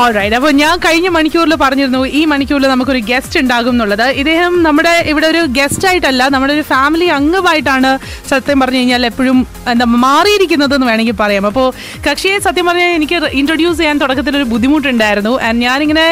Alright 0.00 0.36
അപ്പോൾ 0.36 0.52
ഞാൻ 0.60 0.74
കഴിഞ്ഞ 0.84 1.08
മണിക്കൂറിൽ 1.14 1.54
പറഞ്ഞിരുന്നു 1.62 1.98
ഈ 2.18 2.20
മണിക്കൂറിൽ 2.24 2.66
നമുക്കൊരു 2.72 3.00
ഗസ്റ്റ് 3.08 3.38
ഉണ്ടാകും 3.40 3.72
എന്നുള്ളത്. 3.74 4.04
ഇദ്ദേഹം 4.20 4.62
നമ്മുടെ 4.62 4.92
ഇവിടെ 5.12 5.26
ഒരു 5.26 5.42
ഗസ്റ്റ് 5.58 5.86
ആയിട്ടല്ല 5.88 6.22
നമ്മുടെ 6.34 6.52
ഒരു 6.54 6.62
ഫാമിലി 6.70 7.08
അംഗമായിട്ടാണ് 7.16 7.90
സത്യം 8.30 8.60
പറഞ്ഞു 8.60 8.78
കഴിഞ്ഞാൽ 8.78 9.02
എപ്പോഴും 9.06 9.38
എന്താ 9.72 9.86
മാറിയിരിക്കുന്നത് 10.04 10.74
എന്ന് 10.76 10.86
വേണമെങ്കിൽ 10.90 11.16
പറയാം. 11.16 11.46
അപ്പോൾ 11.46 11.66
കക്ഷിയെ 12.06 12.38
സത്യം 12.46 12.66
പറഞ്ഞാൽ 12.66 12.92
എനിക്ക് 12.98 13.18
ഇൻട്രൊഡ്യൂസ് 13.40 13.78
ചെയ്യാൻ 13.78 13.98
തുടക്കത്തിൽ 14.04 14.36
ഒരു 14.40 14.46
ബുദ്ധിമുട്ടുണ്ടായിരുന്നു. 14.52 15.34
ആൻഡ് 15.48 15.62
ഞാനിങ്ങനെ 15.66 16.06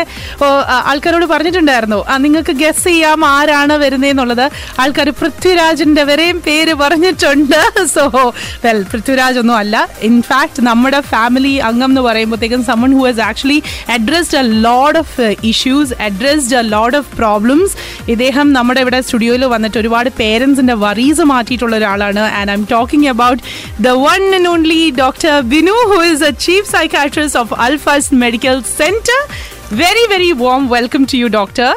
ആൾക്കാരോട് 0.90 1.26
പറഞ്ഞിട്ടുണ്ടായിരുന്നു 1.32 2.00
നിങ്ങൾക്ക് 2.26 2.56
ഗസ് 2.62 2.84
ചെയ്യാം 2.84 3.24
ആരാണ് 3.30 3.76
വരുന്നതെന്നുള്ളത് 3.84 4.44
ആൾക്കാർ 4.84 5.10
പൃഥ്വിരാജിന്റെ 5.22 6.04
വരെയും 6.12 6.40
പേര് 6.48 6.74
പറഞ്ഞിട്ടുണ്ട്. 6.84 7.58
സോ 7.94 8.04
വെൽ 8.66 8.82
പൃഥ്വിരാജ് 8.92 9.38
ഒന്നും 9.38 9.56
അല്ല. 9.62 9.74
ഇൻഫാക്ട് 10.10 10.60
നമ്മുടെ 10.70 11.00
ഫാമിലി 11.14 11.56
അംഗം 11.70 11.90
എന്ന് 11.90 12.04
പറയുമ്പോഴത്തേക്കും 12.10 12.62
someone 12.70 12.92
who 12.98 13.02
has 13.08 13.20
actually 13.30 13.58
addressed 13.88 14.38
a 14.38 14.42
load 14.66 14.98
of 14.98 15.26
issues 15.50 15.94
addressed 16.06 16.56
a 16.56 16.62
load 16.74 16.96
of 16.96 17.10
problems 17.16 17.74
ഇദ്ദേഹം 18.08 18.46
നമ്മുടെ 18.52 18.80
ഇവിടെ 18.80 19.00
സ്റ്റുഡിയോയിൽ 19.00 19.44
വന്നിട്ട് 19.44 19.78
ഒരുപാട് 19.78 20.10
പേരൻസിന്റെ 20.20 20.74
വറീസ് 20.74 21.26
മാറ്റിയിട്ടുള്ള 21.32 21.76
ഒരാളാണ്. 21.76 22.24
And 22.38 22.50
I'm 22.54 22.66
talking 22.70 23.08
about 23.08 23.42
the 23.80 23.94
one 24.06 24.22
and 24.34 24.48
only 24.48 24.82
doctor 25.02 25.40
Binu 25.54 25.76
who 25.92 25.98
is 26.12 26.24
a 26.24 26.32
chief 26.46 26.68
psychiatrist 26.70 27.40
of 27.40 27.54
Alphas 27.66 28.14
medical 28.24 28.62
centre 28.78 29.20
very 29.82 30.06
very 30.14 30.30
warm 30.44 30.62
welcome 30.68 31.02
to 31.12 31.16
you 31.16 31.26
doctor 31.26 31.72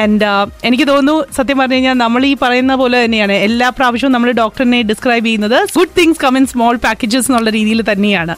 and 0.00 0.28
എനിക്ക് 0.68 0.86
തോന്നുന്നു 0.90 1.16
സത്യം 1.36 1.58
പറഞ്ഞു 1.60 1.76
കഴിഞ്ഞാൽ 1.76 1.96
നമ്മൾ 2.04 2.22
ഈ 2.30 2.32
പറയുന്ന 2.42 2.74
പോലെ 2.82 2.96
തന്നെയാണ്. 3.04 3.34
എല്ലാ 3.48 3.68
പ്രാവശ്യവും 3.78 4.12
നമ്മൾ 4.16 4.30
ഡോക്ടറിനെ 4.42 4.80
ഡിസ്ക്രൈബ് 4.90 5.26
ചെയ്യുന്നത് 5.26 5.58
good 5.76 5.94
things 5.98 6.20
come 6.24 6.36
in 6.40 6.46
small 6.52 6.74
packages 6.86 7.28
എന്നുള്ള 7.30 7.50
രീതിയിൽ 7.58 7.82
തന്നെയാണ്. 7.92 8.36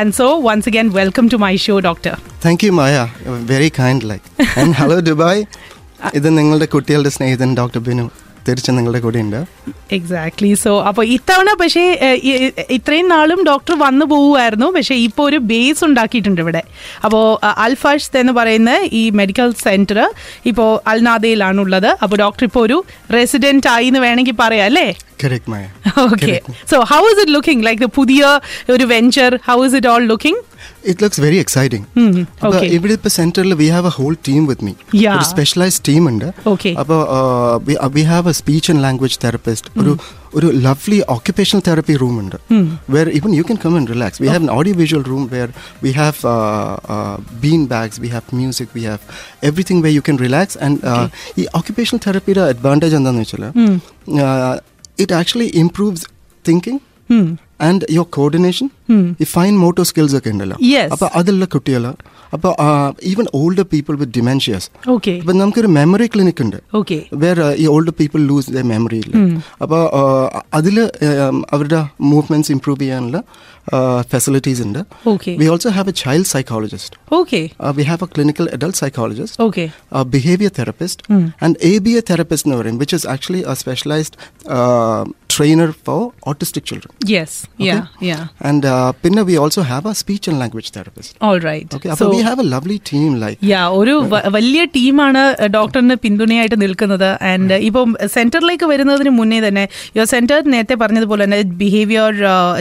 And 0.00 0.14
so 0.20 0.28
once 0.48 0.68
again 0.72 0.90
welcome 1.00 1.28
to 1.34 1.40
my 1.46 1.54
show 1.66 1.76
doctor 1.88 2.14
thank 2.46 2.64
you 2.66 2.72
Maya 2.80 2.96
very 3.52 3.70
kind 3.80 4.08
like 4.12 4.48
hello 4.80 4.98
Dubai 5.10 5.42
ഇത് 6.18 6.28
നിങ്ങളുടെ 6.38 6.66
കുട്ടികളുടെ 6.74 7.10
സ്നേഹിതൻ 7.16 7.50
ഡോക്ടർ 7.58 7.80
ബിനു. 7.88 8.06
തീർച്ചയായും 8.46 8.76
നിങ്ങളുടെ 8.78 9.00
കൂടെ 9.04 9.18
ഉണ്ട് 9.24 9.40
എക്സാക്ട്ലി 9.96 10.50
സോ 10.62 10.72
അപ്പോൾ 10.88 11.04
ഇത്തവണ 11.16 11.50
പക്ഷേ 11.60 11.84
ഇത്രയും 12.76 13.08
നാളും 13.14 13.40
ഡോക്ടർ 13.50 13.74
വന്നു 13.84 14.04
പോവുമായിരുന്നു. 14.12 14.68
പക്ഷേ 14.76 14.94
ഇപ്പോൾ 15.06 15.24
ഒരു 15.30 15.38
ബേസ് 15.50 15.82
ഉണ്ടാക്കിയിട്ടുണ്ട് 15.88 16.40
ഇവിടെ. 16.44 16.62
അപ്പോൾ 17.06 17.24
അൽഫാഷ് 17.64 18.10
എന്ന് 18.22 18.32
പറയുന്ന 18.40 18.72
ഈ 19.00 19.02
മെഡിക്കൽ 19.20 19.50
സെന്റർ 19.64 20.00
ഇപ്പോൾ 20.52 20.70
അൽനാദയിലാണുള്ളത്. 20.92 21.90
അപ്പോൾ 22.02 22.16
ഡോക്ടർ 22.24 22.44
ഇപ്പോൾ 22.50 22.64
ഒരു 22.66 22.78
റെസിഡന്റ് 23.18 23.70
ആയി 23.76 23.88
എന്ന് 23.92 24.00
വേണമെങ്കിൽ 24.06 24.36
പറയാം 24.44 24.66
അല്ലേ? 24.70 24.88
Correct 25.21 25.51
Maya 25.51 25.65
okay 26.03 26.33
so 26.71 26.77
how 26.89 27.01
is 27.11 27.19
it 27.21 27.33
looking 27.35 27.63
like 27.67 27.87
പുതിയ 27.95 28.23
ഒരു 28.75 28.85
venture 28.91 29.33
how 29.47 29.57
is 29.65 29.75
it 29.79 29.89
all 29.93 30.03
looking 30.11 30.41
it 30.91 31.01
looks 31.03 31.21
very 31.21 31.37
exciting 31.37 31.85
അപ്പൊ 32.37 32.51
okay. 32.51 32.67
ഇവിടെ 32.75 32.93
ഇപ്പൊ 32.93 33.09
സെന്ററിൽ 33.17 33.53
we 33.61 33.67
have 33.69 33.87
a 33.87 33.95
whole 33.97 34.13
team 34.27 34.43
with 34.49 34.65
me 34.67 34.73
Yeah. 34.97 35.15
ഒരു 35.15 35.25
സ്പെഷ്യലൈസ്ഡ് 35.31 35.83
ടീം 35.89 36.03
ഉണ്ട് 36.11 36.27
Okay. 36.53 36.73
അപ്പോൾ 36.83 36.99
we 37.95 38.05
have 38.11 38.29
a 38.29 38.37
speech 38.41 38.69
and 38.71 38.83
language 38.83 39.19
therapist 39.25 39.71
ഒരു 39.81 39.93
ഒരു 40.33 40.47
ലവ്ലി 40.63 40.99
ഓക്യുപ്പേഷണൽ 41.09 41.61
തെറപ്പി 41.67 41.93
റൂം 41.95 42.15
ഉണ്ട് 42.19 42.37
where 42.89 43.07
even 43.17 43.33
you 43.35 43.43
can 43.43 43.59
come 43.63 43.75
and 43.77 43.91
relax 43.93 44.19
we 44.23 44.27
have 44.27 44.41
an 44.43 44.51
audio 44.51 44.75
visual 44.75 45.03
room 45.03 45.23
where 45.33 45.49
we 45.83 45.91
have 45.91 46.17
bean 47.41 47.61
bags 47.67 47.99
we 48.01 48.09
have 48.09 48.35
music 48.35 48.73
we 48.75 48.85
have 48.85 49.03
everything 49.43 49.83
way 49.83 49.91
you 49.91 50.03
can 50.09 50.17
relax 50.19 50.57
and 50.63 50.79
ഈ 51.37 51.45
occupational 51.55 52.01
തെറപ്പിയുടെ 52.07 52.43
advantage 52.49 52.95
എന്താണെന്ന് 52.95 53.25
വെച്ചാൽ 53.25 53.45
It 54.98 55.14
actually 55.20 55.50
improves 55.62 56.06
thinking 56.48 56.80
and 57.66 57.86
your 57.90 58.06
coordination 58.16 58.66
ഈ 59.22 59.24
fine 59.34 59.54
motor 59.58 59.82
skills 59.82 60.14
ഒക്കെ 60.16 60.30
ഉണ്ടല്ലോ. 60.30 60.56
അപ്പൊ 60.94 61.06
അതുള്ള 61.18 61.44
കുട്ടികൾ 61.54 61.84
അപ്പൊ 62.34 62.50
even 63.10 63.26
old 63.34 63.62
people 63.72 63.94
with 64.00 64.12
dementias 64.16 64.68
അപ്പൊ 65.20 65.32
നമുക്കൊരു 65.32 65.66
മെമ്മറി 65.66 66.06
ക്ലിനിക് 66.14 66.40
ഉണ്ട്. 66.44 66.58
വേർ 67.24 67.38
ഈ 67.62 67.66
old 67.66 67.92
people 67.98 68.20
lose 68.30 68.50
the 68.50 68.62
memory 68.72 68.98
ഇല്ല. 69.04 69.14
അപ്പോൾ 69.62 69.82
അതിൽ 70.54 70.78
അവരുടെ 71.54 71.80
മൂവ്മെന്റ്സ് 72.12 72.52
ഇംപ്രൂവ് 72.52 72.80
ചെയ്യാനുള്ള 72.80 73.20
ഫെസിലിറ്റീസ് 74.10 74.62
ഉണ്ട്. 74.64 74.80
Okay. 75.06 75.34
We 75.40 75.46
also 75.48 75.70
have 75.70 75.88
a 75.88 75.96
child 76.00 76.30
psychologist 76.30 76.96
okay 77.14 77.40
we 77.72 77.84
have 77.84 78.04
a 78.04 78.10
clinical 78.14 78.46
adult 78.54 78.78
psychologist 78.80 79.38
okay 79.44 79.64
behaviour 80.12 80.52
therapist 80.58 81.02
and 81.44 81.56
A 81.64 81.74
B 81.78 81.94
A 81.94 82.04
therapist 82.10 82.48
എന്ന് 82.48 82.60
പറയും 82.60 82.78
which 82.78 82.96
is 82.96 83.08
actually 83.12 83.42
a 83.46 83.56
specialised 83.60 84.16
trainer 85.32 85.70
for 85.84 86.00
autistic 86.30 86.66
children 86.70 86.90
yes 87.10 87.36
yeah 87.66 87.76
yeah 88.06 88.16
and 88.48 88.70
പിന്നെ 89.02 89.22
we 89.28 89.36
also 89.38 89.62
have 89.68 89.88
a 89.88 89.98
speech 90.00 90.26
and 90.30 90.40
language 90.42 90.72
therapist 90.74 91.14
all 91.28 91.38
right 91.46 91.76
okay 91.76 91.88
അപ്പോൾ 91.94 92.10
we 92.12 92.20
have 92.26 92.40
a 92.40 92.48
lovely 92.50 92.76
team 92.90 93.12
like 93.22 93.38
yeah 93.48 93.62
ഒരു 93.78 93.94
വ- 94.12 94.24
വലിയ 94.36 94.62
ടീമാണ് 94.74 95.22
ഡോക്ടറിന് 95.54 95.96
പിന്തുണയായിട്ട് 96.02 96.58
നിൽക്കുന്നത്. 96.62 96.90
And 97.30 97.56
ഇപ്പം 97.68 97.88
സെന്ററിലേക്ക് 98.14 98.66
വരുന്നതിന് 98.66 99.12
മുന്നേ 99.18 99.40
തന്നെ 99.46 99.64
യുവർ 99.96 100.06
സെന്റർ 100.06 100.40
നേരത്തെ 100.52 100.76
പറഞ്ഞതുപോലെ 100.82 101.22
തന്നെ 101.24 101.40
behaviour 101.60 102.12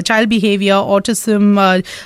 child 0.07 0.31
behaviour 0.31 0.79
autism 0.95 1.45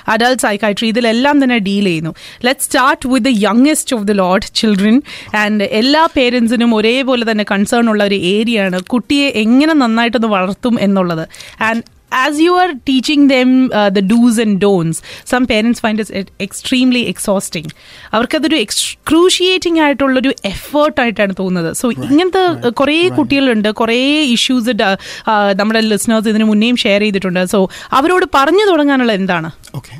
adult 0.08 0.42
psychiatry 0.42 0.88
ഇതിലെല്ലാം 0.88 1.36
തന്നെ 1.44 1.58
ഡീൽ 1.68 1.84
ചെയ്യുന്നു. 1.84 2.12
Let 2.44 2.66
start 2.66 3.08
with 3.08 3.26
the 3.28 3.32
youngest 3.48 3.96
of 3.96 4.04
the 4.04 4.12
lot 4.22 4.48
children 4.54 4.96
and 5.34 5.64
എല്ലാ 5.80 6.04
പേരൻസിനും 6.16 6.74
ഒരേപോലെ 6.74 7.24
തന്നെ 7.30 7.44
കൺസേൺ 7.50 7.90
ഉള്ള 7.90 8.04
ഒരു 8.04 8.18
ഏരിയയാണ് 8.34 8.78
കുട്ടിയെ 8.94 9.28
എങ്ങനെ 9.44 9.74
നന്നായിട്ടൊന്ന് 9.74 10.28
വളർത്തും 10.36 10.76
എന്നുള്ളത്. 10.80 11.24
And 11.62 11.82
as 12.24 12.34
you 12.44 12.52
are 12.62 12.72
teaching 12.90 13.22
them 13.32 13.50
uh, 13.80 13.90
the 13.96 14.02
do's 14.10 14.36
and 14.44 14.54
don'ts, 14.64 14.98
some 15.32 15.44
parents 15.52 15.78
find 15.84 15.98
it 16.04 16.30
extremely 16.46 17.02
exhausting. 17.12 17.66
അവർക്കതൊരു 18.14 18.56
എക്സ്ക്രൂഷിയേറ്റിംഗ് 18.64 19.80
ആയിട്ടുള്ള 19.84 20.16
ഒരു 20.22 20.32
എഫേർട്ട് 20.52 20.98
ആയിട്ടാണ് 21.02 21.34
തോന്നുന്നത് 21.42 21.70
സോ 21.80 21.86
ഇങ്ങനത്തെ 22.08 22.44
കുറേ 22.80 22.96
കുട്ടികളുണ്ട് 23.18 23.70
കുറേ 23.82 23.98
ഇഷ്യൂസ് 24.36 24.74
നമ്മുടെ 25.60 25.82
ലിസണേഴ്സ് 25.92 26.28
ഇതിന് 26.32 26.48
മുന്നേയും 26.52 26.78
ഷെയർ 26.84 27.02
ചെയ്തിട്ടുണ്ട്. 27.06 27.42
സോ 27.54 27.60
അവരോട് 28.00 28.26
പറഞ്ഞു 28.38 28.66
തുടങ്ങാനുള്ള 28.72 29.14
എന്താണ്? 29.20 29.50
Okay 29.78 29.94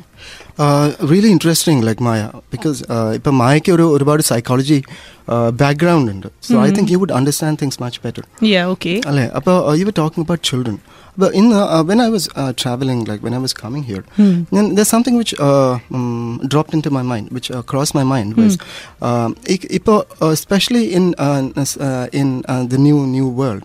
really 1.09 1.29
interesting 1.35 1.81
like 1.87 2.03
Maya 2.05 2.21
because 2.53 2.79
ഇപ്പം 3.17 3.35
മായയ്ക്ക് 3.41 3.71
ഒരു 3.77 3.85
ഒരുപാട് 3.95 4.21
സൈക്കോളജി 4.29 4.77
ബാക്ക്ഗ്രൗണ്ട് 5.61 6.09
ഉണ്ട്. 6.13 6.27
So 6.47 6.55
I 6.67 6.69
think 6.77 6.91
you 6.93 6.97
would 7.01 7.15
understand 7.19 7.59
things 7.61 7.79
much 7.83 7.99
better 8.05 8.23
അല്ലേ? 9.11 9.25
അപ്പോൾ 9.39 9.57
you 9.81 9.85
were 9.89 9.95
talking 10.03 10.25
about 10.27 10.45
children 10.51 10.79
അപ്പോൾ 11.16 11.30
ഇന്ന് 11.34 11.56
when 11.88 12.00
I 12.04 12.08
was 12.08 12.28
travelling 12.62 13.04
like 13.10 13.22
when 13.24 13.34
I 13.34 13.40
was 13.40 13.56
coming 13.62 13.86
here 13.90 14.02
ഞാൻ 14.54 14.66
there 14.76 14.86
something 14.92 15.18
which 15.18 15.36
dropped 16.54 16.76
into 16.86 16.92
my 16.98 17.04
mind 17.12 17.28
which 17.32 17.60
cross 17.72 17.94
my 17.96 18.04
mind 18.12 18.34
was 18.40 18.58
ഇപ്പോൾ 19.80 19.98
specially 20.44 20.84
in 20.98 21.06
in 22.22 22.30
the 22.66 22.80
new 22.86 22.98
new 23.16 23.28
world 23.42 23.62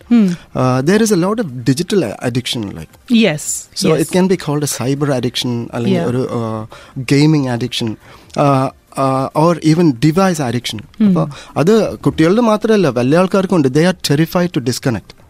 there 0.91 1.01
is 1.01 1.13
a 1.13 1.21
lot 1.25 1.41
of 1.45 1.51
digital 1.71 2.03
addiction 2.29 2.63
like 2.79 2.93
yes 3.25 3.49
So 3.75 3.93
it 3.95 4.09
can 4.11 4.27
be 4.27 4.37
called 4.37 4.63
a 4.63 4.71
cyber 4.77 5.09
addiction, 5.17 5.51
അല്ലെങ്കിൽ 5.73 5.97
Yeah. 5.97 6.09
ഒരു 6.11 6.21
gaming 7.11 7.45
addiction, 7.47 7.89
uh, 8.37 8.67
uh, 8.97 9.27
or 9.35 9.51
even 9.71 9.87
device 9.99 10.39
addiction. 10.39 10.79
അപ്പോൾ 11.07 11.25
അത് 11.57 11.73
കുട്ടികളുടെ 11.97 12.41
മാത്രമല്ല 12.41 12.89
വലിയ 12.99 13.17
ആൾക്കാർക്കും 13.17 13.57
ഉണ്ട് 13.57 13.69
they 13.77 13.83
are 13.85 13.95
terrified 14.09 14.51
to 14.53 14.59
disconnect 14.69 15.13
ഇപ്പൊ 15.15 15.20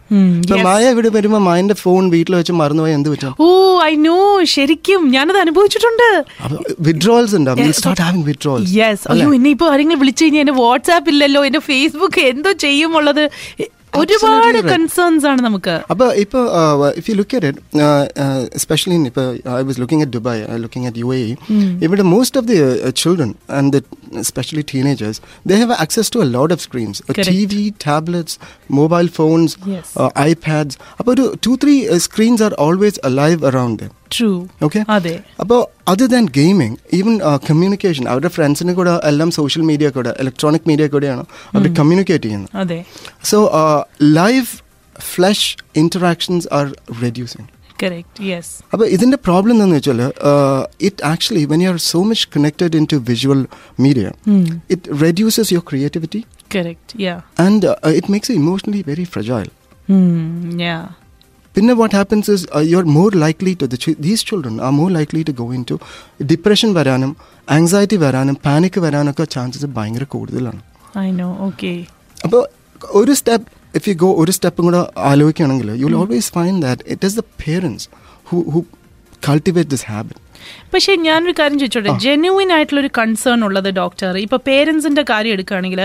മായ 0.67 0.89
ഇവിടെ 0.91 1.09
വരുമ്പോ 1.09 1.39
മായന്റെ 1.39 1.73
ഫോൺ 1.73 2.09
വീട്ടിൽ 2.09 2.35
വെച്ച് 2.35 2.53
മറന്നുപോയി 2.53 2.93
എന്ത് 2.93 3.09
പറ്റും? 3.09 3.33
ഓ 3.39 3.47
ഐ 3.83 3.95
നോ 3.95 4.17
ശരിക്കും 4.43 5.11
ഞാനത് 5.11 5.37
അനുഭവിച്ചിട്ടുണ്ട്. 5.37 6.07
വിഡ്രോൾസ് 6.79 7.35
ഉണ്ട്? 7.35 7.51
സ്റ്റാർട്ട് 7.71 8.01
ഹാവിംഗ് 8.01 8.25
വിഡ്രോൾസ് 8.25 8.75
യെസ് 8.77 9.07
അയ്യോ 9.11 9.33
ഇനി 9.33 9.49
ഇപ്പൊ 9.49 9.69
ആരെങ്കിലും 9.73 9.99
വിളിച്ചു 9.99 10.23
കഴിഞ്ഞാൽ 10.23 10.41
എന്റെ 10.41 10.53
വാട്സാപ്പ് 10.53 11.09
ഇല്ലല്ലോ 11.09 11.45
എന്റെ 11.45 11.59
ഫേസ്ബുക്ക് 11.59 12.21
എന്തോ 12.33 12.51
ചെയ്യുമുള്ളത് 12.65 13.23
ഒരുപാട് 13.93 14.57
right. 14.57 14.69
കൺസേൺസ് 14.69 15.25
ആണ് 15.25 15.41
നമുക്ക് 15.41 15.73
അപ്പോൾ 15.91 16.09
ഇപ്പോൾ 16.17 16.43
if 16.97 17.05
you 17.09 17.15
look 17.15 17.35
at 17.37 17.49
it 17.49 17.87
especially 18.55 18.97
ഇപ്പോൾ 19.05 19.27
I 19.51 19.61
was 19.61 19.79
looking 19.79 20.03
at 20.05 20.13
Dubai 20.13 20.41
looking 20.57 20.87
at 20.87 20.99
U 20.99 21.09
A 21.13 21.21
ഇവിടെ 21.85 22.05
most 22.13 22.39
of 22.39 22.47
the 22.47 22.57
children 23.03 23.31
and 23.51 23.81
especially 24.17 24.65
teenagers 24.73 25.21
they 25.47 25.57
have 25.57 25.77
access 25.79 26.11
to 26.11 26.19
a 26.19 26.29
lot 26.31 26.53
of 26.53 26.63
screens 26.63 27.01
Correct. 27.09 27.31
TV 27.45 27.63
tablets 27.87 28.37
mobile 28.73 29.09
phones 29.19 29.55
Yes. 29.67 29.89
IPads 30.25 30.77
അപ്പോൾ 30.99 31.11
ഒരു 31.11 31.25
two 31.47 31.53
three 31.63 31.75
screens 31.99 32.43
are 32.43 32.53
always 32.59 32.99
alive 33.05 33.39
around 33.45 33.83
them 33.83 33.91
true 34.17 34.29
okay 34.63 34.85
അതെ. 34.89 35.15
അപ്പോൾ 35.39 35.59
other 35.87 36.07
than 36.07 36.25
gaming 36.25 36.77
even 36.93 37.15
communication 37.49 38.07
അവരുടെ 38.07 38.27
ഫ്രണ്ട്സിന് 38.27 38.73
കൂടെ 38.73 38.99
എല്ലാം 39.03 39.31
social 39.31 39.61
media 39.61 39.89
കൂടെ 39.89 40.15
electronic 40.19 40.67
media 40.67 40.87
കൂടെയാണ് 40.87 41.25
അവർ 41.55 41.67
കമ്മ്യൂണിക്കേറ്റ് 41.73 42.23
ചെയ്യുന്നത്. 42.23 42.51
അതെ. 42.55 42.85
So, 43.23 43.39
uh, 43.61 43.81
live 44.19 44.61
flesh 44.95 45.43
interactions 45.75 46.47
are 46.51 46.69
reducing. 47.03 47.45
Correct 47.83 48.23
yes 48.23 48.51
അപ്പോൾ 48.73 48.87
ഇതിന്റെ 48.87 49.17
പ്രോബ്ലം 49.17 49.53
എന്താണെന്ന് 49.53 49.75
വെച്ചാൽ 49.75 50.01
it 50.81 51.03
actually 51.05 51.45
when 51.45 51.61
you 51.63 51.69
are 51.69 51.77
so 51.77 52.03
much 52.03 52.27
connected 52.35 52.77
in 52.77 52.85
to 52.85 52.95
visual 52.95 53.41
media 53.79 54.11
it 54.69 55.01
reduces 55.01 55.53
your 55.53 55.65
creativity 55.69 56.21
correct 56.55 57.01
yeah 57.03 57.15
and 57.39 57.67
it 57.97 58.11
makes 58.11 58.31
emotionally 58.31 58.83
very 58.87 59.03
fragile 59.03 59.49
yeah 61.53 61.55
പിന്നെ 61.55 61.73
what 61.75 61.95
happens 61.95 62.31
is 62.33 62.45
you 62.67 62.75
are 62.77 62.85
more 62.93 63.09
likely 63.23 63.53
to 63.61 63.65
these 64.01 64.23
children 64.29 64.55
are 64.61 64.71
more 64.73 64.89
likely 64.91 65.21
to 65.23 65.33
go 65.39 65.47
in 65.53 65.63
to 65.69 65.75
depression 66.25 66.69
വരാനും 66.73 67.11
anxiety 67.47 67.97
വരാനും 68.03 68.37
panic 68.45 68.79
വരാനൊക്കെ 68.85 69.25
chances 69.35 69.69
ഭയങ്കര 69.75 70.05
കൂടുതലാണ്. 70.13 70.61
I 70.99 71.09
know 71.13 71.29
okay 71.47 71.73
അപ്പോൾ 72.17 72.41
ഒരു 72.95 73.13
step 73.13 73.47
if 73.75 73.85
you 73.89 73.95
go 74.01 74.09
ഒരു 74.21 74.31
സ്റ്റെപ്പും 74.31 74.65
കൂടെ 74.65 74.81
ആലോചിക്കുകയാണെങ്കിൽ 75.09 75.69
you 75.73 75.85
will 75.87 75.97
always 76.01 76.31
find 76.31 76.61
that 76.65 76.83
it 76.93 77.05
is 77.05 77.17
the 77.17 77.25
parents 77.43 77.85
who 78.25 78.39
who 78.53 78.61
cultivate 79.27 79.71
this 79.71 79.85
habit 79.89 80.21
പക്ഷെ 80.73 80.91
ഞാനൊരു 81.07 81.33
കാര്യം 81.39 81.57
ചോദിച്ചോട്ടെ? 81.59 81.91
ജെന്യൂൻ 82.05 82.51
ആയിട്ടുള്ള 82.55 82.81
ഒരു 82.81 82.91
കൺസേൺ 82.97 83.39
ഉള്ളത് 83.47 83.69
ഡോക്ടർ 83.79 84.17
ഇപ്പൊ 84.25 84.37
പേരൻസിന്റെ 84.47 85.05
കാര്യം 85.11 85.33
എടുക്കുകയാണെങ്കിൽ 85.37 85.81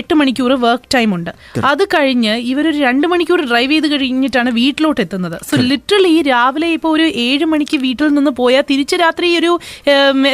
എട്ട് 0.00 0.14
മണിക്കൂർ 0.20 0.52
വർക്ക് 0.66 0.88
ടൈം 0.94 1.10
ഉണ്ട്. 1.14 1.30
അത് 1.70 1.84
കഴിഞ്ഞ് 1.94 2.34
ഇവരൊരു 2.52 2.78
രണ്ട് 2.86 3.06
മണിക്കൂർ 3.06 3.40
ഡ്രൈവ് 3.50 3.72
ചെയ്ത് 3.72 3.88
കഴിഞ്ഞിട്ടാണ് 3.94 4.50
വീട്ടിലോട്ട് 4.60 5.00
എത്തുന്നത്. 5.06 5.38
സോ 5.50 5.56
ലിറ്ററലി 5.72 6.14
രാവിലെ 6.32 6.70
ഇപ്പോൾ 6.76 6.92
ഒരു 6.96 7.06
ഏഴ് 7.26 7.44
മണിക്ക് 7.44 7.76
വീട്ടിൽ 7.86 8.08
നിന്ന് 8.18 8.30
പോയാൽ 8.40 8.64
തിരിച്ച് 8.70 8.96
രാത്രി 9.04 9.28
ഒരു 9.38 9.52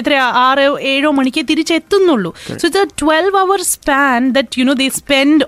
എത്രയാ 0.01 0.25
ആറോ 0.47 0.79
ഏഴോ 0.95 1.11
മണിക്ക് 1.11 1.45
തിരിച്ചെത്തുന്നുള്ളൂ 1.51 2.33
so 2.49 2.67
it's 2.69 2.83
a 2.85 2.89
twelve 3.03 3.39
hour 3.45 3.63
span 3.75 4.31
that 4.39 4.61
you 4.61 4.65
know 4.65 4.77
they 4.83 4.89
spend 4.89 5.45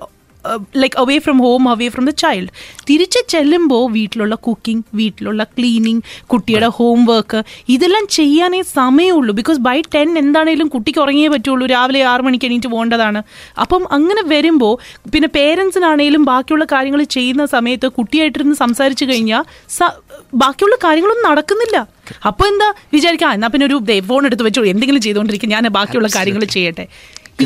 like 0.77 0.99
away 0.99 1.19
from 1.19 1.39
home 1.39 1.69
away 1.69 1.89
from 1.89 2.07
the 2.07 2.11
child 2.11 2.49
തിരിച്ച് 2.91 3.19
ചെല്ലുമ്പോൾ 3.29 3.93
വീട്ടിലുള്ള 3.93 4.35
കുക്കിംഗ് 4.35 4.83
വീട്ടിലുള്ള 4.95 5.45
ക്ലീനിങ് 5.45 6.01
കുട്ടിയുടെ 6.27 6.69
ഹോം 6.69 7.05
വർക്ക് 7.05 7.43
ഇതെല്ലാം 7.69 8.07
ചെയ്യാനേ 8.09 8.63
സമയമുള്ളൂ. 8.63 9.35
ബിക്കോസ് 9.35 9.59
ബൈ 9.59 9.83
ടെൻ 9.95 10.19
എന്താണേലും 10.19 10.69
കുട്ടിക്ക് 10.69 10.99
ഉറങ്ങിയേ 10.99 11.29
പറ്റുള്ളൂ. 11.29 11.67
രാവിലെ 11.67 12.05
ആറ് 12.05 12.21
മണിക്ക് 12.21 12.45
എണീറ്റ് 12.45 12.67
പോകേണ്ടതാണ്. 12.67 13.23
അപ്പം 13.61 13.93
അങ്ങനെ 13.93 14.23
വരുമ്പോൾ 14.25 15.01
പിന്നെ 15.11 15.29
പേരൻസിനാണേലും 15.29 16.25
ബാക്കിയുള്ള 16.25 16.65
കാര്യങ്ങൾ 16.65 17.03
ചെയ്യുന്ന 17.03 17.47
സമയത്ത് 17.47 17.89
കുട്ടിയായിട്ടിരുന്ന് 17.89 18.55
സംസാരിച്ചു 18.55 19.05
കഴിഞ്ഞാൽ 19.05 19.45
സ- 19.69 20.25
ബാക്കിയുള്ള 20.35 20.77
കാര്യങ്ങളൊന്നും 20.77 21.31
നടക്കുന്നില്ല. 21.31 21.89
അപ്പൊ 22.27 22.47
എന്താ 22.47 22.75
വിചാരിക്കാം 22.93 23.33
എന്നാ 23.33 23.49
പിന്നെ 23.49 23.67
ഒരു 23.67 24.01
ഫോൺ 24.01 24.27
എടുത്ത് 24.27 24.43
വെച്ചോ 24.43 24.65
എന്തെങ്കിലും 24.65 25.01
ചെയ്തുകൊണ്ടിരിക്കും 25.01 25.51
ഞാൻ 25.51 25.69
ബാക്കിയുള്ള 25.69 26.09
കാര്യങ്ങൾ 26.17 26.45
ചെയ്യട്ടെ. 26.45 26.87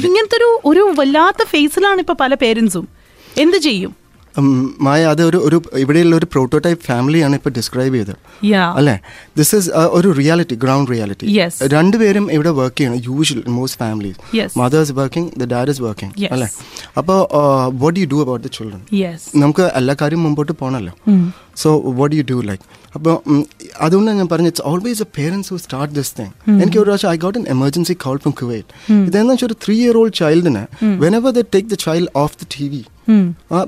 ഇങ്ങനത്തെ 0.01 0.37
ഒരു 0.37 0.51
ഒരു 0.65 0.83
വല്ലാത്ത 0.99 1.43
ഫേസിലാണ് 1.55 2.01
ഇപ്പൊ 2.01 2.15
പല 2.21 2.35
പേരൻസും 2.35 2.87
എന്ത് 3.37 3.57
ചെയ്യും? 3.57 3.93
മായ 4.81 5.01
അത് 5.05 5.23
ഒരു 5.23 5.39
ഒരു 5.47 5.63
ഇവിടെയുള്ള 5.75 6.17
ഒരു 6.17 6.27
പ്രോട്ടോടൈപ്പ് 6.33 6.85
ഫാമിലിയാണ് 6.85 7.35
ഇപ്പോൾ 7.35 7.51
ഡിസ്ക്രൈബ് 7.51 7.95
ചെയ്തത്. 7.95 8.15
അല്ലേ? 8.79 8.95
ദിസ് 9.37 9.57
ഇസ് 9.57 9.69
ഒരു 9.99 10.09
റിയാലിറ്റി 10.21 10.55
ഗ്രൗണ്ട് 10.55 10.91
റിയാലിറ്റി. 10.91 11.27
രണ്ടുപേരും 11.75 12.33
ഇവിടെ 12.33 12.51
വർക്ക് 12.51 12.79
ചെയ്യണം 12.79 13.03
usual 13.09 13.43
most 13.57 13.79
families 13.79 14.19
mothers 14.59 14.93
working 14.93 15.31
the 15.41 15.45
dad 15.45 15.71
is 15.71 15.83
working 15.83 16.13
അല്ലെ? 16.15 16.49
അല്ലേ 16.49 16.49
അപ്പോൾ 16.99 17.19
what 17.83 17.99
you 18.01 18.07
do 18.07 18.21
about 18.25 18.45
the 18.47 18.51
children 18.57 18.83
നമുക്ക് 19.35 19.67
എല്ലാ 19.81 19.97
കാര്യവും 20.03 20.23
മുമ്പോട്ട് 20.23 20.53
പോകണമല്ലോ 20.53 20.95
so 21.57 21.71
what 21.99 22.15
you 22.17 22.25
do 22.29 22.39
like 22.49 22.65
അപ്പോൾ 22.95 23.15
അതുകൊണ്ടാണ് 23.81 24.19
ഞാൻ 24.19 24.29
പറഞ്ഞത് 24.29 24.53
it's 24.53 24.67
always 24.71 25.03
a 25.03 25.09
parents 25.19 25.51
who 25.53 25.59
start 25.59 25.93
this 25.95 26.13
thing 26.19 26.33
എനിക്ക് 26.57 26.79
ഒരു 26.79 26.87
പ്രാവശ്യം 26.89 27.11
I 27.11 27.19
got 27.25 27.39
an 27.41 27.47
emergency 27.55 27.95
call 28.05 28.19
from 28.19 28.35
Kuwait 28.41 28.71
ഇതെന്ന് 29.09 29.33
വെച്ചാൽ 29.33 29.49
ഒരു 29.49 29.59
three 29.65 29.77
year 29.83 29.97
old 30.01 30.17
ചൈൽഡിന് 30.21 30.65
whenever 31.21 31.33
the 31.33 31.45
take 31.55 31.69
the 31.69 31.79
child 31.87 32.11
off 32.23 32.37
the 32.41 32.47
T 32.57 32.67
V 32.73 32.83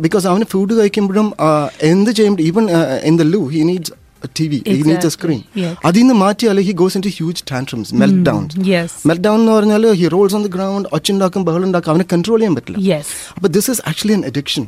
because 0.04 0.26
അവന് 0.32 0.48
ഫുഡ് 0.52 0.74
കഴിക്കുമ്പോഴും 0.80 1.28
എന്ത് 1.90 2.12
ചെയ്യുമ്പോൾ 2.18 2.44
even 2.48 2.66
in 3.10 3.16
the 3.16 3.26
loo 3.32 3.42
he 3.54 3.62
needs 3.70 3.92
T 4.36 4.44
V 4.50 4.58
he 4.68 4.76
needs 4.88 5.08
a 5.08 5.14
screen. 5.14 5.40
അതിൽ 5.88 6.00
നിന്ന് 6.00 6.14
മാറ്റിയാൽ 6.20 6.58
he 6.68 6.74
goes 6.74 6.96
into 7.06 7.12
huge 7.16 7.42
tantrums 7.50 7.90
meltdown 8.28 8.44
meltdown 9.26 9.38
എന്ന് 9.40 9.52
പറഞ്ഞാൽ 9.52 9.84
he 10.00 10.08
rolls 10.14 10.36
on 10.38 10.42
the 10.42 10.52
ground 10.54 10.88
ഒച്ചുണ്ടാക്കും 10.96 11.44
ബഹളുണ്ടാക്കും 11.48 11.92
അവനെ 11.92 12.06
കൺട്രോൾ 12.12 12.38
ചെയ്യാൻ 12.38 12.54
പറ്റില്ല. 12.58 12.78
അപ്പോൾ 13.36 13.50
this 13.56 13.70
is 13.70 13.82
actually 13.90 14.16
an 14.18 14.24
addiction 14.30 14.64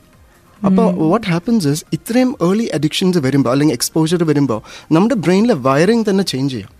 അപ്പോൾ 0.63 1.09
വാട്ട് 1.11 1.27
ഹാപ്പൻസ് 1.27 1.69
ഇസ് 1.69 1.85
ഇത്രയും 1.93 2.37
ഏർലി 2.43 2.67
അഡിക്ഷൻസ് 2.75 3.19
വരുമ്പോൾ 3.19 3.51
അല്ലെങ്കിൽ 3.51 3.75
എക്സ്പോജർ 3.75 4.25
വരുമ്പോൾ 4.25 4.61
നമ്മുടെ 4.93 5.15
ബ്രെയിനിലെ 5.15 5.55
വയറിംഗ് 5.67 6.11
തന്നെ 6.11 6.25
ചേഞ്ച് 6.25 6.55
ചെയ്യാം. 6.55 6.73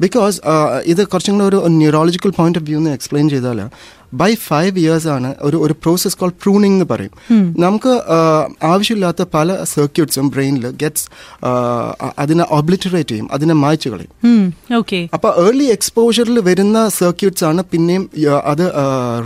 ബിക്കോസ് 0.00 0.38
ഇത് 0.84 1.06
കുറച്ചും 1.06 1.34
കൂടെ 1.34 1.46
ഒരു 1.46 1.68
ന്യൂറോളജിക്കൽ 1.74 2.30
പോയിന്റ് 2.30 2.58
ഓഫ് 2.58 2.66
വ്യൂ 2.66 2.78
എന്ന് 2.78 2.90
എക്സ്പ്ലെയിൻ 2.90 3.30
ചെയ്താൽ 3.30 3.58
ബൈ 4.20 4.30
ഫൈവ് 4.48 4.72
ഇയേഴ്സ് 4.82 5.08
ആണ് 5.14 5.30
ഒരു 5.48 5.56
ഒരു 5.66 5.74
പ്രോസസ് 5.82 6.18
കോൾ 6.20 6.32
പ്രൂണിംഗ് 6.42 6.76
എന്ന് 6.76 6.86
പറയും. 6.92 7.12
നമുക്ക് 7.64 7.92
ആവശ്യമില്ലാത്ത 8.72 9.22
പല 9.36 9.56
സർക്യൂട്ട്സും 9.74 10.28
ബ്രെയിനിൽ 10.34 10.66
ഗെറ്റ്സ് 10.82 11.06
അതിനെ 12.24 12.46
ഒബ്ലിറ്ററേറ്റ് 12.58 13.10
ചെയ്യും 13.12 13.28
അതിനെ 13.38 13.54
മായ്ച്ചു 13.62 13.90
കളയും. 13.90 14.12
ഓക്കെ 14.80 15.08
അപ്പോൾ 15.18 15.32
ഏർലി 15.46 15.68
എക്സ്പോഷറിൽ 15.76 16.40
വരുന്ന 16.50 16.88
സർക്യൂട്ട്സ് 17.00 17.44
ആണ് 17.50 17.62
പിന്നെയും 17.72 18.10
അത് 18.52 18.64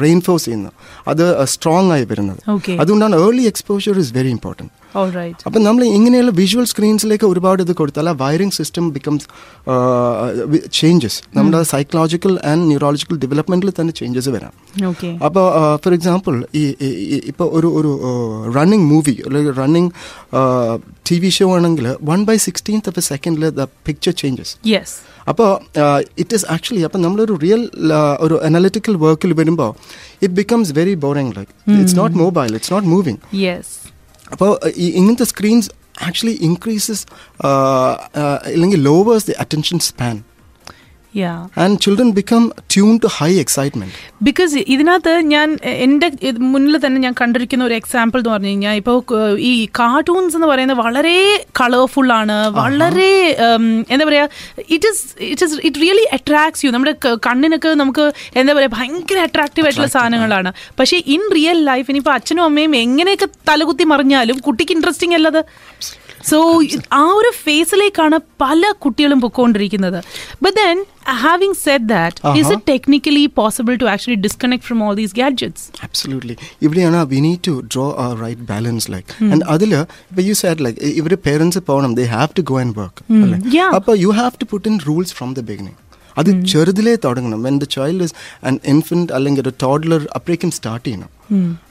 റെയിൻഫോഴ്സ് 0.04 0.44
ചെയ്യുന്നത്. 0.44 0.74
അത് 1.08 1.24
സ്ട്രോങ് 1.54 1.92
ആയി 1.96 2.06
വരുന്നത്. 2.12 2.42
അതുകൊണ്ടാണ് 2.82 3.16
early 3.26 3.46
exposure 3.52 3.98
is 4.04 4.14
very 4.18 4.32
important 4.36 4.72
അപ്പൊ 5.00 5.48
അപ്പം 5.48 5.62
നമ്മൾ 5.64 5.82
ഇങ്ങനെയുള്ള 5.96 6.30
വിഷ്വൽ 6.38 6.64
സ്ക്രീൻസിലേക്ക് 6.70 7.26
ഒരുപാട് 7.32 7.60
ഇത് 7.64 7.72
കൊടുത്താൽ 7.80 8.08
ആ 8.08 8.14
വയറിംഗ് 8.22 8.54
സിസ്റ്റം 8.58 8.84
ബിക്കംസ് 8.96 9.26
ചേഞ്ചസ് 10.78 11.18
നമ്മുടെ 11.36 11.62
സൈക്കോളജിക്കൽ 11.72 12.38
ആൻഡ് 12.50 12.64
ന്യൂറോളജിക്കൽ 12.70 13.18
ഡെവലപ്മെന്റിൽ 13.24 13.70
തന്നെ 13.80 13.92
ചേഞ്ചസ് 14.00 14.30
വരാം. 14.36 14.52
അപ്പോൾ 15.22 15.46
ഫോർ 15.84 15.92
എക്സാമ്പിൾ 15.92 16.34
ഈ 16.54 16.62
ഇപ്പോൾ 17.28 17.48
ഒരു 17.52 17.68
ഒരു 17.78 17.90
റണ്ണിങ് 18.56 18.84
മൂവി 18.84 19.14
അല്ലെങ്കിൽ 19.26 19.52
റണ്ണിങ് 19.52 19.90
ടി 21.10 21.18
വി 21.18 21.28
ഷോ 21.28 21.46
ആണെങ്കിൽ 21.56 21.86
one 22.02 22.20
by 22.24 22.36
sixteenth 22.36 22.88
of 22.88 22.98
a 22.98 23.02
സെക്കൻഡിൽ 23.02 23.46
ദ 23.50 23.66
പിക്ചർ 23.86 24.12
ചേഞ്ചസ് 24.12 24.52
അപ്പോൾ 25.28 25.50
ഇറ്റ് 26.18 26.34
ഈസ് 26.34 26.46
ആക്ച്വലി 26.50 26.84
അപ്പം 26.84 27.02
നമ്മളൊരു 27.02 27.34
റിയൽ 27.42 27.64
ഒരു 28.20 28.36
അനാലിറ്റിക്കൽ 28.44 28.96
വർക്കിൽ 28.96 29.32
വരുമ്പോൾ 29.32 29.70
it 30.22 30.34
becomes 30.34 30.72
very 30.72 30.94
boring 30.94 31.34
like 31.36 31.52
it's 31.80 31.96
not 31.96 32.16
mobile 32.16 32.54
it's 32.54 32.72
not 32.72 32.88
moving 32.88 33.20
അപ്പോൾ 34.32 34.50
ഇങ്ങനത്തെ 34.96 35.24
സ്ക്രീൻസ് 35.24 35.70
ആക്ച്വലി 36.02 36.36
ഇൻക്രീസസ് 36.40 37.04
അല്ലെങ്കിൽ 38.46 38.80
lowers 38.82 39.26
the 39.26 39.36
attention 39.40 39.78
span 39.78 40.16
and 41.62 41.76
children 41.84 42.10
become 42.18 42.42
tune 42.74 42.94
to 43.04 43.08
high 43.18 43.30
excitement 43.44 43.94
because 44.28 44.62
ഇതിനകത്ത് 44.74 45.12
ഞാൻ 45.32 45.48
എന്റെ 45.86 46.08
മുന്നിൽ 46.52 46.78
തന്നെ 46.86 46.98
ഞാൻ 47.06 47.14
കണ്ടിരിക്കുന്ന 47.20 47.64
ഒരു 47.64 47.74
എക്സാമ്പിൾ 47.78 48.18
എന്ന് 48.20 48.30
പറഞ്ഞു 48.30 48.50
കഴിഞ്ഞാൽ 48.52 48.74
ഇപ്പോൾ 48.80 48.98
ഈ 49.50 49.52
കാർട്ടൂൺസ് 49.80 50.36
എന്ന് 50.38 50.48
പറയുന്നത് 50.52 50.78
വളരെ 50.78 51.16
കളർഫുൾ 51.60 52.10
ആണ് 52.20 52.36
വളരെ 52.60 53.10
എന്താ 53.92 54.04
പറയുക 54.10 54.28
it 54.76 54.88
is 54.92 55.02
it 55.30 55.44
is 55.46 55.58
it 55.68 55.80
really 55.84 56.06
attracts 56.18 56.64
you 56.66 56.70
നമ്മുടെ 56.76 56.94
കണ്ണിനൊക്കെ 57.28 57.72
നമുക്ക് 57.82 58.06
എന്താ 58.42 58.54
പറയുക 58.58 58.72
ഭയങ്കര 58.78 59.18
അട്രാക്റ്റീവ് 59.28 59.66
ആയിട്ടുള്ള 59.66 59.90
സാധനങ്ങളാണ്. 59.96 60.52
പക്ഷേ 60.80 60.96
ഇൻ 61.16 61.24
റിയൽ 61.38 61.58
ലൈഫ് 61.70 61.86
ഇനിയിപ്പോൾ 61.90 62.14
അച്ഛനും 62.18 62.44
അമ്മയും 62.48 62.76
എങ്ങനെയൊക്കെ 62.84 63.28
തലകുത്തി 63.50 63.84
മറിഞ്ഞാലും 63.92 64.38
കുട്ടിക്ക് 64.46 64.74
ഇൻട്രസ്റ്റിംഗ് 64.76 65.16
അല്ലത്? 65.18 65.40
സോ 66.30 66.38
ആ 67.00 67.04
ഒരു 67.18 67.30
ഫേസിലേക്കാണ് 67.44 68.16
പല 68.42 68.62
കുട്ടികളും 68.84 69.20
പൊക്കോണ്ടിരിക്കുന്നത്. 69.24 69.98
But 70.44 70.56
then 70.60 70.78
having 71.24 71.58
set 71.64 71.88
that 71.92 72.38
is 72.40 72.50
it 72.54 72.66
technically 72.72 73.24
possible 73.40 73.74
to 73.82 73.88
actually 73.92 74.18
disconnect 74.26 74.66
from 74.68 74.80
all 74.86 74.94
these 75.00 75.14
gadgets 75.20 75.66
absolutely 75.88 76.36
ഇവിടെയാണ് 76.66 77.02
വി 77.12 77.20
നീഡ് 77.26 77.42
ടു 77.48 77.54
ഡ്രോ 77.74 77.86
ആ 78.04 78.06
റൈറ്റ് 78.24 78.46
ബാലൻസ് 78.52 78.88
ലൈക്ക് 78.94 79.08
ആൻഡ് 79.32 79.42
അതിൽ 79.54 79.72
ഇപ്പൊ 79.74 80.22
യു 80.30 80.34
സാഡ് 80.42 80.64
ലൈക്ക് 80.66 80.90
ഇവർ 81.02 81.14
പേരൻസ് 81.28 81.62
പോകണം 81.70 81.94
they 82.00 82.06
have 82.16 82.30
to 82.40 82.44
go 82.52 82.58
and 82.64 82.76
work 82.80 83.04
അല്ലേ? 83.22 83.38
Yeah. 83.58 83.70
അപ്പോൾ 83.78 83.96
you 84.04 84.10
have 84.20 84.34
to 84.42 84.48
put 84.54 84.68
in 84.72 84.76
rules 84.88 85.14
from 85.20 85.32
the 85.38 85.44
beginning 85.52 85.78
അത് 86.20 86.30
ചെറുതിലേ 86.52 86.94
തുടങ്ങണം. 87.06 87.38
When 87.46 87.56
the 87.62 87.66
child 87.76 88.04
is 88.06 88.14
an 88.48 88.54
infant 88.72 89.12
അല്ലെങ്കിൽ 89.16 89.42
ഒരു 89.46 89.52
ടോഡ്ലർ 89.64 90.02
അപ്പോഴേക്കും 90.18 90.50
സ്റ്റാർട്ട് 90.58 90.86
ചെയ്യണം. 90.86 91.10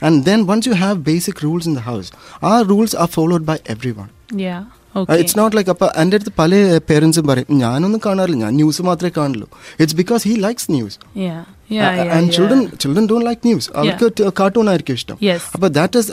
And 0.08 0.18
then 0.30 0.42
once 0.50 0.68
you 0.70 0.76
have 0.84 0.98
basic 1.10 1.40
rules 1.46 1.68
in 1.70 1.76
the 1.80 1.84
house 1.90 2.10
ആ 2.50 2.52
rules 2.72 2.98
are 3.04 3.10
followed 3.18 3.46
by 3.52 3.58
everyone 4.00 4.10
yeah 4.48 4.58
okay 4.98 5.16
it's 5.22 5.36
not 5.38 5.54
like 5.56 5.70
അപ്പോൾ 5.72 5.88
എന്റെ 6.02 6.16
അടുത്ത് 6.18 6.32
പല 6.38 6.52
പേരൻസും 6.88 7.24
പറയും 7.30 7.48
ഞാനൊന്നും 7.62 8.00
കാണാറില്ല 8.06 8.38
ഞാൻ 8.44 8.54
ന്യൂസ് 8.60 8.82
മാത്രമേ 8.88 9.12
കാണുള്ളൂ 9.18 9.46
it's 9.80 9.96
because 10.00 10.22
he 10.28 10.32
likes 10.46 10.68
news 10.74 10.96
yeah 11.24 11.36
yeah 11.76 11.88
and 12.16 12.30
children 12.36 12.60
children 12.82 13.04
don't 13.10 13.26
like 13.28 13.42
news 13.48 13.68
അവർക്ക് 13.80 14.06
കാർട്ടൂൺ 14.40 14.68
ആയിരിക്കും 14.72 14.96
ഇഷ്ടം. 15.00 15.16
Yes. 15.28 15.42
അപ്പോൾ 15.54 15.68
that 15.78 15.98
is 16.02 16.10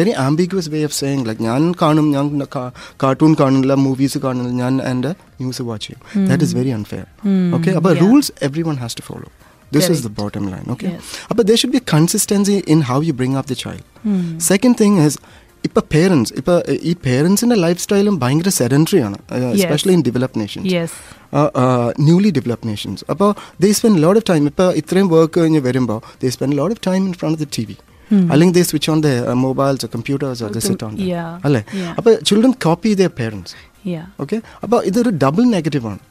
very 0.00 0.12
ambiguous 0.26 0.70
way 0.74 0.82
of 0.90 0.96
saying 1.00 1.24
like 1.28 1.42
ഞാൻ 1.48 1.62
കാണും 1.82 2.06
ഞാൻ 2.16 2.26
കാർട്ടൂൺ 3.04 3.34
കാണില്ല 3.42 3.74
മൂവീസ് 3.86 4.20
കാണില്ല 4.26 4.52
ഞാൻ 4.62 4.74
എന്റെ 4.92 5.12
ന്യൂസ് 5.40 5.64
വാച്ച് 5.70 5.86
ചെയ്യും. 5.88 6.00
That 6.30 6.44
is 6.48 6.54
very 6.60 6.72
unfair 6.78 7.06
okay 7.58 7.70
അപ്പോൾ 7.80 7.92
yeah. 7.94 8.02
Rules 8.04 8.32
everyone 8.70 8.78
has 8.84 8.98
to 9.00 9.04
follow 9.10 9.28
this 9.72 9.90
is 9.94 10.02
the 10.04 10.12
bottom 10.18 10.44
line 10.52 10.64
okay 10.74 10.86
Yes. 10.88 11.06
അപ്പോൾ 11.30 11.44
there 11.48 11.58
should 11.60 11.74
be 11.76 11.82
consistency 11.92 12.56
in 12.74 12.82
how 12.90 12.98
you 13.04 13.14
bring 13.20 13.38
up 13.40 13.50
the 13.52 13.58
child 13.62 13.86
second 14.46 14.78
thing 14.82 14.98
is 15.06 15.18
ഇപ്പൊ 15.64 15.80
parents 15.92 16.30
ഇപ്പൊ 16.40 16.54
ഈ 16.82 16.92
പേരൻസിന്റെ 17.04 17.56
life 17.64 17.80
സ്റ്റൈലും 17.82 18.14
ഭയങ്കര 18.22 18.50
sedentary 18.56 19.00
ആണ്. 19.06 19.18
Especially 19.56 19.94
in 19.96 20.02
develop 20.08 20.36
nations 20.40 20.72
yes 20.72 20.96
newly 22.06 22.30
develop 22.38 22.66
nations 22.68 23.04
അപ്പോൾ 23.12 23.30
they 23.62 23.70
spend 23.78 24.00
lot 24.04 24.20
of 24.20 24.28
time 24.30 24.44
ഇപ്പോൾ 24.50 24.68
ഇത്രയും 24.80 25.08
വർക്ക് 25.12 25.36
കഴിഞ്ഞ് 25.38 25.60
വരുമ്പോൾ 25.68 26.00
they 26.22 26.30
spend 26.36 26.56
lot 26.60 26.74
of 26.76 26.82
time 26.88 27.02
in 27.08 27.14
front 27.20 27.36
of 27.36 27.44
the 27.44 27.56
T 27.56 27.64
V 27.68 27.76
അല്ലെങ്കിൽ 28.30 28.54
they 28.54 28.64
switch 28.70 28.90
on 28.90 29.00
the 29.00 29.10
mobiles 29.44 29.90
computers 29.94 30.50
the 30.56 30.62
sit 30.68 30.84
on 30.86 30.94
Yeah. 31.06 31.28
അല്ലേ? 31.46 31.62
Yeah. 31.76 31.92
അപ്പോൾ 31.98 32.14
children 32.28 32.54
copy 32.66 32.90
the 32.94 33.06
parents 33.20 33.54
yeah 33.88 34.02
okay 34.20 34.36
അപ്പോൾ 34.64 34.80
ഇതൊരു 34.90 35.12
double 35.24 35.44
negative 35.54 35.86
ആണ്. 35.92 36.02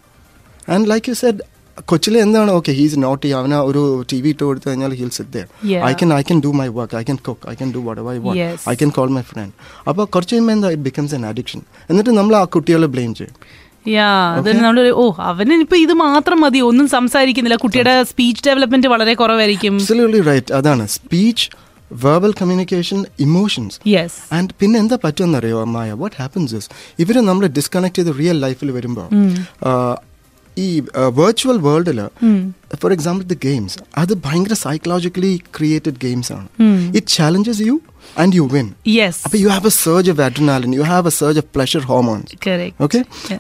and 0.68 0.88
like 0.91 1.10
you 1.12 1.18
said 1.22 1.41
കൊച്ചിലെ 1.90 2.20
എന്താണ്? 2.25 2.51
Okay 2.60 2.72
he's 2.80 2.98
not 3.04 3.28
അവന 3.40 3.56
ഒരു 3.70 3.82
ടി 4.12 4.18
വി 4.24 4.30
ഇട്ട് 4.34 4.44
കൊടുത്തു 4.44 4.68
കഴിഞ്ഞാൽ 4.70 4.94
he'll 5.00 5.12
sit 5.18 5.32
there 5.36 5.48
I 5.90 5.94
can 6.01 6.10
I 6.20 6.22
can 6.30 6.40
do 6.46 6.51
my 6.60 6.68
work 6.78 6.96
I 7.01 7.04
can 7.10 7.18
cook 7.28 7.50
I 7.51 7.56
can 7.62 7.70
do 7.75 7.82
what 7.88 8.01
I 8.13 8.18
want 8.25 8.70
I 8.74 8.75
can 8.82 8.92
call 8.98 9.10
my 9.18 9.24
friend 9.32 9.54
അപ്പോൾ 9.90 10.06
കുറച്ച് 10.13 10.34
കഴിയുമ്പോൾ 10.34 10.56
എന്താ? 10.58 10.70
ഇറ്റ് 10.75 10.86
ബിക്കംസ് 10.90 11.16
എൻ 11.20 11.25
അഡിക്ഷൻ 11.32 11.62
എന്നിട്ട് 11.90 12.12
നമ്മൾ 12.20 12.36
ആ 12.42 12.44
കുട്ടികളെ 12.56 12.90
ബ്ലെയിം 12.96 13.13
ചെയ്യും. 13.20 13.36
യാ 13.96 14.10
അത് 14.40 14.50
നമ്മൾ 14.58 14.80
ഓ 15.01 15.06
അവന് 15.32 15.54
ഇപ്പൊ 15.66 15.78
ഇത് 15.86 15.94
മാത്രം 16.06 16.40
മതി. 16.46 16.60
ഒന്നും 16.70 16.88
സംസാരിക്കുന്നില്ല. 16.98 17.58
കുട്ടിയുടെ 17.63 17.96
സ്പീച്ച് 18.12 18.44
ഡെവലപ്മെന്റ് 18.48 18.90
വളരെ 18.94 19.13
കുറവായിരിക്കും. 19.22 19.75
റൈറ്റ് 20.32 20.54
അതാണ്. 20.60 20.86
Speech 20.98 21.48
verbal 22.04 22.32
communication 22.40 23.00
emotions 23.25 23.78
yes 23.94 24.20
and 24.36 24.54
പിന്നെ 24.60 24.78
എന്താ 24.80 24.98
പറ്റുമെന്നറിയോ 25.06 25.58
മായ 25.74 25.92
വാട്ട് 26.01 26.16
ഹാപ്പൻസ് 26.22 26.54
ഇസ് 26.60 26.70
ഇവർ 27.00 27.16
നമ്മൾ 27.30 27.46
ഡിസ്കണക്ട് 27.58 27.98
ചെയ്ത് 28.00 28.12
റിയൽ 28.20 28.38
ലൈഫിൽ 28.46 28.72
വരുമ്പോൾ 28.72 29.08
ഈ 30.58 30.67
വെർച്വൽ 31.17 31.58
വേൾഡിൽ 31.65 32.00
ഫോർ 32.81 32.91
എക്സാമ്പിൾ 32.91 33.24
ദ 33.25 33.38
ഗെയിംസ് 33.43 33.77
അത് 33.98 34.13
ഭയങ്കര 34.25 34.55
സൈക്കോളജിക്കലി 34.62 35.31
ക്രിയേറ്റഡ് 35.58 36.00
ഗെയിംസ് 36.00 36.31
ആണ്. 36.34 36.48
It 36.98 37.08
challenges 37.12 37.63
you 37.67 37.75
and 38.17 38.36
you 38.36 38.46
win 38.53 38.67
yes 38.91 39.20
അപ്പോൾ 39.25 39.38
you 39.38 39.50
have 39.50 39.67
a 39.67 39.75
surge 39.77 40.10
of 40.13 40.22
adrenaline 40.22 40.72
you 40.77 40.86
have 40.86 41.08
a 41.08 41.15
surge 41.17 41.39
of 41.39 41.50
pleasure 41.55 41.84
hormones 41.89 42.38
correct 42.46 42.84
okay 42.86 43.00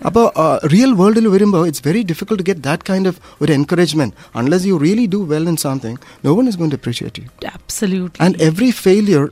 അപ്പോൾ 0.09 0.25
real 0.73 0.91
വേൾഡിൽ 0.99 1.27
വരുമ്പോൾ 1.27 1.63
it's 1.67 1.83
very 1.87 2.01
difficult 2.11 2.41
to 2.41 2.47
get 2.49 2.63
that 2.67 2.85
kind 2.89 3.09
of 3.09 3.19
ഒരു 3.41 3.53
encouragement 3.53 4.13
unless 4.35 4.67
you 4.67 4.77
really 4.77 5.07
do 5.07 5.21
well 5.31 5.47
in 5.49 5.57
something 5.65 5.97
no 6.23 6.33
one 6.39 6.47
is 6.47 6.57
gonna 6.69 6.79
appreciate 6.81 7.23
you 7.23 7.27
absolutely 7.53 8.21
and 8.25 8.37
every 8.49 8.71
failure 8.81 9.25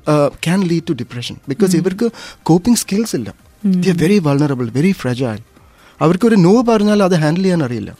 can 0.43 0.61
lead 0.69 0.87
to 0.87 0.95
depression 0.95 1.37
because 1.47 1.75
ഇവർക്ക് 1.75 2.09
coping 2.43 2.79
skills 2.79 3.15
ഇല്ല. 3.15 3.29
The 3.77 3.89
are 3.89 3.97
very 3.97 4.17
vulnerable 4.25 4.67
very 4.75 4.91
fragile 4.99 5.39
അവർക്ക് 6.04 6.26
ഒരു 6.30 6.38
no 6.48 6.54
പറഞ്ഞാൽ 6.70 7.00
അത് 7.08 7.16
handle 7.24 7.46
ചെയ്യാൻ 7.46 7.62
അറിയില്ല 7.68 7.92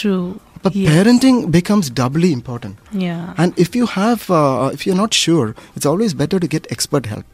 true 0.00 0.14
അപ്പൊ 0.58 0.70
parenting 0.88 1.36
becomes 1.56 1.86
doubly 2.00 2.30
important 2.38 2.74
yeah 3.04 3.18
and 3.42 3.50
if 3.64 3.70
you 3.78 3.86
have 3.98 4.20
uh, 4.40 4.66
if 4.76 4.80
you're 4.86 5.00
not 5.04 5.14
sure 5.24 5.46
it's 5.76 5.86
always 5.92 6.12
better 6.22 6.38
to 6.44 6.48
get 6.54 6.64
expert 6.74 7.04
help 7.12 7.26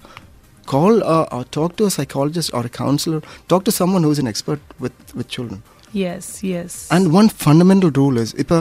call 0.73 0.95
uh, 1.15 1.35
or 1.37 1.43
talk 1.57 1.71
to 1.79 1.85
a 1.89 1.93
psychologist 1.97 2.51
or 2.57 2.63
a 2.71 2.73
counselor 2.83 3.21
talk 3.53 3.63
to 3.69 3.73
someone 3.81 4.05
who's 4.07 4.21
an 4.25 4.29
expert 4.33 4.61
with 4.85 4.97
with 5.19 5.29
children 5.37 5.59
yes 6.05 6.31
yes 6.53 6.79
and 6.95 7.05
one 7.19 7.29
fundamental 7.45 7.91
rule 8.01 8.17
is 8.25 8.31
if 8.45 8.49
a, 8.59 8.61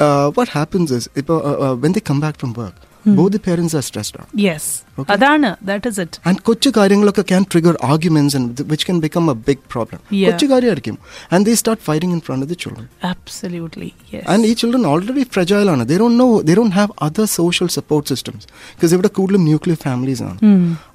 uh, 0.00 0.26
what 0.38 0.48
happens 0.58 0.90
is 0.98 1.04
if 1.22 1.28
a, 1.36 1.40
uh, 1.50 1.56
uh, 1.66 1.74
when 1.82 1.92
they 1.96 2.04
come 2.10 2.20
back 2.26 2.36
from 2.42 2.52
work 2.62 2.76
both 3.17 3.31
the 3.31 3.41
parents 3.41 3.73
are 3.73 3.83
stressed 3.83 4.15
out 4.19 4.29
yes 4.45 4.69
Okay. 4.97 5.11
അതാണ് 5.13 5.47
that 5.69 5.87
is 5.91 6.01
it 6.03 6.17
and 6.29 6.37
കൊച്ചു 6.47 6.69
കാര്യങ്ങളൊക്കെ 6.77 7.23
can 7.31 7.43
trigger 7.53 7.73
arguments 7.89 8.33
and 8.37 8.45
th- 8.57 8.67
which 8.71 8.83
can 8.89 8.99
become 9.05 9.27
a 9.29 9.37
big 9.49 9.59
problem 9.73 9.99
Yeah. 10.19 10.27
കൊച്ചു 10.27 10.45
കാര്യമായിരിക്കും 10.51 10.97
and 11.31 11.41
they 11.47 11.55
start 11.63 11.79
fighting 11.89 12.11
in 12.15 12.21
front 12.27 12.43
of 12.45 12.49
the 12.51 12.57
children 12.63 12.85
absolutely 13.11 13.89
yes 14.13 14.25
and 14.33 14.49
ഈ 14.49 14.55
children 14.61 14.83
already 14.93 15.25
fragile 15.35 15.71
ആണ് 15.73 15.85
they 15.91 15.99
don't 16.03 16.17
know 16.21 16.31
they 16.49 16.57
don't 16.61 16.75
have 16.81 16.91
other 17.07 17.25
social 17.39 17.69
support 17.77 18.05
systems 18.13 18.43
because 18.73 18.93
ഇവിടെ 18.97 19.11
കൂടുതലും 19.19 19.45
nuclear 19.49 19.79
families 19.87 20.23
ആണ് 20.29 20.37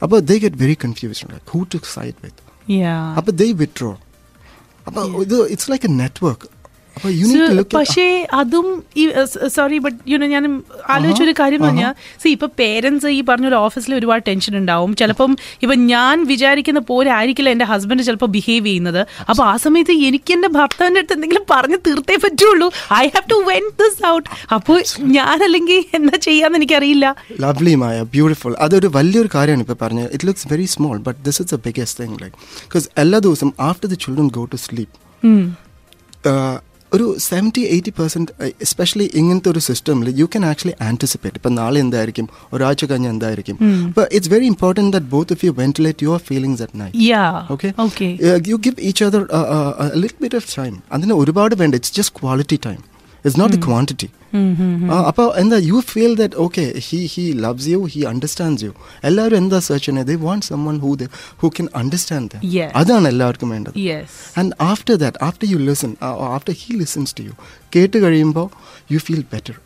അപ്പോൾ 0.05 0.21
they 0.31 0.39
get 0.47 0.57
very 0.65 0.79
confused 0.87 1.25
like 1.35 1.47
who 1.55 1.63
to 1.75 1.81
side 1.97 2.19
with 2.27 2.39
യാ 2.81 2.95
അപ്പോൾ 3.19 3.35
they 3.43 3.51
withdraw 3.63 3.95
അപ്പോൾ 4.87 5.05
ഇത് 5.25 5.37
it's 5.55 5.69
like 5.69 5.85
a 5.85 5.95
network 6.03 6.43
പക്ഷേ 7.75 8.27
അതും 8.41 8.67
ഈ 8.97 9.05
സോറി 9.57 9.79
ബട്ട് 9.85 9.99
യുനോ 10.13 10.27
ഞാൻ 10.27 10.45
ആലോചിച്ചൊരു 10.89 11.35
കാര്യം 11.41 11.61
പറഞ്ഞാൽ 11.63 11.93
സി 12.23 12.29
ഇപ്പൊ 12.29 12.49
പേരൻസ് 12.61 13.07
ഈ 13.07 13.21
പറഞ്ഞ 13.29 13.55
ഓഫീസിൽ 13.55 13.95
ഒരുപാട് 13.95 14.23
ടെൻഷൻ 14.29 14.55
ഉണ്ടാവും. 14.57 14.91
ചിലപ്പം 14.97 15.37
ഇപ്പൊ 15.63 15.75
ഞാൻ 15.93 16.25
വിചാരിക്കുന്ന 16.33 16.81
പോലെ 16.91 17.11
ആയിരിക്കില്ല 17.11 17.51
എന്റെ 17.57 17.69
ഹസ്ബൻഡ് 17.73 18.03
ചിലപ്പോൾ 18.09 18.31
ബിഹേവ് 18.37 18.67
ചെയ്യുന്നത്. 18.67 19.01
അപ്പൊ 19.31 19.45
ആ 19.45 19.57
സമയത്ത് 19.57 19.97
എനിക്ക് 20.09 20.33
എന്റെ 20.33 20.49
ഭർത്താവിന്റെ 20.49 21.01
അടുത്ത് 21.01 21.17
എന്തെങ്കിലും 21.19 21.45
പറഞ്ഞ് 21.51 21.79
തീർത്തേ 21.87 22.17
പറ്റുള്ളൂ. 22.25 22.71
I 22.93 23.05
have 23.17 23.27
to 23.35 23.39
vent 23.51 23.67
this 23.83 24.01
out 24.13 24.29
അപ്പോൾ 24.59 24.81
ഞാനല്ലെങ്കിൽ 25.19 25.85
എന്താ 26.01 26.17
ചെയ്യാന്ന് 26.29 26.59
എനിക്കറിയില്ല. 26.63 27.15
ലവ്ലി 27.45 27.75
മായ 27.75 28.03
ബ്യൂട്ടിഫുൾ 28.17 28.57
അതൊരു 28.67 28.91
വലിയൊരു 28.99 29.31
കാര്യമാണ് 29.35 29.65
ഇപ്പൊ 29.67 29.77
പറഞ്ഞത്. 29.85 30.11
It 30.15 30.27
looks 30.29 30.49
very 30.53 30.67
small 30.77 30.97
but 31.09 31.21
this 31.29 31.43
is 31.43 31.61
biggest 31.69 32.05
thing 32.05 32.19
like 32.23 32.37
because 32.65 32.89
എല്ലാ 33.05 33.19
ദിവസവും 33.29 33.53
after 33.69 33.89
the 33.95 33.99
children 34.05 34.29
go 34.39 34.45
to 34.55 34.61
sleep 34.67 34.97
ഒരു 36.97 37.07
സെവന്റി 37.27 37.63
എയ്റ്റി 37.75 37.93
പെർസെന്റ് 37.99 38.33
എസ്പെഷ്യലി 38.67 39.07
ഇങ്ങനത്തെ 39.21 39.49
ഒരു 39.53 39.61
സിസ്റ്റമിൽ 39.69 40.09
യു 40.21 40.27
ക്യാൻ 40.33 40.45
ആക്ച്വലി 40.51 40.75
ആന്റിസിപ്പേറ്റ് 40.89 41.39
ഇപ്പം 41.41 41.55
നാളെ 41.61 41.79
എന്തായിരിക്കും? 41.85 42.27
ഒരാഴ്ച 42.55 42.85
കഴിഞ്ഞ് 42.91 43.11
എന്തായിരിക്കും? 43.15 43.57
അപ്പം 43.91 44.07
it's 44.17 44.33
very 44.35 44.47
important 44.53 44.93
that 44.97 45.11
both 45.15 45.35
of 45.37 45.45
you 45.47 45.53
ventilate 45.63 46.05
your 46.09 46.21
feelings 46.31 46.63
at 46.67 46.81
night. 46.83 47.07
Okay 47.87 48.09
you 48.53 48.59
give 48.67 48.77
each 48.91 49.05
other 49.09 49.25
little 50.05 50.21
bit 50.25 50.39
of 50.41 50.49
time 50.59 50.69
little 50.71 50.75
bit 50.75 50.75
of 50.75 50.77
time. 50.77 50.77
അതിന് 50.97 51.15
ഒരുപാട് 51.23 51.55
വേണ്ട. 51.63 51.75
It's 51.81 51.95
just 51.99 52.15
quality 52.21 52.59
time 52.69 52.81
it's 53.25 53.39
not 53.41 53.55
the 53.57 53.61
quantity 53.67 54.09
അപ്പോൾ 55.07 55.29
എന്താ 55.37 55.57
you 55.63 55.79
feel 55.89 56.13
that 56.15 56.37
okay 56.37 56.65
he 56.87 57.01
he 57.15 57.25
loves 57.41 57.69
you 57.69 57.81
he 57.95 58.03
understands 58.05 58.65
you 58.65 58.73
എല്ലാവരും 59.05 59.39
എന്താ 59.39 59.59
search 59.61 59.87
ചെയ്യുന്നത് 59.87 60.11
they 60.11 60.17
want 60.25 60.47
someone 60.65 60.77
who 60.79 60.93
who 61.43 61.49
can 61.59 61.69
understand 61.75 62.43
Yes. 62.53 62.71
അതാണ് 62.75 63.07
എല്ലാവർക്കും 63.09 63.49
വേണ്ടത് 63.49 63.79
yes 63.83 64.15
and 64.39 64.53
after 64.63 64.95
that 64.97 65.19
after 65.23 65.49
you 65.51 65.59
listen 65.71 65.91
after 66.31 66.55
he 66.63 66.71
listens 66.75 67.15
to 67.19 67.25
you 67.25 67.35
കേട്ട് 67.77 67.97
കഴിയുമ്പോൾ 67.99 68.49
you 68.93 68.99
feel 68.99 69.25
better 69.33 69.57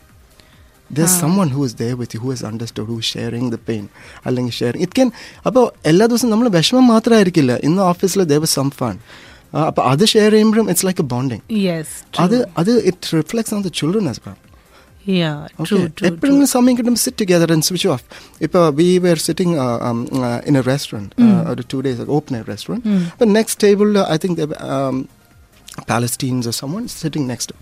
there 0.91 1.07
someone 1.37 1.49
who 1.49 1.63
is 1.65 1.77
there 1.77 1.95
with 1.95 2.17
you 2.17 2.21
who 2.21 2.33
is 2.33 2.45
understood 2.45 2.87
who 2.87 2.97
sharing 3.11 3.51
the 3.53 3.59
pain 3.69 3.85
അല്ലെങ്കിൽ 4.27 4.53
sharing 4.53 4.83
it 4.83 4.97
can 4.97 5.11
അപ്പോൾ 5.47 5.65
എല്ലാ 5.87 6.07
ദിവസവും 6.07 6.31
നമ്മൾ 6.31 6.49
വിഷമം 6.49 6.87
മാത്രമായിരിക്കില്ല 6.89 7.53
ഇന്ന് 7.63 7.83
ഓഫീസിൽ 7.83 8.23
ദേവ 8.25 8.45
സം 8.53 8.71
ഫൺ 8.71 8.97
അപ്പോൾ 9.69 9.85
അത് 9.91 10.05
ഷെയർ 10.13 10.31
ചെയ്യുമ്പോഴും 10.35 10.67
it's 10.73 10.87
like 10.89 11.03
a 11.05 11.09
bonding 11.15 11.43
yes 11.67 11.95
അത് 12.25 12.37
അത് 12.63 12.73
it 12.91 13.17
reflects 13.19 13.55
on 13.57 13.63
the 13.67 13.73
children 13.81 14.09
as 14.13 14.23
well 14.27 14.39
yeah 15.17 15.31
true 15.61 15.79
true 15.97 16.07
എപ്പോഴെങ്കിലും 16.11 16.51
സമയം 16.55 16.77
കിട്ടുമ്പോൾ 16.79 17.03
sit 17.07 17.19
together 17.23 17.51
and 17.55 17.67
switch 17.69 17.89
off 17.95 18.05
ഇപ്പോൾ 18.47 18.63
we 18.79 18.89
were 19.07 19.21
sitting 19.27 19.57
in 20.51 20.57
a 20.61 20.65
restaurant 20.71 21.13
ഒരു 21.53 21.65
two 21.73 21.81
days 21.87 22.07
open 22.19 22.37
a 22.39 22.45
restaurant 22.53 22.87
അപ്പോൾ 23.13 23.31
next 23.39 23.61
ടേബിളിൽ 23.67 23.99
I 24.07 24.19
think 24.25 24.41
Palestinians 25.87 26.47
or 26.47 26.53
someone 26.55 26.85
sitting 26.91 27.27
next 27.27 27.47
to. 27.47 27.55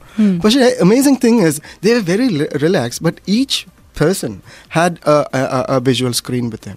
But 0.42 0.52
the 0.54 0.66
amazing 0.80 1.16
thing 1.16 1.38
is 1.40 1.54
they 1.80 1.94
were 1.94 2.04
very 2.04 2.28
li- 2.30 2.48
relaxed, 2.56 3.02
but 3.02 3.20
each 3.28 3.54
person 3.96 4.32
had 4.70 4.98
a, 5.04 5.16
a, 5.32 5.42
a- 5.50 5.66
a 5.68 5.80
visual 5.82 6.12
screen 6.14 6.50
with 6.50 6.62
them. 6.62 6.76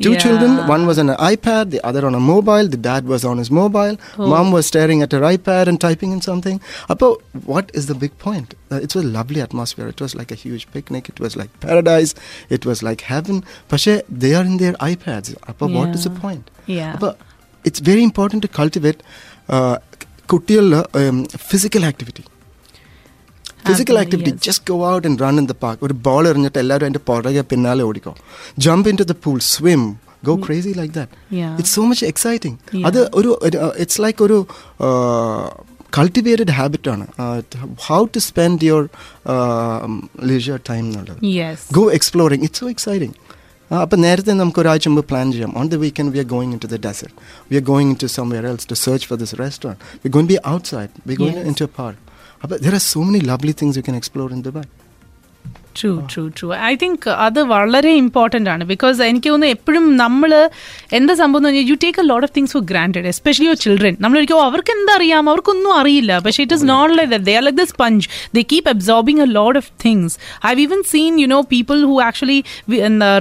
Two 0.00 0.12
Yeah. 0.12 0.18
children, 0.18 0.52
one 0.66 0.84
was 0.86 0.98
on 0.98 1.08
an 1.10 1.18
iPad, 1.24 1.70
the 1.70 1.80
other 1.88 2.00
on 2.06 2.14
a 2.14 2.20
mobile, 2.20 2.66
the 2.66 2.78
dad 2.86 3.06
was 3.06 3.24
on 3.24 3.36
his 3.38 3.50
mobile, 3.50 3.94
Oh. 4.18 4.26
mom 4.26 4.50
was 4.50 4.64
staring 4.66 5.00
at 5.02 5.12
her 5.12 5.20
iPad 5.28 5.66
and 5.66 5.78
typing 5.80 6.12
in 6.12 6.20
something. 6.20 6.56
Appo, 6.88 7.08
what 7.44 7.66
is 7.72 7.86
the 7.86 7.94
big 7.94 8.14
point? 8.18 8.48
Uh, 8.70 8.76
it 8.76 8.94
was 8.94 9.04
a 9.04 9.08
lovely 9.08 9.40
atmosphere. 9.40 9.88
It 9.88 10.00
was 10.00 10.14
like 10.20 10.32
a 10.32 10.34
huge 10.34 10.64
picnic. 10.72 11.08
It 11.08 11.20
was 11.20 11.36
like 11.36 11.52
paradise. 11.60 12.14
It 12.50 12.64
was 12.66 12.82
like 12.82 13.02
heaven. 13.02 13.38
But 13.68 13.86
they 14.24 14.32
are 14.34 14.44
in 14.44 14.56
their 14.56 14.72
iPads. 14.90 15.30
Appo, 15.50 15.68
what 15.78 15.94
is 15.98 16.04
the 16.04 16.14
Yeah. 16.14 16.22
point? 16.24 16.44
Yeah. 16.78 16.92
അപ്പോൾ 16.96 17.12
it's 17.66 17.82
very 17.90 18.02
important 18.02 18.46
to 18.46 18.50
cultivate 18.60 19.02
കുട്ടികളിൽ 20.32 20.74
physical 21.50 21.84
activity 21.86 22.24
Physical 23.69 23.95
അതെ, 23.95 24.03
activity 24.03 24.31
yes. 24.33 24.41
Just 24.47 24.65
go 24.71 24.77
out 24.91 25.05
and 25.09 25.21
run 25.25 25.35
in 25.41 25.47
the 25.51 25.55
park 25.63 25.83
ഒരു 25.87 25.95
ball 26.07 26.23
എറിഞ്ഞിട്ട് 26.31 26.59
എല്ലാവരും 26.63 26.87
അതിന്റെ 26.87 27.03
പുറകെ 27.09 27.43
പിന്നാലെ 27.51 27.83
ഓടിക്കോ. 27.89 28.13
Jump 28.65 28.89
into 29.01 29.07
the 29.11 29.15
pool 29.25 29.39
swim 29.53 29.83
go 30.27 30.33
crazy 30.45 30.73
like 30.79 30.93
that 30.99 31.13
Yeah. 31.39 31.53
It's 31.59 31.75
so 31.77 31.83
much 31.89 32.05
exciting 32.11 32.57
Yeah. 32.73 32.87
അത് 32.89 32.99
ഒരു 33.19 33.31
ഇറ്റ്സ് 33.83 34.01
ലൈക്ക് 34.05 34.21
ഒരു 34.27 34.37
cultivated 35.97 36.53
ഹാബിറ്റാണ് 36.57 37.05
how 37.87 37.99
to 38.15 38.19
spend 38.27 38.65
your 38.69 38.83
leisure 40.31 40.57
time 40.69 40.83
എന്നുള്ളത്. 40.87 41.19
Yes 41.37 41.65
go 41.77 41.83
exploring 41.97 42.43
it's 42.47 42.61
so 42.63 42.67
exciting 42.75 43.15
അപ്പം 43.71 43.99
നേരത്തെ 44.05 44.33
നമുക്ക് 44.41 44.59
ഒരാഴ്ച 44.61 44.87
മുമ്പ് 44.89 45.05
പ്ലാൻ 45.09 45.27
ചെയ്യാം. 45.33 45.51
On 45.59 45.65
the 45.71 45.77
weekend 45.81 46.11
we 46.13 46.19
are 46.23 46.27
going 46.33 46.53
into 46.65 46.69
the 46.73 46.79
desert 46.85 47.15
we 47.49 47.57
are 47.59 47.65
going 47.71 47.89
into 48.03 48.09
somewhere 48.17 48.43
else 48.51 48.67
to 48.71 48.77
search 48.83 49.07
for 49.09 49.17
this 49.23 49.35
restaurant 49.41 49.79
we 50.03 50.11
going 50.17 50.27
be 50.33 50.37
outside 50.73 50.91
we 51.09 51.15
going 51.23 51.35
Yes. 51.37 51.47
Into 51.61 51.67
park 51.79 52.01
There 52.43 52.73
are 52.73 52.79
so 52.79 53.03
many 53.03 53.19
lovely 53.21 53.51
things 53.51 53.75
you 53.75 53.83
can 53.83 53.95
explore 53.95 54.31
in 54.31 54.43
Dubai. 54.43 54.65
True 55.77 55.91
true 56.11 56.23
true 56.37 56.47
I 56.69 56.73
think 56.83 57.07
അത് 57.25 57.39
വളരെ 57.53 57.91
important 58.03 58.49
ആണ്. 58.53 58.63
Because 58.71 58.97
എനിക്ക് 59.09 59.29
തോന്നുന്നു 59.31 59.55
എപ്പോഴും 59.55 59.85
നമ്മൾ 60.03 60.31
എന്താ 60.99 61.13
സംഭവം 61.21 61.39
എന്ന് 61.39 61.49
പറഞ്ഞാൽ 61.49 61.65
you 61.71 61.77
take 61.83 62.01
a 62.03 62.05
lot 62.11 62.25
of 62.27 62.33
things 62.37 62.53
for 62.55 62.63
granted 62.71 63.07
especially 63.13 63.47
your 63.49 63.59
children 63.65 63.95
നമ്മൾ 64.03 64.17
ഒരിക്കലും 64.21 64.43
അവർക്ക് 64.49 64.71
എന്തറിയാം 64.77 65.23
അവർക്കൊന്നും 65.31 65.71
അറിയില്ല. 65.79 66.11
പക്ഷേ 66.25 66.41
it 66.45 66.57
is 66.57 66.65
not 66.73 66.93
like 66.99 67.19
they 67.29 67.35
are 67.39 67.43
like 67.47 67.59
the 67.61 67.65
sponge 67.73 68.07
they 68.37 68.43
keep 68.53 68.69
absorbing 68.73 69.21
a 69.25 69.29
lot 69.39 69.57
of 69.61 69.69
things 69.85 70.15
I 70.51 70.53
even 70.65 70.81
seen 70.93 71.13
you 71.23 71.27
know 71.35 71.39
people 71.53 71.77
who 71.91 71.97
actually 72.07 72.39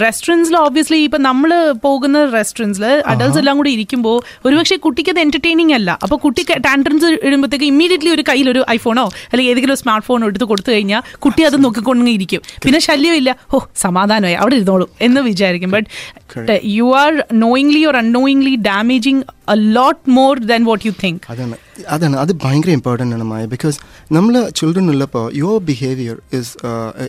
റെസ്റ്റോറന്റ്സിൽ 0.07 0.59
obviously 0.65 1.01
ഇപ്പം 1.09 1.25
നമ്മൾ 1.29 1.51
പോകുന്ന 1.87 2.25
റെസ്റ്റോറന്റ്സിൽ 2.39 2.87
അഡൾട്ട്സ് 3.15 3.41
എല്ലാം 3.43 3.57
കൂടി 3.63 3.73
ഇരിക്കുമ്പോൾ 3.79 4.17
ഒരുപക്ഷെ 4.47 4.79
കുട്ടിക്ക് 4.87 5.13
അത് 5.15 5.21
എന്റർടൈനിങ് 5.27 5.75
അല്ല. 5.81 5.91
അപ്പോൾ 6.05 6.19
കുട്ടി 6.27 6.43
ടാൻഡ്രൻസ് 6.69 7.07
ഇടുമ്പോഴത്തേക്ക് 7.27 7.69
ഇമ്മീഡിയറ്റ്ലി 7.73 8.11
ഒരു 8.17 8.25
കയ്യിൽ 8.31 8.49
ഒരു 8.55 8.63
ഐഫോണോ 8.77 9.07
അല്ലെങ്കിൽ 9.31 9.53
ഏതെങ്കിലും 9.53 9.79
സ്മാർട്ട് 9.83 10.07
ഫോണോ 10.09 10.27
എടുത്ത് 10.31 10.47
കൊടുത്തു 10.53 10.71
കഴിഞ്ഞാൽ 10.75 11.03
കുട്ടി 11.25 11.43
അത് 11.49 11.57
നോക്കിക്കൊണ്ടേ 11.65 12.13
ഇരിക്കും. 12.17 12.43
പിന്നെ 12.65 12.79
ശല്യമില്ല. 12.79 13.37
ഓ 13.55 13.59
സമാധാനമായി. 13.77 14.35
അവിടെ 14.35 14.55
ഇരുന്നോളൂ 14.55 14.91
എന്ന് 15.01 15.21
വിചാരിക്കും. 15.21 15.71
But 15.71 16.61
you 16.65 16.97
are 16.97 17.25
knowingly 17.33 17.85
or 17.87 17.97
unknowingly 17.97 18.57
damaging 18.57 19.23
a 19.51 19.55
lot 19.55 20.11
more 20.11 20.39
than 20.39 20.65
what 20.65 20.87
you 20.87 20.93
think 21.05 21.21
അതാണ് 21.31 21.57
അതാണ്. 21.89 22.17
അത് 22.17 22.33
ഭയങ്കര 22.45 22.71
ഇമ്പോർട്ടന്റ് 22.71 23.15
ആണ് 23.17 23.25
മായ. 23.25 23.45
ബിക്കോസ് 23.45 23.79
നമ്മൾ 24.13 24.49
ചിൽഡ്രൻ 24.49 24.91
ഉള്ളപ്പോൾ 24.91 25.33
your 25.35 25.61
behaviour 25.61 26.17
is 26.33 26.57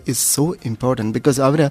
is 0.08 0.36
so 0.36 0.56
important 0.66 1.14
because 1.14 1.42
our 1.42 1.62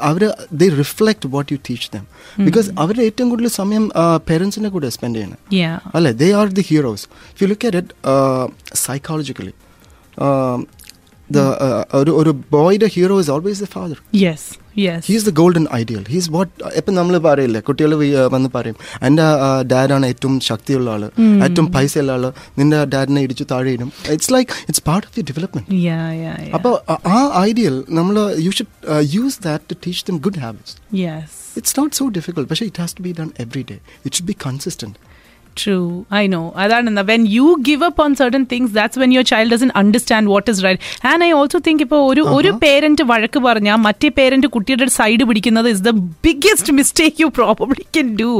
our 0.00 0.32
the 0.52 0.64
reflect 0.78 1.26
what 1.26 1.52
you 1.52 1.58
teach 1.70 1.90
them 1.94 2.06
because 2.44 2.70
അവർ 2.78 3.00
ഏറ്റവും 3.00 3.30
കൂടുതൽ 3.30 3.48
സമയം 3.48 3.90
പേരൻസിന്റെ 4.28 4.70
കൂടെ 4.70 4.88
സ്പെൻഡ് 4.88 5.16
ചെയ്യണം. 5.16 5.38
അല്ലേ? 5.52 5.78
അല്ലെ 5.94 6.12
they 6.12 6.32
are 6.32 6.48
the 6.48 6.64
heroes 6.68 7.04
if 7.04 7.42
you 7.42 7.48
look 7.48 7.66
at 7.66 7.76
it 7.76 7.94
psychologically 8.74 9.52
the 11.30 11.40
ഒരു 11.94 12.12
ഒരു 12.20 12.32
ബോയുടെ 12.50 12.88
hero 12.94 13.16
is 13.20 13.30
always 13.30 13.62
the 13.62 13.68
father 13.72 13.98
yes 14.20 14.48
Yes. 14.78 15.00
He's 15.06 15.24
the 15.26 15.30
golden 15.32 15.64
ideal 15.74 16.02
he's 16.08 16.30
what 16.30 16.50
ഇപ്പം 16.76 16.94
നമ്മൾ 16.94 17.14
പറയില്ലേ 17.24 17.60
കുട്ടികൾ 17.68 17.92
വന്ന് 18.34 18.48
പറയും 18.48 18.76
എന്റെ 19.02 19.24
ഡാഡാണ് 19.72 20.06
ഏറ്റവും 20.06 20.34
ശക്തിയുള്ള 20.48 20.90
ആൾ 20.90 21.02
ഏറ്റവും 21.46 21.66
പൈസ 21.76 21.94
ഉള്ള 21.98 22.12
ആൾ 22.12 22.24
നിന്റെ 22.58 22.78
ഡാഡിനെ 22.94 23.22
ഇടിച്ചു 23.26 23.44
താഴെ 23.52 23.72
ഇടും 23.72 23.90
it's 24.14 24.32
like 24.36 24.52
it's 24.64 24.84
part 24.88 25.06
of 25.08 25.14
the 25.18 25.24
development 25.30 25.66
Yeah. 25.80 26.04
Yeah. 26.16 26.36
Yeah. 26.40 26.54
അപ്പോൾ 26.56 26.74
ആ 27.10 27.18
ഐഡിയൽ 27.42 27.76
നമ്മൾ 27.98 28.16
you 28.46 28.52
should 28.58 28.72
use 29.16 29.38
that 29.42 29.64
to 29.70 29.76
teach 29.86 30.04
them 30.08 30.18
good 30.26 30.40
habits 30.44 30.76
it's 31.56 31.76
not 31.78 31.94
so 31.96 32.06
difficult 32.18 32.50
പക്ഷേ 32.50 32.66
it 32.66 32.82
has 32.82 32.96
to 32.96 33.04
be 33.08 33.14
done 33.18 33.30
every 33.40 33.64
day 33.70 33.78
it 34.00 34.14
should 34.16 34.28
be 34.28 34.36
consistent 34.46 34.96
True, 35.60 35.86
I 36.18 36.26
know. 36.32 36.42
അതാണ് 36.62 37.02
when 37.10 37.22
you 37.36 37.46
give 37.68 37.80
up 37.86 37.98
on 38.04 38.10
certain 38.20 38.44
things, 38.52 38.68
that's 38.78 38.96
when 39.02 39.10
your 39.16 39.24
child 39.30 39.48
doesn't 39.54 39.74
understand 39.82 40.24
what 40.32 40.46
is 40.52 40.58
right. 40.66 40.80
And 41.10 41.26
I 41.28 41.32
also 41.38 41.58
think 41.66 41.78
ഇപ്പോൾ 41.86 42.00
ഒരു 42.10 42.22
ഒരു 42.38 42.50
parent 42.64 43.04
വഴക്ക് 43.10 43.40
പറഞ്ഞാൽ 43.46 43.78
മറ്റേ 43.86 44.08
parent 44.18 44.48
കുട്ടിയുടെ 44.56 44.88
side 44.98 45.26
പിടിക്കുന്നത് 45.30 45.68
is 45.74 45.84
the 45.88 45.92
biggest 46.26 46.74
mistake 46.80 47.20
you 47.24 47.30
probably 47.38 47.86
can 47.98 48.10
do 48.22 48.30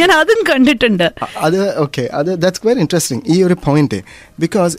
ഞാൻ 0.00 0.12
അതും 0.20 0.42
കണ്ടിട്ടുണ്ട്. 0.52 1.06
അത് 1.46 1.60
ഓക്കെ 1.84 2.04
അത് 2.20 2.32
ദാറ്റ്സ് 2.44 2.64
വെരി 2.68 2.82
ഇൻട്രസ്റ്റിംഗ് 2.86 3.22
ഈ 3.36 3.38
ഒരു 3.48 3.58
പോയിന്റ് 3.68 4.00
ബിക്കോസ് 4.44 4.76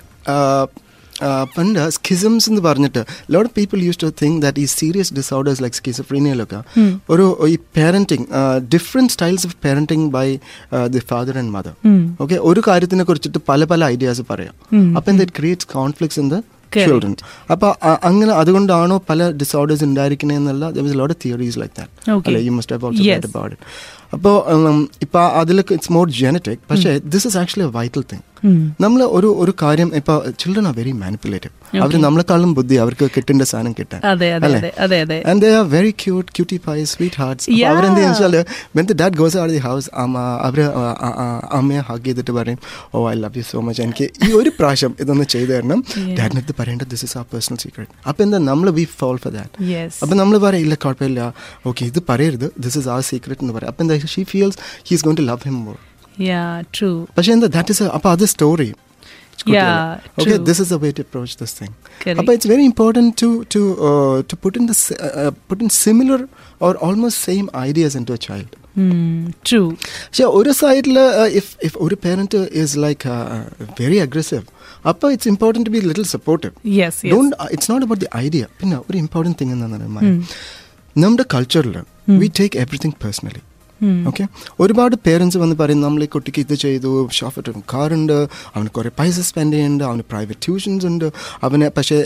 പണ്ട് 1.55 1.79
സ്കിസംസ് 1.89 2.49
എന്ന് 2.49 2.61
പറഞ്ഞിട്ട് 2.61 3.01
lot 3.31 3.49
people 3.55 3.79
use 3.79 3.99
to 3.99 4.09
think 4.21 4.41
that 4.41 4.59
ഈ 4.59 4.67
സീരിയസ് 4.75 5.13
ഡിസോർഡേഴ്സ് 5.13 5.63
ലൈക്ക് 5.63 5.75
സ്കിസോഫ്രീനിയയിലൊക്കെ 5.75 6.59
ഒരു 7.09 7.25
ഈ 7.47 7.55
parenting 7.77 8.27
different 8.75 9.11
styles 9.11 9.47
of 9.47 9.55
parenting 9.65 10.09
by 10.09 10.27
the 10.87 10.99
father 11.11 11.37
and 11.37 11.51
mother 11.51 11.73
okay 12.21 12.37
ഒരു 12.49 12.63
കാര്യത്തിനെ 12.67 13.03
കുറിച്ചിട്ട് 13.03 13.39
പല 13.49 13.63
പല 13.65 13.81
ഐഡിയാസ് 13.95 14.25
പറയാം. 14.29 14.53
അപ്പം 14.97 15.17
that 15.21 15.35
creates 15.39 15.69
conflicts 15.73 16.19
in 16.19 16.29
the. 16.29 16.37
Children 16.87 17.13
അപ്പോൾ 17.51 17.69
അങ്ങനെ 18.07 18.31
അതുകൊണ്ടാണോ 18.33 18.95
പല 19.09 19.29
disorders 19.41 19.83
ഉണ്ടായിരിക്കണേന്നുള്ള 19.83 20.65
lot 20.99 21.13
of 21.15 21.21
theories 21.25 21.59
like 21.61 21.75
that 21.77 21.93
Okay. 22.15 22.33
You 22.47 22.51
must 22.51 22.73
have 22.75 22.85
also 22.87 23.03
heard. 23.03 23.29
അപ്പോൾ 24.15 24.35
ഇപ്പൊ 25.05 25.21
അതിലൊക്കെ 25.39 25.73
ഇറ്റ്സ് 25.77 25.91
മോർ 25.91 26.05
ജെനറ്റിക് 26.19 26.61
പക്ഷേ 26.71 26.91
this 27.13 27.27
is 27.29 27.37
actually 27.41 27.65
a 27.67 27.73
vital 27.77 28.03
thing 28.11 28.23
നമ്മൾ 28.83 28.99
ഒരു 29.17 29.29
ഒരു 29.43 29.53
കാര്യം 29.61 29.89
ഇപ്പൊ 29.99 30.13
ചിൽഡ്രൻ 30.41 30.65
ആർ 30.69 30.73
വെരി 30.79 30.93
മാനിപ്പുലേറ്റീവ് 31.03 31.53
അവർ 31.83 31.93
നമ്മളെക്കാളും 32.05 32.51
ബുദ്ധി 32.57 32.75
അവർക്ക് 32.83 33.05
കിട്ടേണ്ട 33.15 33.43
സാധനം 33.51 33.73
കിട്ടാൻ. 33.79 34.01
And 35.31 35.41
they 35.43 35.49
are 35.59 35.65
very 35.75 35.91
cute 36.03 36.29
cutie 36.37 36.57
pie 36.67 36.77
sweethearts. 37.21 37.47
അവരെന്ത് 37.71 38.01
വെച്ചാൽ 38.03 38.35
when 38.77 38.85
the 38.91 38.95
dad 39.01 39.17
goes 39.21 39.37
are 39.43 39.49
the 39.55 39.61
house 39.67 39.89
അവർ 40.47 40.59
അമ്മയെ 41.59 41.81
ഹഗ് 41.89 42.05
ചെയ്തിട്ട് 42.07 42.35
പറയും 42.39 42.59
ഓ 42.93 43.03
I 43.11 43.15
love 43.23 43.39
you 43.41 43.45
so 43.51 43.61
much 43.67 43.81
എനിക്ക് 43.87 44.07
ഈ 44.27 44.31
ഒരു 44.41 44.53
പ്രാവശ്യം 44.59 44.93
ഇതൊന്ന് 45.05 45.27
ചെയ്തു 45.35 45.51
തരണം. 45.55 45.81
ഡാഡിനടുത്ത് 46.19 46.55
പറയേണ്ടത് 46.61 46.89
this 46.95 47.05
is 47.09 47.17
a 47.21 47.23
personal 47.33 47.59
secret 47.65 47.93
അപ്പൊ 48.11 48.19
എന്താ 48.27 48.39
നമ്മൾ 48.51 48.69
വി 48.79 48.85
ഫോൾ 49.01 49.17
ഫോർ 49.25 49.33
ദാറ്റ് 49.37 49.55
അപ്പൊ 50.01 50.07
അപ്പം 50.07 50.17
നമ്മൾ 50.23 50.37
പറയും 50.47 50.63
ഇല്ല 50.67 50.75
കുഴപ്പമില്ല. 50.85 51.21
ഓക്കെ 51.69 51.83
ഇത് 51.91 51.99
പറയരുത്. 52.09 52.47
ദിസ് 52.65 52.77
ഇസ് 52.81 52.89
ആ 52.95 52.97
സീക്രട്ട് 53.09 53.41
എന്ന് 53.45 53.53
പറയും. 53.57 53.71
അപ്പം 53.71 53.83
എന്താ 53.85 53.95
she 54.15 54.23
feels 54.33 54.57
he's 54.89 55.03
going 55.07 55.17
to 55.21 55.25
love 55.31 55.43
him 55.49 55.57
more 55.67 55.77
yeah 56.26 56.44
true 56.76 56.90
പക്ഷേ 57.16 57.32
എന്താ 57.32 57.50
ദാറ്റ് 57.54 57.74
ഇസ് 57.76 57.90
അപ്പം 57.96 58.12
അത് 58.12 58.26
story 58.32 58.70
Yeah, 59.48 59.70
okay 60.12 60.24
true. 60.24 60.42
This 60.46 60.60
is 60.64 60.72
a 60.74 60.78
way 60.82 60.88
to 60.96 61.02
approach 61.04 61.34
this 61.38 61.54
thing 61.58 61.72
Correct. 62.00 62.18
അപ്പോൾ 62.20 62.32
it's 62.34 62.48
very 62.50 62.64
important 62.68 63.14
to 63.22 63.28
to 63.54 63.60
to 64.30 64.36
put 64.42 64.56
in 64.58 64.66
the 64.68 64.74
put 65.48 65.62
in 65.64 65.70
similar 65.78 66.20
or 66.60 66.72
almost 66.88 67.22
same 67.26 67.44
ideas 67.62 67.96
into 68.10 68.14
a 68.14 68.20
child 68.26 68.50
true 69.48 69.60
പക്ഷേ 70.04 70.26
ഒരു 70.38 70.52
സൈഡിൽ 70.60 70.98
if 71.40 71.50
if 71.66 71.76
ഒരു 71.86 71.96
parent 72.04 72.42
is 72.62 72.76
like 72.84 73.14
very 73.80 73.98
aggressive 74.06 74.44
അപ്പോൾ 74.84 75.10
it's 75.14 75.30
important 75.32 75.68
to 75.68 75.74
be 75.76 75.82
little 75.88 76.06
supportive 76.14 76.54
yes 76.78 77.00
yes 77.02 77.12
don't 77.14 77.34
it's 77.54 77.70
not 77.72 77.86
about 77.88 78.02
the 78.04 78.10
idea 78.22 78.44
പിന്നെ 78.60 78.78
ഒരു 78.86 78.98
important 78.98 79.40
thing 79.42 79.54
എന്താണ് 79.58 79.88
നമ്മുടെ 80.96 81.26
കൾച്ചറിൽ 81.34 81.76
we 82.22 82.28
take 82.38 82.56
everything 82.58 82.98
personally 83.02 83.42
Okay 83.81 84.23
ഒരുപാട് 84.59 84.95
പേരൻസ് 85.05 85.37
വന്ന് 85.37 85.55
പറയും 85.55 85.81
നമ്മൾ 85.81 86.03
ഈ 86.03 86.05
കുട്ടിക്ക് 86.05 86.39
ഇത് 86.39 86.53
ചെയ്തു 86.53 87.09
ഷോഫറ്റ് 87.11 87.53
കാറുണ്ട് 87.73 88.15
അവന് 88.55 88.67
കുറേ 88.67 88.91
പൈസ 88.99 89.19
സ്പെൻഡ് 89.19 89.53
ചെയ്യുന്നുണ്ട് 89.53 89.83
അവന് 89.83 90.01
പ്രൈവറ്റ് 90.11 90.41
ട്യൂഷൻസ് 90.45 90.85
ഉണ്ട് 90.85 91.11
അവന് 91.43 91.69
പക്ഷേ 91.77 91.97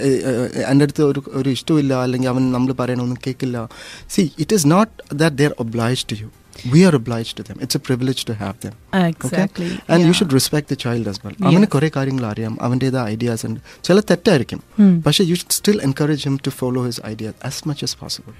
എന്റെ 0.67 0.83
അടുത്ത് 0.83 1.03
ഒരു 1.03 1.23
ഒരു 1.33 1.49
ഇഷ്ടമില്ല 1.49 1.95
അല്ലെങ്കിൽ 2.03 2.29
അവൻ 2.29 2.51
നമ്മൾ 2.51 2.73
പറയണമൊന്നും 2.73 3.17
കേൾക്കില്ല 3.27 3.69
see 4.09 4.31
it 4.39 4.53
is 4.53 4.67
not 4.67 4.91
that 5.13 5.35
they're 5.35 5.53
obliged 5.59 6.05
to 6.11 6.15
you 6.15 6.29
we 6.73 6.79
are 6.79 6.95
obliged 6.95 7.35
to 7.37 7.41
them 7.41 7.57
it's 7.61 7.77
a 7.77 7.81
privilege 7.85 8.27
to 8.27 8.31
have 8.31 8.53
them 8.65 8.75
exactly 9.07 9.69
and 9.89 10.05
you 10.05 10.11
should 10.11 10.33
respect 10.33 10.67
the 10.71 10.73
child 10.73 11.09
as 11.09 11.21
well 11.25 11.35
അവന് 11.43 11.67
കുറേ 11.67 11.91
കാര്യങ്ങൾ 11.95 12.25
അറിയാം. 12.25 12.57
അവന്റെതായ 12.61 13.13
ഐഡിയാസ് 13.13 13.45
ഉണ്ട്. 13.45 13.59
ചില 13.83 13.99
തെറ്റായിരിക്കും. 13.99 14.63
പക്ഷേ 15.05 15.23
you 15.23 15.35
should 15.35 15.57
still 15.59 15.79
encourage 15.83 16.23
him 16.23 16.37
to 16.47 16.49
follow 16.49 16.85
his 16.85 17.01
idea 17.05 17.33
as 17.45 17.67
much 17.67 17.85
as 17.85 17.97
possible 17.97 18.31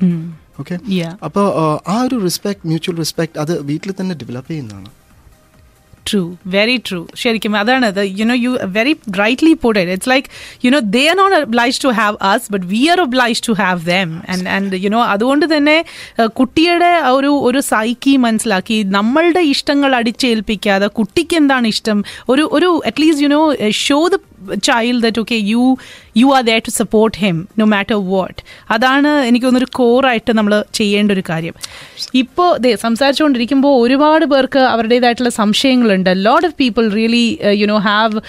okay 0.60 0.80
yeah 0.90 1.18
അപ്പോൾ 1.26 1.48
ആ 1.88 2.02
ഒരു 2.02 2.16
റെസ്പെക്ട് 2.16 2.68
മ്യൂച്വൽ 2.68 2.98
റെസ്പെക്ട് 2.98 3.40
അത് 3.40 3.62
വീട്ടിൽ 3.62 3.94
തന്നെ 4.00 4.16
ഡെവലപ്പ് 4.16 4.52
ചെയ്യുന്നതാണ്. 4.52 4.90
ട്രൂ 6.06 6.22
വെരി 6.48 6.78
ട്രൂ 6.88 7.02
ശരിക്കും 7.16 7.56
അതാണ് 7.56 7.88
you 8.20 8.26
know 8.26 8.36
you 8.36 8.52
very 8.72 8.94
rightly 9.08 9.54
pointed 9.54 9.90
it's 9.90 10.10
like 10.10 10.28
you 10.66 10.72
know 10.72 10.82
they 10.90 11.04
are 11.08 11.16
not 11.16 11.38
obliged 11.42 11.80
to 11.84 11.92
have 11.92 12.18
us 12.24 12.52
but 12.52 12.66
we 12.66 12.82
are 12.88 13.02
obliged 13.02 13.44
to 13.48 13.54
have 13.54 13.82
them 13.86 14.12
and 14.30 14.50
and 14.50 14.82
you 14.84 14.90
know 14.90 15.04
അതുകൊണ്ട് 15.06 15.46
തന്നെ 15.56 15.78
uh, 16.20 16.30
കുട്ടിയുടെ 16.32 16.92
ഒരു 17.12 17.32
ഒരു 17.44 17.60
psyche 17.72 18.16
മനസ്സിലാക്കി 18.18 18.78
നമ്മളുടെ 18.90 19.42
ഇഷ്ടങ്ങൾ 19.46 19.92
അടിച്ചേൽപ്പിക്കാതെ 19.96 20.88
കുട്ടിക്ക് 20.88 21.36
എന്താണ് 21.36 21.68
ഇഷ്ടം? 21.68 21.98
ഒരു 22.30 22.50
ഒരു 22.52 22.70
at least 22.86 23.26
you 23.26 23.42
show 23.80 24.00
the 24.08 24.18
child 24.68 25.02
that 25.06 25.22
okay 25.24 25.38
you 25.54 25.64
you 26.22 26.28
are 26.38 26.44
there 26.50 26.62
to 26.68 26.74
support 26.80 27.18
him 27.24 27.48
no 27.60 27.66
matter 27.76 27.98
what 28.14 28.40
അതാണ് 28.76 29.12
എനിക്ക് 29.30 29.46
തോന്നുന്നൊരു 29.46 29.72
കോറായിട്ട് 29.80 30.32
നമ്മൾ 30.40 30.64
ചെയ്യേണ്ട 30.80 31.12
ഒരു 31.18 31.24
കാര്യം. 31.30 31.56
ഇപ്പോൾ 32.22 32.50
സംസാരിച്ചുകൊണ്ടിരിക്കുമ്പോൾ 32.86 33.74
ഒരുപാട് 33.84 34.26
പേർക്ക് 34.26 34.62
അവരുടേതായിട്ടുള്ള 34.74 35.30
സംശയങ്ങളുണ്ട്. 35.30 36.12
Lot 36.28 36.48
of 36.48 36.56
people 36.62 36.90
really 36.98 37.26
you 37.62 37.68
know 37.74 37.78
have 37.78 38.22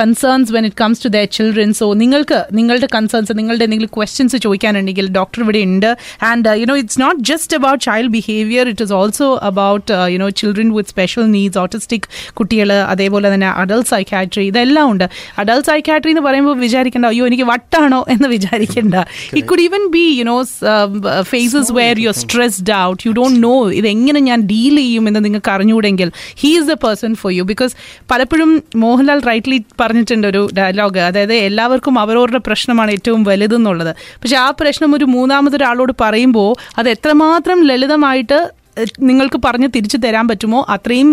concerns 0.00 0.52
when 0.56 0.64
it 0.68 0.78
comes 0.82 1.02
to 1.04 1.10
the 1.16 1.24
children 1.38 1.72
so 1.80 1.86
നിങ്ങൾക്ക് 2.02 2.38
നിങ്ങളുടെ 2.58 2.88
കൺസേൺസ് 2.94 3.38
നിങ്ങളുടെ 3.38 3.64
എന്തെങ്കിലും 3.68 3.92
ക്വസ്റ്റ്യൻസ് 3.96 4.36
ചോദിക്കാനുണ്ടെങ്കിൽ 4.44 5.08
ഡോക്ടർ 5.18 5.42
ഇവിടെ 5.44 5.62
ഉണ്ട്. 5.68 5.90
And 6.30 6.54
you 6.60 6.66
know 6.72 6.76
it's 6.82 7.00
not 7.04 7.20
just 7.30 7.56
about 7.60 7.82
child 7.88 8.12
behaviour 8.16 8.68
it 8.72 8.84
is 8.88 8.92
also 8.92 9.28
about 9.50 9.92
you 10.14 10.18
know 10.24 10.28
children 10.42 10.70
with 10.76 10.90
special 10.94 11.26
needs 11.36 11.58
autistic 11.64 12.08
കുട്ടികൾ 12.40 12.72
അതേപോലെ 12.72 13.34
തന്നെ 13.34 13.50
adult 13.62 13.90
psychiatry 13.94 14.46
ഇതെല്ലാം 14.52 14.90
ഉണ്ട്. 14.92 15.06
അഡൽട്ട് 15.48 15.66
സൈക്കാട്രി 15.66 16.10
എന്ന് 16.10 16.20
പറയുമ്പോൾ 16.20 16.56
വിചാരിക്കേണ്ട 16.58 17.06
അയ്യോ 17.06 17.26
എനിക്ക് 17.26 17.42
വട്ടാണോ? 17.42 18.04
എന്ന് 18.08 18.28
വിചാരിക്കേണ്ട. 18.28 18.94
It 19.36 19.48
could 19.48 19.60
even 19.60 19.82
be 19.90 20.04
you 20.18 20.24
know 20.24 20.38
phases 21.22 21.72
where 21.72 22.00
you 22.00 22.10
stressed 22.10 22.74
out 22.74 23.02
you 23.06 23.12
don't 23.12 23.42
know 23.42 23.70
ഇത് 23.70 23.88
എങ്ങനെ 23.88 24.20
ഞാൻ 24.20 24.40
ഡീൽ 24.42 24.76
ചെയ്യും 24.76 25.08
എന്ന് 25.08 25.24
നിങ്ങൾക്ക് 25.24 25.50
അറിഞ്ഞുകൂടെങ്കിൽ 25.50 26.12
he 26.40 26.50
is 26.58 26.66
the 26.66 26.72
person 26.72 27.14
for 27.14 27.32
you 27.32 27.42
because 27.42 27.74
പലപ്പോഴും 28.10 28.62
മോഹൻലാൽ 28.76 29.20
റൈറ്റ്ലി 29.20 29.60
പറഞ്ഞിട്ടുണ്ട് 29.80 30.26
ഒരു 30.26 30.48
ഡയലോഗ് 30.58 30.98
അതായത് 30.98 31.34
എല്ലാവർക്കും 31.34 31.98
അവരവരുടെ 31.98 32.38
പ്രശ്നമാണ് 32.38 32.90
ഏറ്റവും 32.90 33.24
വലുതെന്നുള്ളത്. 33.24 33.96
പക്ഷെ 34.22 34.36
ആ 34.36 34.50
പ്രശ്നം 34.50 34.94
ഒരു 34.94 35.04
മൂന്നാമതൊരാളോട് 35.04 35.92
പറയുമ്പോൾ 36.00 36.50
അത് 36.78 36.88
എത്രമാത്രം 36.90 37.66
ലളിതമായിട്ട് 37.66 38.38
നിങ്ങൾക്ക് 39.08 39.38
പറഞ്ഞ് 39.44 39.68
തിരിച്ചു 39.76 39.96
തരാൻ 39.96 40.28
പറ്റുമോ? 40.28 40.60
അത്രയും 40.74 41.08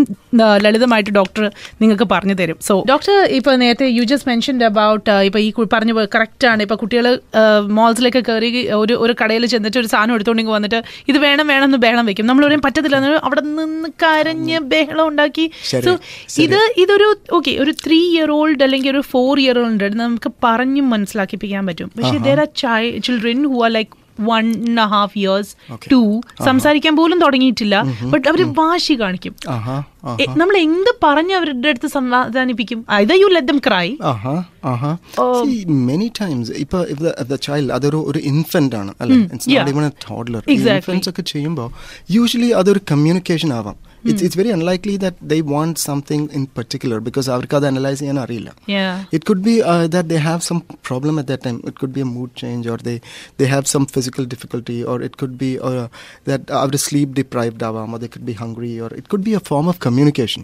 ലളിതമായിട്ട് 0.65 1.11
ഡോക്ടർ 1.19 1.43
നിങ്ങൾക്ക് 1.81 2.07
പറഞ്ഞു 2.13 2.35
തരും. 2.41 2.57
സോ 2.67 2.73
ഡോക്ടർ 2.89 3.15
ഇപ്പൊ 3.39 3.51
നേരത്തെ 3.63 3.87
യു 3.97 4.03
ജസ്റ്റ് 4.11 4.29
മെൻഷൻഡ് 4.29 4.65
അബൌട്ട് 4.69 5.15
ഇപ്പൊ 5.29 5.39
ഈ 5.45 5.49
പറഞ്ഞ 5.73 5.91
കറക്റ്റ് 6.15 6.47
ആണ്. 6.51 6.61
ഇപ്പൊ 6.67 6.75
കുട്ടികൾ 6.83 7.07
മോൾസിലേക്ക് 7.79 8.21
കയറി 8.29 8.51
ഒരു 8.81 8.93
ഒരു 9.05 9.15
കടയിൽ 9.21 9.45
ചെന്നിട്ട് 9.53 9.79
ഒരു 9.83 9.89
സാധനം 9.93 10.15
എടുത്തോണ്ടെങ്കിൽ 10.15 10.55
വന്നിട്ട് 10.57 10.81
ഇത് 11.11 11.17
വേണം 11.25 11.47
വേണം 11.53 11.67
എന്ന് 11.69 11.81
ബഹളം 11.85 12.05
വെക്കും. 12.11 12.27
നമ്മൾ 12.31 12.45
ഒരേ 12.49 12.59
പറ്റത്തില്ല. 12.67 13.01
അവിടെ 13.29 13.41
നിന്ന് 13.41 13.89
കരഞ്ഞ് 14.03 14.59
ബഹളം 14.73 15.05
ഉണ്ടാക്കി. 15.07 15.47
സോ 15.85 15.93
ഇത് 16.45 16.59
ഇതൊരു 16.85 17.09
ഓക്കെ 17.39 17.51
ഒരു 17.65 17.73
ത്രീ 17.85 18.01
ഇയർ 18.15 18.31
ഓൾഡ് 18.39 18.63
അല്ലെങ്കിൽ 18.67 18.91
ഒരു 18.95 19.03
ഫോർ 19.13 19.39
ഇയർ 19.45 19.59
ഓൾഡ് 19.65 19.91
നമുക്ക് 20.03 20.31
പറഞ്ഞും 20.43 20.89
മനസ്സിലാക്കിപ്പിക്കാൻ 20.95 21.63
പറ്റും. 21.67 21.91
പക്ഷേ 21.97 22.17
there 22.29 22.41
are 22.45 22.49
children 23.07 23.41
who 23.53 23.59
are 23.67 23.71
like 23.77 23.93
one 24.19 24.45
and 24.47 24.81
half 24.81 25.17
years. 25.17 25.55
To 25.91 26.21
സംസാരിക്കാൻ 26.45 26.95
പോലും 26.95 27.19
തുടങ്ങിയിട്ടില്ല. 27.19 27.83
ബട്ട് 28.01 28.27
അവർ 28.27 28.53
വാശി 28.53 28.93
കാണിക്കും. 28.93 29.35
നമ്മൾ 30.41 30.55
എന്ത് 30.65 30.91
പറഞ്ഞ് 31.05 31.33
അവരുടെ 31.39 31.69
അടുത്ത് 31.73 31.89
സമാധാനിപ്പിക്കും 31.97 32.81
either 33.01 33.17
you 33.23 33.29
let 33.37 33.51
them 33.53 33.61
cry 33.69 33.87
Uh. 34.11 34.43
Uh 34.67 34.95
if, 36.63 37.27
the 37.31 37.39
child 37.47 37.67
അതൊരു 37.75 37.99
ഒരു 38.09 38.19
ഇൻഫന്റ് 38.31 38.75
ആണ് 38.81 38.91
അല്ലെ 39.01 39.89
ടോഡ്ലർ 40.07 40.43
ഇൻഫൻസ് 40.55 41.09
ഒക്കെ 41.11 41.23
ചെയ്യുമ്പോൾ 41.33 41.69
യൂഷ്വലി 42.17 42.49
അതൊരു 42.61 42.81
കമ്മ്യൂണിക്കേഷൻ 42.91 43.51
ആവാം 43.59 43.77
it's 44.09 44.23
it's 44.25 44.39
very 44.39 44.51
unlikely 44.55 44.95
that 45.03 45.27
they 45.31 45.37
want 45.51 45.79
something 45.85 46.27
in 46.37 46.43
particular 46.57 46.99
because 47.07 47.29
അവർക്ക് 47.35 47.55
അത് 47.59 47.65
അനലൈസ് 47.71 47.99
ചെയ്യാൻ 48.01 48.19
അറിയില്ല 48.25 48.49
It 49.17 49.23
could 49.27 49.41
be 49.49 49.55
uh, 49.71 49.85
that 49.95 50.05
they 50.11 50.19
have 50.27 50.41
some 50.49 50.59
problem 50.89 51.15
at 51.21 51.27
that 51.31 51.41
time. 51.45 51.57
It 51.71 51.75
could 51.79 51.93
be 51.97 52.01
a 52.01 52.09
mood 52.15 52.31
change, 52.41 52.65
or 52.73 52.77
they 52.87 52.97
they 53.39 53.47
have 53.55 53.65
some 53.73 53.85
physical 53.95 54.25
difficulty, 54.33 54.77
or 54.91 54.97
it 55.07 55.13
could 55.21 55.33
be 55.43 55.51
uh, 55.69 55.85
that 56.29 56.43
our 56.61 56.77
sleep 56.87 57.09
deprived 57.21 57.63
ആവാം, 57.69 57.89
or 57.95 57.99
they 58.03 58.11
could 58.15 58.27
be 58.31 58.35
hungry, 58.43 58.73
or 58.85 58.91
it 59.01 59.07
could 59.11 59.25
be 59.29 59.33
a 59.33 59.43
form 59.49 59.69
communication. 59.95 60.43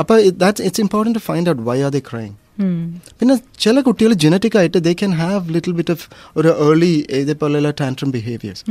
അപ്പോൾ 0.00 0.14
that's 0.38 0.62
it's 0.62 0.80
important 0.80 1.14
to 1.14 1.22
find 1.22 1.46
out 1.46 1.58
why 1.62 1.78
are 1.80 1.92
they 1.92 2.04
crying. 2.04 2.36
പിന്നെ 3.18 3.34
ചില 3.58 3.80
കുട്ടികൾ 3.84 4.12
genetic 4.22 4.56
ആയിട്ട് 4.58 4.78
they 4.86 4.92
can 4.98 5.12
have 5.20 5.42
little 5.54 5.74
bit 5.76 5.92
of 5.94 6.04
ഒരു 6.36 6.50
early 6.64 6.90
ഇതേപോലെയുള്ള 7.20 7.70
tantrum 7.78 8.10
behaviours 8.16 8.64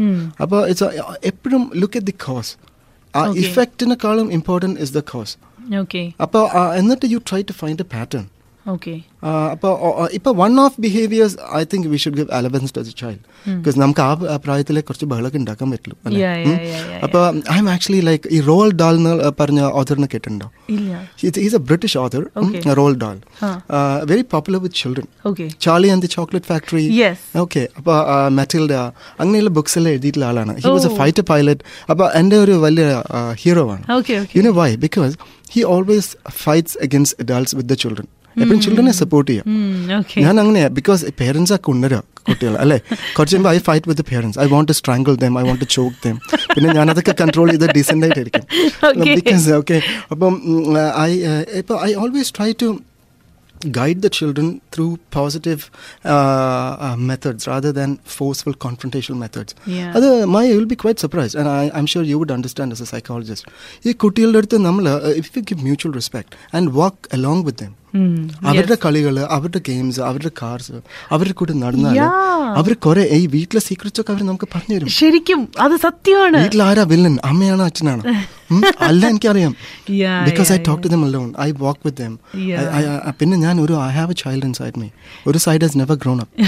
അപ്പോൾ 0.44 0.60
it's 0.72 0.90
എപ്പോഴും 1.30 1.64
look 1.82 1.98
at 2.00 2.10
the 2.12 2.16
cause 2.26 2.52
ആ. 3.14 3.22
ഇഫക്റ്റിനെക്കാളും 3.44 4.28
ഇമ്പോർട്ടന്റ് 4.38 4.80
ഇസ് 4.86 4.94
ദ 4.94 5.04
കോസ് 5.10 5.34
അപ്പോൾ 6.20 6.44
എന്നിട്ട് 6.80 7.08
you 7.14 7.22
try 7.30 7.42
to 7.44 7.56
find 7.62 7.82
a 7.82 7.90
pattern 7.96 8.26
അപ്പോൾ 9.52 9.74
ഇപ്പോൾ 10.18 10.34
one 10.36 10.60
of 10.66 10.82
behaviours 10.82 11.38
I 11.56 11.64
think 11.74 11.88
we 11.88 11.98
should 11.98 12.16
give 12.16 12.28
allowance 12.32 12.76
to 12.76 12.80
a 12.80 12.84
child 13.02 13.24
because 13.48 13.80
നമുക്ക് 13.80 14.02
ആ 14.02 14.36
പ്രായത്തിലെ 14.46 14.82
കുറച്ച് 14.82 15.06
ബഹളമൊക്കെ 15.06 15.38
ഉണ്ടാക്കാൻ 15.38 15.72
പറ്റുള്ളൂ 15.72 15.98
അപ്പോൾ 17.06 17.24
ഐ 17.54 17.58
എം 17.58 17.70
ആക്ച്വലി 17.70 18.02
ലൈക്ക് 18.10 18.30
ഈ 18.36 18.40
റോൾ 18.42 18.72
ഡാൽ 18.72 18.96
എന്ന് 18.96 19.32
പറഞ്ഞ 19.40 19.62
ഓഥറിനെ 19.62 20.08
കേട്ടിട്ടുണ്ടോ? 20.14 20.48
Is 21.46 21.56
a 21.56 21.62
British 21.70 21.98
author. 21.98 22.24
Roald 22.82 22.96
Huh. 23.42 23.56
Very 24.10 24.24
popular 24.32 24.60
with 24.64 24.76
children 24.76 25.06
Charlie 25.66 25.88
and 25.88 26.02
the 26.02 26.08
Chocolate 26.08 26.46
Factory. 26.46 26.86
Okay 27.44 27.62
അപ്പോൾ 27.78 27.98
മെറ്റിൽഡ 28.40 28.72
അങ്ങനെയുള്ള 29.22 29.50
ബുക്സ് 29.50 29.78
എല്ലാം 29.80 29.92
എഴുതിയിട്ടുള്ള 29.92 30.26
ആളാണ്. 30.26 30.54
He 30.56 30.68
was 30.76 30.88
a. 30.88 30.98
Fighter 30.98 31.24
pilot 31.32 31.62
അപ്പോൾ 31.90 32.08
എന്റെ 32.22 32.38
ഒരു 32.38 32.52
വലിയ 32.52 32.86
ഹീറോ 33.44 33.72
ആണ്. 33.72 33.84
You 34.38 34.42
know 34.42 34.42
You 34.42 34.44
know 34.46 34.56
why? 34.62 34.70
Because 34.86 35.14
he 35.54 35.62
always 35.74 36.08
fights 36.46 36.74
against 36.88 37.14
adults 37.26 37.54
with 37.60 37.68
the 37.72 37.78
children. 37.84 38.08
എപ്പോഴും 38.40 38.62
ചിൽഡ്രനെ 38.66 38.94
സപ്പോർട്ട് 39.00 39.30
ചെയ്യാം 39.32 39.46
ഓക്കെ 40.00 40.22
ഞാൻ 40.26 40.36
അങ്ങനെയാ 40.44 40.68
ബിക്കോസ് 40.78 41.12
പേരൻസ് 41.22 41.54
ആ 41.56 41.62
കുണ്ണര 41.68 41.96
കുട്ടികൾ 42.30 42.54
അല്ലേ? 42.64 42.78
കുറച്ച് 43.16 43.32
കഴിയുമ്പോൾ 43.32 43.54
I 43.54 43.62
fight 43.68 43.88
with 43.92 44.06
parents 44.10 44.38
I 44.40 44.48
want 44.52 44.70
to 44.70 44.76
strangle 44.80 45.14
them 45.22 45.38
I 45.40 45.46
want 45.48 45.64
to 45.64 45.70
choke 45.76 45.96
them 46.04 46.18
പിന്നെ 46.54 46.68
ഞാൻ 46.78 46.90
അതൊക്കെ 46.94 47.16
കൺട്രോൾ 47.22 47.50
ചെയ്ത് 47.54 47.68
ഡീസെന്റ് 47.78 48.06
ആയിട്ടായിരിക്കും 48.08 48.46
Okay. 48.92 49.14
ബിക്കോസ് 49.18 49.50
ഓക്കെ 49.58 49.78
അപ്പം 50.14 50.34
ഐ 51.02 51.12
ഇപ്പോൾ 51.62 51.78
I 51.88 51.94
always 52.04 52.34
try 52.38 52.52
to 52.64 52.70
guide 53.72 54.02
the 54.02 54.10
children 54.10 54.46
through 54.72 54.92
positive 55.12 55.62
uh, 56.06 56.12
uh, 56.80 56.96
methods 57.02 57.46
rather 57.46 57.72
than 57.72 57.90
forceful 58.10 58.54
confrontational 58.58 59.20
methods. 59.20 59.52
Yeah. 59.70 59.90
അത് 59.98 60.06
my 60.36 60.44
will 60.52 60.68
be 60.70 60.78
quite 60.84 61.02
surprise 61.06 61.36
and 61.40 61.50
I 61.56 61.66
I'm 61.80 61.88
sure 61.94 62.04
you 62.10 62.18
would 62.22 62.34
understand 62.36 62.76
as 62.76 62.84
a 62.86 62.90
psychologist 62.92 63.50
ഈ 63.86 63.94
കുട്ടികളുടെ 64.04 64.40
അടുത്ത് 64.42 64.60
നമ്മൾ 64.68 64.86
if 65.22 65.32
you 65.36 65.44
give 65.50 65.62
mutual 65.66 65.94
respect 66.00 66.32
and 66.56 66.72
അവരുടെ 68.50 68.78
കളികൾ 68.86 69.16
അവരുടെ 69.36 69.62
games 69.68 70.02
അവരുടെ 70.10 70.32
cars 70.42 70.76
അവരുടെ 71.16 71.36
കൂടെ 71.40 71.54
നടന്നാൽ. 71.64 71.98
അവർ 72.60 72.74
കുറെ 72.86 73.04
ഈ 73.18 73.28
വീട്ടിലെ 73.36 73.62
സീക്രറ്റ്സ് 73.68 74.02
ഒക്കെ 74.02 74.14
അവർ 74.14 74.24
നമുക്ക് 74.24 74.48
പറഞ്ഞു 74.54 74.76
തരും 74.76 74.92
ശരിക്കും 75.00 75.42
അത് 75.60 75.76
സത്യമാണ്. 75.86 76.38
വീട്ടിൽ 76.44 76.64
ആരാ 76.70 76.84
വില്ലൻ 76.92 77.16
അമ്മയാണോ 77.32 77.66
അച്ഛനാണോ? 77.70 78.04
അല്ല 78.88 79.02
എനിക്കറിയാം. 79.12 79.52
Because 80.28 80.50
I 80.52 80.58
talk 80.68 80.84
to 80.84 80.90
them 80.94 81.02
alone 81.08 81.28
I 81.42 81.50
walk 81.60 81.82
with 81.86 82.02
them. 82.02 82.14
പിന്നെ 83.20 83.36
ഞാൻ 83.44 83.56
ഒരു 83.62 83.74
I 83.82 83.92
have 83.98 84.12
a 84.12 84.20
child 84.22 84.46
inside 84.60 84.78
me 84.82 84.88
ഒരു 85.28 85.40
side 85.46 85.64
has 85.66 85.78
never 85.82 85.98
grown 86.04 86.20
up 86.22 86.48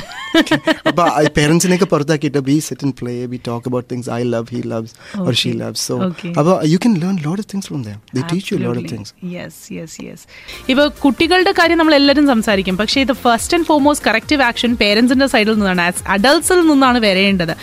അപ്പൊ 0.89 1.03
പേരൻസിനെയൊക്കെ 1.37 1.87
പുറത്താക്കിയിട്ട് 1.91 2.41
we 2.47 2.55
set 2.67 2.85
in 2.87 2.93
play 2.99 3.13
we 3.25 3.39
talk 3.49 3.69
about 3.71 3.87
things 3.91 4.09
I 4.11 4.21
love 4.33 4.47
he 4.53 4.61
loves 4.73 4.95
or 5.25 5.33
she. 5.41 5.51
Loves 5.61 5.83
so 5.87 5.95
അപ്പൊ 6.01 6.39
അപ്പോൾ 6.41 6.55
you 6.73 6.79
can 6.85 6.95
learn 7.03 7.15
lot 7.27 7.41
of 7.43 7.49
things 7.53 7.67
from 7.67 7.83
them 7.87 7.99
they 8.15 8.23
teach 8.31 8.49
you 8.53 8.59
lot 8.65 8.79
of 8.83 8.91
things 8.93 9.13
yes 9.35 9.61
yes 9.77 9.97
yes 10.07 10.25
ഇപ്പൊ 10.69 10.85
കുട്ടികളുടെ 11.31 11.59
കാര്യം 11.59 11.77
നമ്മൾ 11.79 11.93
എല്ലാവരും 11.95 12.25
സംസാരിക്കും. 12.27 12.75
പക്ഷേ 12.77 13.01
ഇത് 13.01 13.11
first 13.23 13.53
and 13.57 13.65
foremost 13.67 14.05
corrective 14.07 14.41
action 14.47 14.71
പേരൻസിന്റെ 14.81 15.27
സൈഡിൽ 15.33 15.53
നിന്നാണ്. 15.59 15.81
ആസ് 15.81 16.01
അഡൾട്ട്സിൽ 16.13 16.59
നിന്നാണ് 16.69 16.99
വരേണ്ടത്. 17.05 17.53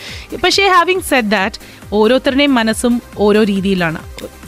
പക്ഷേ 0.43 0.63
ഹാവിങ് 0.75 1.03
സെറ്റ് 1.09 1.31
ദാറ്റ് 1.33 1.59
ഓരോരുത്തരുടെയും 1.97 2.55
മനസ്സും 2.59 2.95
ഓരോ 3.25 3.43
രീതിയിലാണ്. 3.51 3.99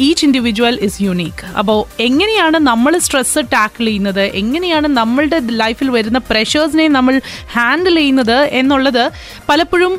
ഈച്ച് 0.07 0.25
ഇൻഡിവിജ്വൽ 0.25 0.79
ഇസ് 0.88 0.99
യുണീക്ക് 1.03 1.45
അപ്പോൾ 1.60 1.79
എങ്ങനെയാണ് 2.07 2.57
നമ്മൾ 2.69 2.95
സ്ട്രെസ് 3.05 3.45
ടാക്കിൾ 3.53 3.86
ചെയ്യുന്നത്? 3.86 4.23
എങ്ങനെയാണ് 4.41 4.89
നമ്മളുടെ 4.99 5.39
ലൈഫിൽ 5.62 5.91
വരുന്ന 5.99 6.21
പ്രഷേഴ്സിനെ 6.31 6.88
നമ്മൾ 6.97 7.21
ഹാൻഡിൽ 7.55 7.95
ചെയ്യുന്നത് 7.95 8.38
എന്നുള്ളത് 8.62 9.03
പലപ്പോഴും 9.49 9.95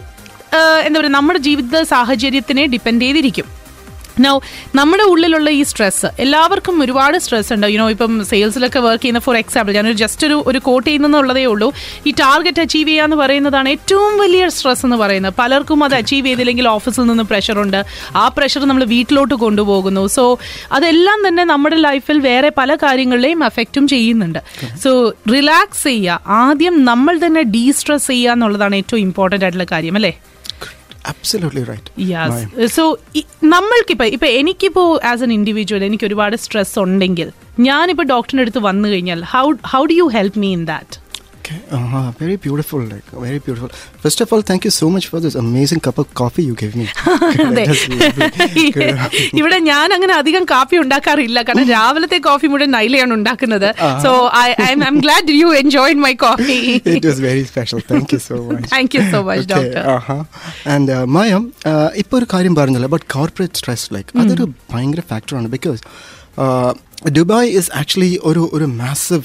എന്താ 0.86 0.98
പറയുക 1.00 1.16
നമ്മുടെ 1.18 1.42
ജീവിത 1.48 1.82
സാഹചര്യത്തിനെ 1.94 2.66
ഡിപ്പെൻഡ് 2.76 3.02
ചെയ്തിരിക്കും. 3.02 3.61
നൗ 4.20 4.40
നമ്മുടെ 4.74 5.02
ഉള്ളിലുള്ള 5.02 5.50
ഈ 5.50 5.62
സ്ട്രെസ് 5.62 6.06
എല്ലാവർക്കും 6.18 6.82
ഒരുപാട് 6.82 7.18
സ്ട്രെസ് 7.18 7.52
ഉണ്ട്. 7.52 7.66
യുനോ 7.66 7.90
ഇപ്പം 7.90 8.24
സെയിൽസിലൊക്കെ 8.24 8.78
വർക്ക് 8.78 9.02
ചെയ്യുന്ന 9.02 9.20
ഫോർ 9.20 9.36
എക്സാമ്പിൾ 9.36 9.72
ഞാനൊരു 9.72 9.96
ജസ്റ്റ് 9.96 10.26
ഒരു 10.26 10.44
ഒരു 10.46 10.58
കോട്ട് 10.58 10.86
ചെയ്യുന്നതെന്നുള്ളതേ 10.88 11.44
ഉള്ളൂ. 11.44 11.72
ഈ 12.06 12.10
ടാർഗറ്റ് 12.10 12.60
അച്ചീവ് 12.60 12.88
ചെയ്യുക 12.88 13.04
എന്ന് 13.04 13.16
പറയുന്നതാണ് 13.16 13.68
ഏറ്റവും 13.68 14.18
വലിയ 14.18 14.48
സ്ട്രെസ് 14.48 14.86
എന്ന് 14.86 14.96
പറയുന്നത്. 14.96 15.34
പലർക്കും 15.38 15.84
അത് 15.84 15.94
അച്ചീവ് 15.94 16.26
ചെയ്തില്ലെങ്കിൽ 16.26 16.68
ഓഫീസിൽ 16.68 17.02
നിന്ന് 17.02 17.22
പ്രഷറുണ്ട് 17.22 17.84
ആ 18.16 18.28
പ്രഷർ 18.28 18.64
നമ്മൾ 18.64 18.84
വീട്ടിലോട്ട് 18.84 19.34
കൊണ്ടുപോകുന്നു. 19.34 20.06
സോ 20.06 20.38
അതെല്ലാം 20.72 21.28
തന്നെ 21.28 21.44
നമ്മുടെ 21.44 21.76
ലൈഫിൽ 21.76 22.18
വേറെ 22.18 22.52
പല 22.58 22.74
കാര്യങ്ങളിലെയും 22.74 23.44
എഫക്റ്റും 23.44 23.88
ചെയ്യുന്നുണ്ട്. 23.88 24.38
സോ 24.84 25.14
റിലാക്സ് 25.32 25.84
ചെയ്യുക. 25.84 26.20
ആദ്യം 26.26 26.84
നമ്മൾ 26.84 27.20
തന്നെ 27.26 27.42
ഡീസ്ട്രെസ് 27.42 28.06
ചെയ്യുക 28.06 28.32
എന്നുള്ളതാണ് 28.32 28.76
ഏറ്റവും 28.76 29.00
ഇമ്പോർട്ടന്റ് 29.00 29.44
ആയിട്ടുള്ള 29.44 29.66
കാര്യം 29.72 29.94
അല്ലേ? 29.94 30.18
അബ്സല്യൂട്ട്ലി 31.08 31.64
റൈറ്റ് 31.64 31.90
യെസ് 32.10 32.66
സോ 32.66 32.98
നമ്മൾക്കിപ്പോൾ 33.44 34.04
ഇപ്പൊ 34.04 34.26
എനിക്കിപ്പോ 34.26 35.00
ആസ് 35.04 35.22
എൻ 35.22 35.32
ഇൻഡിവിജ്വൽ 35.32 35.84
എനിക്ക് 35.84 36.06
ഒരുപാട് 36.06 36.36
സ്ട്രെസ് 36.36 36.78
ഉണ്ടെങ്കിൽ 36.78 37.30
ഞാനിപ്പോൾ 37.60 38.06
ഡോക്ടറിന്റെ 38.06 38.42
അടുത്ത് 38.42 38.58
വന്നു 38.58 38.88
കഴിഞ്ഞാൽ 38.88 39.22
how 39.22 39.52
how 39.66 39.84
do 39.84 39.92
you 39.92 40.04
help 40.04 40.38
me 40.38 40.52
in 40.52 40.64
that 40.64 40.98
Okay, 41.42 41.60
uh-huh, 41.76 42.12
very 42.18 42.36
beautiful, 42.36 42.80
like 42.90 43.06
very 43.22 43.38
beautiful. 43.44 43.68
First 44.02 44.20
of 44.24 44.32
all, 44.32 44.42
thank 44.42 44.64
you 44.66 44.70
so 44.70 44.88
much 44.94 45.06
for 45.12 45.18
this 45.18 45.34
amazing 45.34 45.80
cup 45.86 45.96
of 46.02 46.06
coffee 46.20 46.44
you 46.48 46.54
gave 46.60 46.74
me. 46.80 46.86
ഇവിടെ 49.40 49.58
ഞാൻ 49.70 49.88
അങ്ങനെ 49.96 50.14
അധികം 50.20 50.44
കാപ്പി 50.52 50.76
ഉണ്ടാക്കാറില്ല. 50.82 51.38
കാരണം 51.48 51.66
രാവിലത്തെ 51.76 52.18
coffee 52.28 52.46
മുഴുവൻ 52.52 52.70
നൈലയാണ് 52.76 53.12
ഉണ്ടാക്കുന്നത്. 53.18 53.68
So 54.04 54.12
I 54.42 54.46
I'm 54.90 54.98
glad 55.06 55.36
you 55.40 55.48
enjoy 55.62 55.98
my 56.06 56.12
coffee 56.24 56.58
it 56.94 57.06
was 57.10 57.20
very 57.28 57.44
special 57.52 57.82
Thank 57.92 58.08
you 58.16 58.22
so 58.28 58.38
much. 58.48 58.64
Thank 58.76 58.94
you 58.98 59.02
so 59.14 59.20
much 59.30 59.48
doctor 59.54 59.82
and 60.74 60.96
മയം 61.18 61.44
ഇപ്പോൾ 62.04 62.18
ഒരു 62.22 62.28
കാര്യം 62.34 62.56
പറഞ്ഞല്ലോ. 62.62 62.90
ബട്ട് 62.96 63.06
കോർപ്പറേറ്റ് 63.18 63.56
സ്ട്രെസ് 63.62 63.88
ലൈക്ക് 63.96 64.10
അതൊരു 64.24 64.46
ഭയങ്കര 64.74 65.04
ഫാക്ടറാണ് 65.12 65.50
ബിക്കോസ് 65.58 65.82
ദുബായ് 67.18 67.48
ഇസ് 67.60 67.70
ആക്ച്വലി 67.82 68.12
ഒരു 68.30 68.42
ഒരു 68.58 68.68
massive 68.82 69.24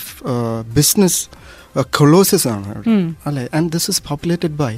business 0.79 1.21
കൊളോസസ് 1.92 2.46
ആണ് 2.48 2.66
അവിടെ. 2.70 2.94
അല്ലേ 3.26 3.44
and 3.54 3.70
this 3.74 3.88
is 3.92 4.00
populated 4.04 4.56
by 4.58 4.72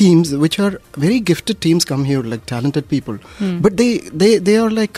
teams 0.00 0.32
which 0.42 0.58
are 0.62 0.72
very 0.98 1.18
gifted 1.28 1.58
teams 1.64 1.86
come 1.90 2.00
here 2.06 2.22
like 2.32 2.44
talented 2.50 2.88
people 2.90 3.14
but 3.64 3.74
they 3.78 3.88
they 4.22 4.30
they 4.48 4.54
are 4.62 4.70
like 4.74 4.96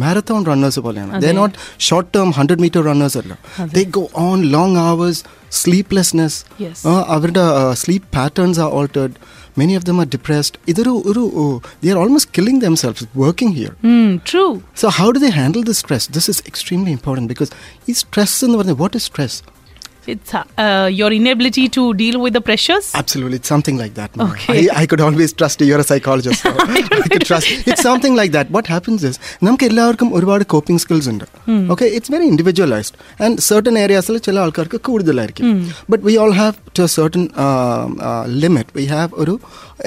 marathon 0.00 0.44
runners 0.50 0.82
പോലെയാണ് 0.86 1.20
they 1.24 1.32
not 1.40 1.56
short 1.88 2.10
term 2.14 2.30
hundred 2.38 2.62
metre 2.64 2.82
runners 2.88 3.18
അല്ല 3.22 3.34
they 3.74 3.84
go 3.96 4.04
on 4.24 4.38
long 4.54 4.78
hours 4.86 5.22
sleeplessness 5.60 6.38
Yes. 6.60 6.78
അവരുടെ 7.14 7.42
sleep 7.80 8.08
patterns 8.16 8.60
are 8.64 8.70
altered 8.78 9.14
many 9.56 9.74
of 9.76 9.86
them 9.86 9.98
are 10.02 10.08
depressed 10.14 10.56
ഇതൊരു 10.70 10.92
ഒരു 11.10 11.22
they 11.82 11.90
are 11.92 11.98
almost 12.00 12.32
killing 12.36 12.62
them 12.64 12.74
self 12.80 13.04
working 13.20 13.54
here 13.58 13.72
true 14.26 14.42
so 14.80 14.88
how 14.98 15.06
do 15.10 15.22
they 15.22 15.30
handle 15.36 15.64
the 15.68 15.76
stress 15.78 16.08
this 16.12 16.28
is 16.32 16.42
extremely 16.50 16.92
important 16.96 17.30
because 17.32 17.52
ഈ 17.88 17.94
stress 18.00 18.38
എന്ന് 18.46 18.58
പറഞ്ഞാൽ 18.60 18.78
what 18.82 18.96
is 18.96 19.06
stress 19.10 19.38
It's 20.12 20.40
your 20.98 21.12
inability 21.16 21.64
to 21.76 21.82
deal 22.00 22.16
with 22.24 22.36
the 22.36 22.42
pressures 22.48 22.88
Absolutely, 23.00 23.36
it's 23.40 23.50
something 23.54 23.76
like 23.82 23.94
that. 23.98 24.10
ma'am. 24.18 24.26
Okay. 24.26 24.54
I, 24.56 24.82
I 24.82 24.86
could 24.90 25.02
always 25.06 25.30
trust 25.40 25.56
you. 25.60 25.66
You're 25.68 25.82
a 25.84 25.88
psychologist. 25.90 26.40
So 26.46 26.52
I 26.78 27.08
could 27.12 27.24
trust. 27.30 27.48
It's 27.70 27.82
something 27.82 28.14
like 28.20 28.32
that. 28.36 28.46
What 28.56 28.68
happens 28.74 29.02
is, 29.10 29.16
നമുക്ക് 29.46 29.66
എല്ലാവർക്കും 29.70 30.08
ഒരുപാട് 30.18 30.44
coping 30.54 30.82
skills 30.84 31.08
ഉണ്ട് 31.12 31.26
okay 31.74 31.86
it's 31.96 32.12
very 32.16 32.26
individualised 32.32 32.96
and 33.26 33.44
certain 33.48 33.76
ഏരിയാസിൽ 33.84 34.18
ചില 34.28 34.38
ആൾക്കാർക്ക് 34.44 34.80
കൂടുതലായിരിക്കും 34.90 35.48
but 35.94 36.02
we 36.08 36.16
all 36.24 36.34
have 36.42 36.56
to 36.80 36.86
certain 36.96 37.24
limit 38.44 38.74
we 38.80 38.86
have 38.96 39.10
ഒരു 39.24 39.36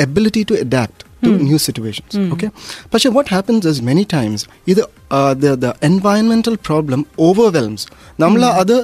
ability 0.08 0.44
to 0.52 0.58
adapt 0.66 1.06
to 1.24 1.32
new 1.48 1.58
situations 1.66 2.12
okay 2.34 2.50
പക്ഷേ 2.92 3.10
what 3.16 3.28
happens 3.36 3.64
is 3.72 3.78
many 3.88 4.04
times 4.14 4.40
ഇത് 4.72 4.80
uh, 5.18 5.32
the 5.44 5.52
the 5.64 5.72
environmental 5.90 6.56
problem 6.70 7.02
overwhelms 7.28 7.82
നമ്മൾ 8.24 8.42
അത് 8.62 8.76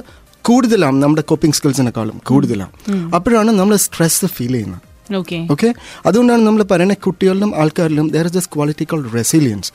കൂടുതലാണ് 0.47 0.97
നമ്മുടെ 1.03 1.23
കോപ്പിംഗ് 1.31 1.57
സ്കിൽസിനെക്കാളും 1.57 2.17
കൂടുതലാണ് 2.29 2.73
അപ്പോഴാണ് 3.17 3.51
നമ്മൾ 3.59 3.75
സ്ട്രെസ് 3.85 4.29
ഫീൽ 4.37 4.53
ചെയ്യുന്നത്. 4.57 4.81
ഓക്കെ 5.19 5.37
ഓക്കെ 5.53 5.69
അതുകൊണ്ടാണ് 6.07 6.43
നമ്മൾ 6.47 6.61
പറയുന്നത് 6.71 6.99
കുട്ടികളിലും 7.05 7.51
ആൾക്കാരിലും 7.61 8.07
there 8.15 8.25
is 8.29 8.35
this 8.37 8.49
quality 8.55 8.85
call 8.91 9.01
resilience 9.17 9.71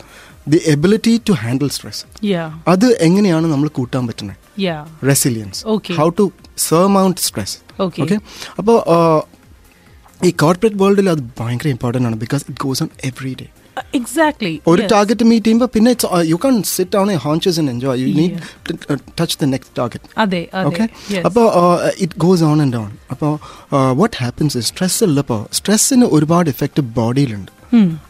the 0.52 0.58
ability 0.74 1.14
to 1.28 1.32
handle 1.42 1.70
stress 1.76 2.02
അത് 2.72 2.86
എങ്ങനെയാണ് 3.06 3.46
നമ്മൾ 3.52 3.68
കൂട്ടാൻ 3.78 4.04
പറ്റുന്നത് 4.08 4.36
resilience. 5.10 5.60
How 6.00 6.08
to 6.20 6.26
surmount 6.68 7.22
stress. 7.28 7.56
Okay 7.86 8.18
അപ്പോൾ 8.60 8.76
ഈ 10.28 10.30
കോർപ്പറേറ്റ് 10.42 10.78
വേൾഡിൽ 10.82 11.08
അത് 11.14 11.22
ഭയങ്കര 11.40 11.68
ഇമ്പോർട്ടന്റ് 11.76 12.08
ആണ് 12.10 12.18
because 12.24 12.44
it 12.50 12.60
goes 12.64 12.82
on 12.84 12.90
every 13.10 13.32
day 13.40 13.46
exactly 13.94 14.52
ഒരു 14.66 14.82
ടാർഗറ്റ് 14.90 15.24
മീറ്റ് 15.24 15.44
ചെയ്യുമ്പോൾ 15.44 15.70
പിന്നെ 15.74 15.92
you 16.26 16.38
can 16.42 16.56
sit 16.70 16.96
on 16.96 17.10
a 17.10 17.18
haunches 17.24 17.58
and 17.60 17.70
enjoy 17.70 17.98
you 18.02 18.08
need 18.16 18.36
touch 19.18 19.36
the 19.38 19.48
next 19.52 19.74
target 19.76 20.08
അതെ 20.24 20.40
ഓക്കെ. 20.70 20.84
അപ്പോൾ 21.28 21.46
it 21.98 22.16
goes 22.18 22.44
on 22.44 22.60
and 22.62 22.78
on 22.78 22.90
അപ്പോൾ 23.10 23.32
വാട്ട് 24.00 24.16
ഹാപ്പൻസ് 24.20 24.62
സ്ട്രെസ് 24.68 25.00
ഉള്ളപ്പോൾ 25.06 25.40
സ്ട്രെസ്സിന് 25.52 26.08
ഒരുപാട് 26.16 26.50
effect 26.50 26.84
ബോഡിയിലുണ്ട് 26.96 27.52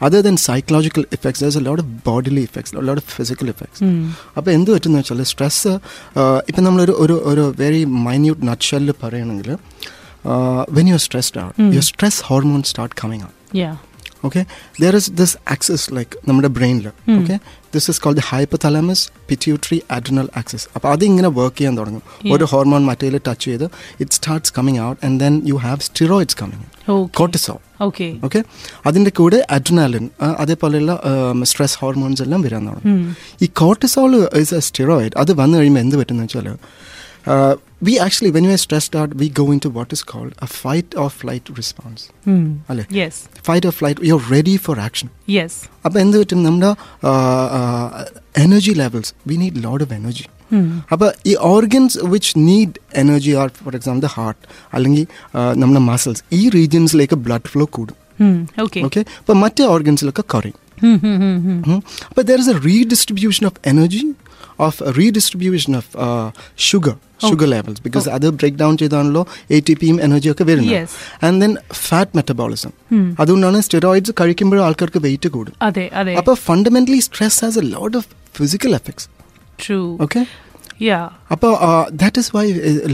other 0.02 0.20
than 0.22 0.36
psychological 0.42 1.04
effects 1.12 1.44
there 1.46 1.62
lot 1.62 1.82
of 1.82 1.92
bodily 2.04 2.42
effects 2.42 2.74
lot 2.88 3.02
of 3.02 3.14
physical 3.16 3.48
effects 3.48 3.82
അപ്പോൾ 4.36 4.50
എന്ത് 4.52 4.70
പറ്റുന്ന 4.72 4.98
വെച്ചാൽ 5.00 5.22
സ്ട്രെസ് 5.30 5.72
ഇപ്പം 6.50 6.62
നമ്മളൊരു 6.64 6.94
ഒരു 7.04 7.16
ഒരു 7.30 7.44
വെരി 7.58 7.80
മൈന്യൂട്ട് 8.06 8.42
നട്ട്ഷെല്ല് 8.46 8.94
പറയുകയാണെങ്കിൽ 9.02 9.50
when 10.76 10.88
you 10.88 10.98
stressed 11.04 11.40
out 11.42 11.56
your 11.70 11.86
stress 11.88 12.20
hormone 12.24 12.62
start 12.64 12.96
coming 13.00 13.24
out 13.24 13.36
yeah 14.34 14.44
there 14.82 14.96
is 14.96 15.10
this 15.10 15.36
axis 15.50 15.94
like 15.96 16.28
നമ്മുടെ 16.28 16.48
ബ്രെയിനിൽ 16.48 16.88
okay 16.88 17.38
this 17.74 17.90
is 17.90 18.00
called 18.00 18.16
the 18.16 18.24
hypothalamus 18.32 19.00
pituitary 19.30 19.78
adrenal 19.96 20.28
axis. 20.40 20.62
അപ്പോൾ 20.76 20.92
അതിങ്ങനെ 20.92 21.28
വർക്ക് 21.28 21.56
ചെയ്യാൻ 21.56 21.78
തുടങ്ങും. 21.78 22.02
ഒരു 22.32 22.44
ഹോർമോൺ 22.44 22.84
മറ്റേൽ 22.84 23.20
ടച്ച് 23.28 23.44
ചെയ്ത് 23.44 23.64
it 24.00 24.10
starts 24.10 24.52
coming 24.58 24.78
out 24.78 25.06
and 25.06 25.20
then 25.20 25.42
you 25.48 25.54
have 25.54 25.80
steroids 25.80 26.36
coming 26.42 27.08
cortisol 27.08 27.60
okay 27.80 28.16
okay 28.24 28.44
അതിന്റെ 28.86 29.10
കൂടെ 29.10 29.46
അഡ്രിനാലിൻ 29.50 30.10
അതേപോലെയുള്ള 30.38 31.02
സ്ട്രെസ് 31.42 31.78
ഹോർമോൺസ് 31.78 32.22
എല്ലാം 32.22 32.42
വരാൻ 32.42 32.66
തുടങ്ങും. 32.66 33.16
ഈ 33.42 33.46
കോട്ടിസോൾ 33.46 34.28
ഇസ് 34.34 34.54
എ 34.54 34.58
സ്റ്റിറോയിഡ് 34.58 35.12
അത് 35.16 35.32
വന്നു 35.32 35.58
കഴിയുമ്പോൾ 35.58 35.80
എന്ത് 35.80 35.96
പറ്റുന്ന 35.96 36.22
വെച്ചാൽ 36.22 36.48
we 37.80 37.94
actually 38.00 38.30
when 38.34 38.44
you 38.46 38.52
are 38.52 38.60
stressed 38.62 38.98
out 38.98 39.14
we 39.18 39.28
go 39.36 39.46
into 39.64 39.70
what 39.74 39.92
is 39.94 40.04
called 40.06 40.32
a 40.42 40.48
fight 40.56 40.98
of 40.98 41.14
flight 41.20 41.56
response 41.56 42.04
അല്ലേ? 42.70 42.84
Yes 42.98 43.20
fight 43.44 43.66
of 43.66 43.76
flight 43.78 44.08
you 44.08 44.16
are 44.16 44.24
ready 44.32 44.56
for 44.66 44.78
action 44.80 45.08
yes 45.30 45.58
അപ്പോൾ 45.84 45.98
എന്ത് 46.00 46.16
പറ്റും? 46.18 46.40
നമ്മുടെ 46.44 46.70
energy 48.38 48.74
levels 48.76 49.12
we 49.26 49.36
need 49.36 49.60
load 49.64 49.84
of 49.84 49.94
energy 49.94 50.26
അപ്പോൾ 50.92 51.08
ഈ 51.26 51.34
organs 51.48 51.98
which 52.10 52.32
need 52.40 52.74
energy 52.96 53.32
are 53.36 53.48
for 53.60 53.74
example 53.74 54.02
the 54.02 54.12
heart 54.14 54.42
അല്ലെങ്കിൽ 54.72 55.04
ആ, 55.34 55.40
നമ്മുടെ 55.54 55.82
മസിൽസ് 55.86 56.22
ഈ 56.32 56.48
റീജിയൻസിലേക്ക് 56.50 57.16
ബ്ലഡ് 57.24 57.48
ഫ്ലോ 57.48 57.64
കൂടും. 57.72 57.96
ഓക്കെ 58.60 58.80
ഓക്കെ 58.84 59.00
അപ്പോൾ 59.18 59.36
മറ്റേ 59.40 59.64
ഓർഗൻസിലൊക്കെ 59.68 60.24
കുറയും. 60.32 60.58
അപ്പോൾ 62.06 62.24
there 62.24 62.38
is 62.38 62.50
a 62.50 62.58
redistribution 62.66 63.44
of 63.46 63.60
energy 63.66 64.02
of 64.58 64.78
redistribution 64.98 65.74
of 65.80 65.90
sugar 66.68 66.94
sugar 67.28 67.48
levels 67.52 67.82
because 67.84 68.06
അത് 68.16 68.26
ബ്രേക്ക് 68.38 68.58
ഡൗൺ 68.62 68.74
ചെയ്താണല്ലോ 68.80 69.22
എ 69.56 69.60
ടി 69.68 69.74
പിയും 69.80 69.98
എനർജിയും 70.06 70.34
ഒക്കെ 70.34 70.44
വരുന്നത്. 70.50 70.74
Yes. 70.76 70.90
And 71.26 71.38
then 71.42 71.52
fat 71.86 72.16
metabolism 72.18 72.72
അതുകൊണ്ടാണ് 73.22 73.60
സ്റ്റെറോയിഡ്സ് 73.66 74.14
കഴിക്കുമ്പോഴും 74.20 74.64
ആൾക്കാർക്ക് 74.68 75.02
വെയിറ്റ് 75.06 75.28
കൂടും. 75.36 75.54
അതെ 75.68 75.86
അതെ. 76.00 76.14
അപ്പോൾ 76.22 76.34
fundamentally 76.48 77.00
stress 77.08 77.38
has 77.44 77.60
a 77.62 77.66
lot 77.76 77.96
of 78.00 78.08
physical 78.40 78.74
effects 78.80 79.08
true 79.64 79.78
okay 80.06 80.22
yeah 80.86 80.98
അപ്പോൾ 81.34 81.52
ദാറ്റ് 82.00 82.18
ഇസ് 82.22 82.30
വൈ 82.36 82.44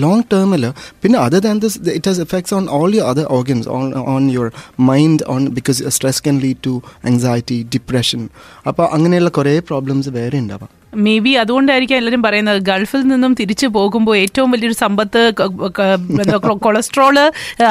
ലോങ് 0.05 0.23
ടേമിൽ 0.33 0.65
പിന്നെ 1.05 1.19
other 1.19 1.41
than 1.47 1.57
this 1.65 1.79
it 1.99 2.09
has 2.11 2.21
effects 2.27 2.55
on 2.59 2.67
all 2.79 2.91
your 2.99 3.09
other 3.13 3.27
organs 3.39 3.69
on 3.77 3.87
on 4.15 4.25
your 4.37 4.51
mind 4.91 5.25
on 5.35 5.49
because 5.59 5.89
stress 5.97 6.23
can 6.27 6.39
lead 6.45 6.63
to 6.69 6.75
anxiety 7.11 7.59
depression 7.75 8.23
അപ്പോൾ 8.71 8.87
അങ്ങനെയുള്ള 8.99 9.33
കുറേ 9.39 9.55
problems 9.71 10.13
വേറെ 10.19 10.39
ഉണ്ടാവാം. 10.39 10.71
May 10.93 11.19
be 11.19 11.31
അതുകൊണ്ടായിരിക്കും 11.31 11.97
എല്ലാവരും 11.97 12.23
പറയുന്നത്. 12.23 12.63
ഗൾഫിൽ 12.63 13.01
നിന്നും 13.01 13.35
തിരിച്ചു 13.35 13.67
പോകുമ്പോൾ 13.67 14.17
ഏറ്റവും 14.17 14.51
വലിയൊരു 14.51 14.75
സമ്പത്ത് 14.75 15.33
കൊളസ്ട്രോൾ 16.67 17.19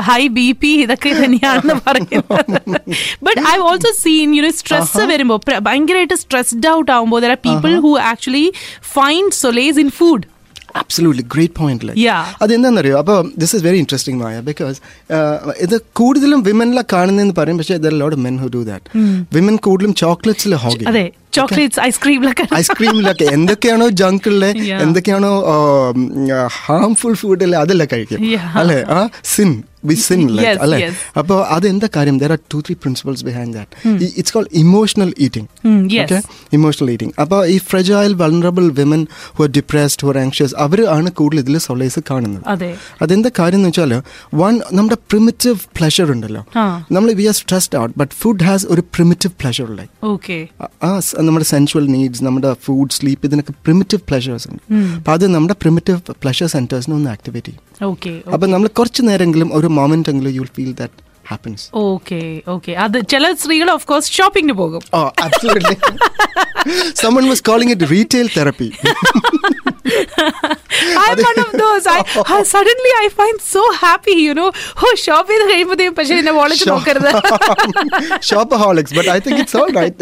ഹൈ 0.09 0.27
ബി 0.27 0.51
പി 0.51 0.67
ഇതൊക്കെ 0.67 1.09
തന്നെയാണെന്ന് 1.09 1.75
പറയുന്നത്. 1.87 2.81
But 3.23 3.41
I 3.41 3.57
also 3.57 3.91
seen 4.01 4.35
you 4.35 4.49
stress 4.49 5.05
വരുമ്പോൾ 5.13 5.39
ഭയങ്കരമായിട്ട് 5.61 6.13
സ്ട്രെസ്ഡ് 6.13 6.67
ഔട്ട് 6.67 6.91
ആകുമ്പോൾ 6.91 7.21
there 7.21 7.29
are 7.29 7.41
people 7.49 7.79
who 7.79 7.97
actually 7.99 8.53
find 8.81 9.31
solace 9.31 9.79
in 9.79 9.89
food 9.89 10.27
absolutely 10.75 11.25
great 11.35 11.53
point 11.53 11.79
Yeah. 11.95 12.23
അതെന്താണെന്നറിയോ? 12.41 12.97
അപ്പോൾ 12.97 13.31
this 13.37 13.55
is 13.55 13.63
very 13.63 13.77
interesting 13.77 14.23
Maya 14.23 14.39
because 14.39 14.79
ഇത് 15.59 15.81
കൂടുതലും 15.93 16.43
വിമനിലെ 16.43 16.83
കാണുന്നതെന്ന് 16.93 17.35
പറയും 17.37 17.57
പക്ഷേ 17.57 17.77
there 17.77 17.93
load 17.93 18.15
men 18.15 18.37
who 18.37 18.47
do 18.47 18.63
that 18.63 18.85
women 19.33 19.55
കൂടുതലും 19.55 19.93
ചോക്ലേറ്റ്സിൽ 19.93 20.55
ഹോബി 20.55 20.85
ചോക്ലേറ്റ്സ് 21.33 21.79
ഐസ്ക്രീമിലൊക്കെ 21.79 22.47
ഐസ്ക്രീമിലൊക്കെ 22.55 23.23
എന്തൊക്കെയാണോ 23.23 23.87
ജങ്കിളിലെ. 23.87 24.49
എന്തൊക്കെയാണോ 24.81 25.45
ഹാംഫുൾ 26.65 27.13
ഫുഡ് 27.13 27.55
അതെല്ലാം 27.55 27.87
കഴിക്കും. 27.93 28.19
അല്ലെ? 28.55 28.85
ആ 28.89 29.09
സിൻ 29.23 29.63
വി 29.89 29.95
സിൻ 30.07 30.21
Yes, 30.45 30.57
അല്ലെ. 30.63 30.77
അപ്പോൾ 31.19 31.39
അതെന്താ 31.55 31.87
കാര്യം? 31.95 32.15
There 32.23 32.31
are 32.35 32.39
two 32.53 32.57
three 32.65 32.73
principles 32.83 33.23
behind 33.27 33.53
that 33.57 33.91
it's 34.19 34.33
called 34.35 34.51
emotional 34.61 35.11
eating 35.25 35.47
okay. 36.03 36.19
Emotional 36.57 36.89
eating 36.95 37.13
അപ്പോൾ 37.23 37.39
ഈ 37.53 37.57
fragile 37.69 38.13
vulnerable 38.21 38.65
women 38.79 39.01
who 39.37 39.43
are 39.47 39.51
depressed 39.57 40.05
who 40.05 40.11
are 40.13 40.19
anxious 40.23 40.55
അവർ 40.65 40.81
ആണ് 40.95 41.11
കൂടുതൽ 41.19 41.41
ഇതിൽ 41.45 41.57
സൊളൈസ് 41.67 42.01
കാണുന്നത്. 42.11 42.43
അതെ. 42.53 42.71
അതെന്താ 43.05 43.31
കാര്യം 43.39 43.59
എന്ന് 43.61 43.71
വെച്ചാൽ 43.71 43.93
വൺ 44.41 44.53
നമ്മുടെ 44.79 44.97
പ്രിമിറ്റീവ് 45.11 45.57
പ്ലഷർ 45.79 46.07
ഉണ്ടല്ലോ. 46.15 46.43
നമ്മൾ 46.97 47.09
we 47.21 47.27
are 47.31 47.37
stressed 47.41 47.77
out 47.83 47.95
but 48.03 48.13
food 48.21 48.45
has 48.49 48.65
ഒരു 48.75 48.83
പ്രിമിറ്റീവ് 48.95 49.33
പ്ലഷർ 49.41 49.69
ലൈക്ക് 49.79 50.39
ആ 50.87 50.91
നമ്മുടെ 51.27 51.47
സെൻഷ്വൽ 51.53 51.85
നീഡ്സ് 51.95 52.23
നമ്മുടെ 52.27 52.51
ഫുഡ് 52.65 52.93
സ്ലീപ്പ് 52.97 53.25
ഇതിനൊക്കെ 53.29 53.53
പ്രിമിറ്റീവ് 53.65 54.01
പ്ലഷേഴ്സ് 54.09 54.47
ഉണ്ട്. 54.51 54.63
അപ്പോൾ 54.97 55.13
അത് 55.17 55.27
നമ്മുടെ 55.35 55.57
പ്രിമിറ്റീവ് 55.63 55.99
പ്ലഷർ 56.23 56.47
സെന്റേഴ്സിനെ 56.55 56.95
ഒന്ന് 56.99 57.11
ആക്ടിവേറ്റ് 57.15 57.51
ചെയ്യും. 57.51 57.67
അപ്പം 58.33 58.47
നമ്മൾ 58.51 58.67
കുറച്ച് 58.79 59.01
നേരമെങ്കിലും 59.07 59.49
ഒരു 59.57 59.67
മൊമെന്റ് 59.80 60.10
എങ്കിലും 60.10 60.34
you 60.38 60.46
feel 60.56 60.72
that 60.80 60.98
happens 61.24 61.64
okay 61.84 62.18
okay 62.48 62.72
അത് 62.82 62.98
ചില 63.12 63.32
സ്ത്രീകൾ 63.34 63.70
ഓഫ് 63.70 63.86
കോഴ്സ് 63.86 64.12
ഷോപ്പിംഗിന് 64.18 64.56
പോകും 64.60 64.82
Oh, 64.98 65.08
absolutely. 65.18 65.76
Someone 66.94 67.26
was 67.28 67.40
calling 67.40 67.68
it 67.74 67.82
retail 67.90 68.28
therapy. 68.28 68.68
I'm 71.02 71.18
one 71.20 71.38
of 71.38 71.52
those. 71.54 71.84
I, 71.86 71.98
I 72.28 72.42
suddenly 72.44 72.92
I 72.96 73.08
find 73.12 73.40
so 73.46 73.62
happy, 73.76 74.16
you 74.18 74.34
know. 74.34 74.48
Oh, 74.82 74.92
shop 75.04 75.30
ചെയ്ത് 75.32 75.44
കഴിയുമ്പോഴത്തേക്കും 75.50 75.96
പക്ഷേ 75.98 76.16
എന്നെ 76.22 76.34
wallet 76.38 76.64
Shop- 76.64 76.72
നോക്കരുത് 76.72 77.10
Shopaholics, 78.22 78.92
but 78.92 79.08
I 79.08 79.20
think 79.20 79.38
it's 79.40 79.54
all 79.54 79.72
right. 79.80 79.96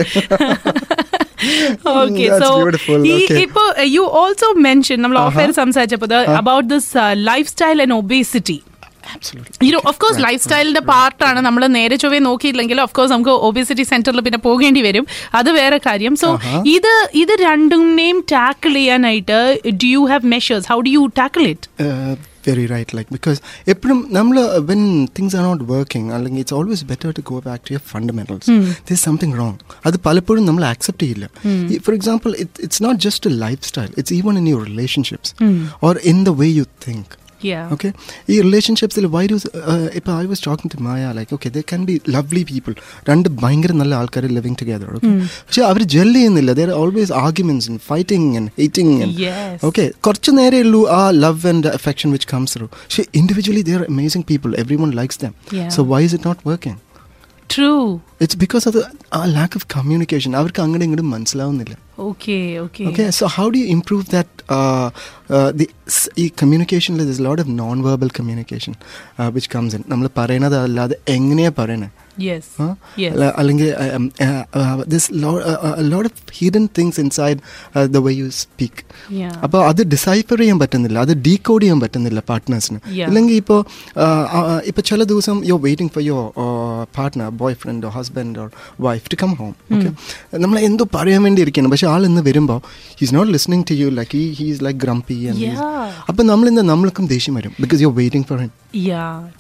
Okay 1.94 2.24
That's 2.24 2.44
so 2.44 2.50
beautiful. 2.60 3.00
ഈ 3.06 3.16
Okay. 3.16 3.40
ഇപ്പോ 3.44 3.64
you 3.96 4.04
also 4.20 4.48
mention 4.68 4.98
നമ്മൾ 5.04 5.18
of 5.24 5.40
air 5.42 5.52
സംസാരിച്ചപ്പോൾ 5.62 6.12
about 6.42 6.68
this 6.74 6.90
lifestyle 7.54 7.80
and 7.86 7.96
obesity 8.02 8.58
Absolutely. 8.58 8.67
You 9.67 9.71
know 9.75 9.81
of 9.91 9.99
course 10.03 10.19
life 10.27 10.41
സ്റ്റൈലിന്റെ 10.45 10.83
പാർട്ടാണ് 10.93 11.39
നമ്മൾ 11.47 11.65
നേരെ 11.77 11.97
ചൊവ്വേ 12.03 12.21
നോക്കിയില്ലെങ്കിൽ 12.29 12.79
ഓഫ് 12.85 12.95
കോഴ്സ് 12.99 13.13
നമുക്ക് 13.15 13.35
ഒബിസിറ്റി 13.49 13.85
സെന്ററിൽ 13.91 14.21
പിന്നെ 14.27 14.39
പോകേണ്ടി 14.47 14.81
വരും. 14.87 15.05
അത് 15.39 15.51
വേറെ 15.59 15.79
കാര്യം. 15.89 16.15
സോ 16.23 16.27
ഇത് 16.77 16.93
ഇത് 17.23 17.33
രണ്ടിനെയും 17.47 18.19
ടാക്കിൾ 18.33 18.73
ചെയ്യാനായിട്ട് 18.81 19.39
do 19.83 19.91
you 19.95 20.03
have 20.13 20.25
measures 20.35 20.67
how 20.73 20.79
do 20.87 20.93
you 20.97 21.05
tackle 21.21 21.45
it 21.53 21.67
very 22.47 22.65
right 22.71 22.93
like 22.97 23.11
because 23.15 23.39
because 23.39 23.69
എപ്പോഴും 23.73 23.97
നമ്മൾ 24.17 24.35
when 24.69 24.81
things 25.17 25.35
are 25.39 25.43
not 25.47 25.65
working 25.71 26.09
അല്ലെങ്കിൽ 26.17 26.41
it's 26.43 26.55
always 26.59 26.81
better 26.91 27.09
to 27.17 27.21
go 27.31 27.37
back 27.47 27.59
to 27.67 27.71
your 27.75 27.83
fundamentals. 27.91 28.45
There's 28.87 29.03
something 29.07 29.35
wrong 29.41 29.57
അത് 29.87 29.97
പലപ്പോഴും 30.07 30.43
നമ്മൾ 30.49 30.63
accept 30.71 31.03
ചെയ്യില്ല. 31.05 31.27
For 31.87 31.95
example 31.99 32.31
it's 32.43 32.81
not 32.85 32.99
just 33.07 33.29
a 33.31 33.41
lifestyle 33.69 33.91
it's 33.99 34.15
even 34.19 34.35
in 34.41 34.47
your 34.53 34.63
relationships 34.71 35.33
or 35.87 35.99
in 36.13 36.19
the 36.29 36.33
way 36.41 36.47
you 36.59 36.65
think 36.87 37.13
okay 37.73 37.89
ഈ 38.29 38.37
റിലേഷൻഷിപ്സിൽ 38.41 39.05
why 39.13 39.23
do 39.27 39.37
ഇപ്പോൾ 39.95 40.13
I 40.15 40.25
was 40.25 40.43
talking 40.45 40.71
to 40.73 40.79
Maya 40.83 41.11
like 41.17 41.33
okay 41.33 41.49
the 41.49 41.61
can 41.69 41.81
be 41.85 41.95
lovely 42.09 42.43
people 42.49 42.73
രണ്ട് 43.09 43.29
ഭയങ്കര 43.41 43.73
നല്ല 43.79 43.93
ആൾക്കാർ 43.95 44.25
living 44.37 44.57
together 44.61 44.89
okay 44.97 45.11
പക്ഷെ 45.45 45.63
അവർ 45.69 45.81
gel 45.93 46.11
ചെയ്യുന്നില്ല. 46.13 46.53
There 46.53 46.71
always 46.79 47.13
arguments 47.21 47.57
fighting 47.87 48.31
and 48.39 48.51
hating 48.57 48.97
Yes. 49.19 49.55
Okay 49.63 49.85
കുറച്ച് 50.05 50.31
നേരേ 50.37 50.59
ഉള്ളൂ 50.65 50.81
ആ 50.95 51.01
love 51.19 51.47
and 51.47 51.71
affection 51.75 52.09
which 52.11 52.29
comes 52.33 52.55
through 52.55 52.67
പക്ഷേ 52.75 53.03
individually 53.19 53.63
they're 53.67 53.81
amazing 53.89 54.27
people 54.29 54.51
every 54.63 54.77
one 54.83 54.91
likes 54.99 55.21
them 55.23 55.33
Yeah. 55.57 55.69
So 55.69 55.83
why 55.91 56.01
is 56.07 56.15
it 56.15 56.27
not 56.27 56.41
working 56.49 56.79
true 57.49 57.71
it's 58.21 58.37
because 58.37 58.65
അത് 58.69 58.79
ആ 59.13 59.21
lack 59.35 59.57
of 59.59 59.67
communication 59.75 60.31
അവർക്ക് 60.35 60.61
അങ്ങോട്ടും 60.63 60.85
ഇങ്ങോട്ടും 60.85 61.11
മനസ്സിലാവുന്നില്ല 61.15 61.75
okay 62.07 62.35
okay 62.63 62.83
Okay, 62.89 63.05
so 63.11 63.25
how 63.27 63.45
do 63.49 63.57
you 63.61 63.69
improve 63.69 64.03
that? 64.09 64.27
Uh, 64.49 64.85
uh, 65.29 65.49
the 65.53 65.65
s- 65.93 66.09
ഈ 66.17 66.25
communication 66.41 66.93
there's 66.99 67.19
a 67.19 67.27
lot 67.27 67.39
of 67.39 67.47
non-verbal 67.57 68.09
communication 68.19 68.73
uh, 69.17 69.29
which 69.35 69.47
comes 69.55 69.71
in. 69.77 69.81
നമ്മൾ 69.91 70.07
പറയണത് 70.19 70.55
അല്ലാതെ 70.59 70.95
എങ്ങനെയാ 71.15 71.51
പറയണേ 71.57 71.89
യെസ് 72.23 72.47
Huh? 72.59 72.69
Yes. 73.01 73.11
അല്ല- 73.13 73.33
അല്ലെങ്കിൽ 73.41 73.67
um, 73.87 74.05
uh, 74.19 74.29
uh, 74.59 74.77
this 74.93 75.05
lo- 75.23 75.33
uh, 75.41 75.57
uh, 75.67 75.75
a 75.83 75.87
lot 75.91 76.05
of 76.09 76.15
hidden 76.39 76.65
things 76.77 76.95
inside 76.97 77.37
uh, 77.41 77.85
the 77.95 78.01
way 78.05 78.13
you 78.21 78.29
speak. 78.39 78.75
Yeah. 79.19 79.35
അപ്പോൾ 79.45 79.61
അത് 79.71 79.81
decipher 79.95 80.39
ചെയ്യാൻ 80.43 80.59
പറ്റുന്നില്ല 80.63 80.99
അത് 81.07 81.13
ഡീകോഡ് 81.27 81.63
ചെയ്യാൻ 81.65 81.81
പറ്റുന്നില്ല 81.85 82.23
പാർട്ട്നേഴ്സിന് 82.31 82.79
Yeah. 82.93 83.07
ഇല്ലെങ്കിൽ 83.09 83.35
ഇപ്പോൾ 83.43 83.59
ഇപ്പോൾ 84.69 84.85
ചില 84.89 85.01
ദിവസം 85.11 85.37
you 85.45 85.57
waiting 85.67 85.93
for 85.95 86.05
your 86.09 86.25
partner 86.97 87.29
boyfriend 87.63 87.85
or 87.87 87.93
husband 88.09 88.39
or 88.39 88.47
wife 88.79 89.05
to 89.09 89.17
come 89.19 89.31
home 89.35 89.53
okay 89.75 89.89
നമ്മൾ 90.39 90.57
എന്തോ 90.67 90.85
പറയാൻ 90.95 91.21
വേണ്ടി 91.23 91.41
ഇരിക്കണം 91.41 91.71
പക്ഷെ 91.71 91.87
ആൾ 91.89 92.03
ഇന്ന് 92.05 92.23
വരുമ്പോൾ 92.27 92.59
he's 92.99 93.13
not 93.15 93.31
listening 93.33 93.65
to 93.69 93.77
you 93.79 93.89
like 93.97 94.11
he 94.17 94.27
he's 94.39 94.61
like 94.65 94.79
grumpy. 94.79 95.17
അപ്പം 96.09 96.25
നമ്മൾ 96.27 96.47
ഇന്ന് 96.49 96.63
നമ്മൾക്കും 96.69 97.07
ദേഷ്യം 97.11 97.35
വരും 97.39 97.53
because 97.61 97.81
you 97.83 97.91
waiting 97.97 98.27
for 98.29 98.39
him 98.39 98.51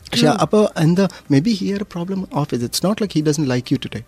പക്ഷേ 0.05 0.27
അപ്പോൾ 0.45 0.63
എന്താ 0.83 1.05
maybe 1.41 1.53
here 1.59 1.79
are 1.79 1.87
problem 1.93 2.19
of 2.35 2.49
it 2.49 2.65
it's 2.65 2.85
not 2.85 2.99
like 3.03 3.15
he 3.17 3.23
doesn't 3.27 3.45
like 3.47 3.67
you 3.73 3.79
today 3.83 3.99
day 3.99 4.03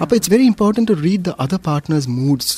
അപ്പോൾ 0.00 0.14
it's 0.16 0.32
very 0.32 0.46
important 0.46 0.88
to 0.92 1.02
read 1.02 1.24
the 1.24 1.34
other 1.44 1.60
partner's 1.66 2.08
moods 2.18 2.54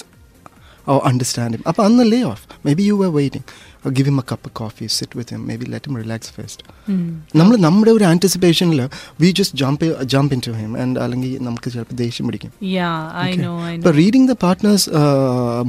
oh 0.86 0.94
understanding 1.08 1.58
him 1.58 1.68
അപ്പോൾ 1.70 1.84
അന്ന് 1.84 2.04
lay 2.12 2.20
off 2.26 2.44
maybe 2.76 2.86
you 2.86 2.96
are 3.04 3.12
waiting 3.14 3.46
give 3.90 4.08
him 4.08 4.18
a 4.18 4.26
cup 4.30 4.50
coffee 4.58 4.86
sit 4.96 5.16
with 5.18 5.34
him 5.34 5.42
maybe 5.56 5.66
let 5.74 5.88
him 5.90 5.98
relax 6.02 6.32
first 6.36 6.64
Mm. 6.88 7.08
നമ്മൾ 7.34 7.54
നമ്മുടെ 7.64 7.90
ഒരു 7.96 8.04
ആന്റിസിപ്പേഷനിൽ 8.10 8.78
we 9.22 9.30
just 9.38 9.56
jump 9.62 9.82
jump 10.12 10.30
into 10.46 10.52
him 10.58 10.70
and 10.82 11.00
അല്ലെങ്കിൽ 11.02 11.32
നമുക്ക് 11.46 11.68
ചിലപ്പോൾ 11.72 11.96
ദേഷ്യം 11.98 12.26
പിടിക്കും 12.28 12.52
Yeah, 12.70 12.94
I 13.22 13.32
know, 13.34 13.54
I 13.62 13.72
know. 13.72 13.78
അപ്പോൾ 13.78 13.92
reading 13.98 14.28
the 14.30 14.36
partner's 14.44 14.86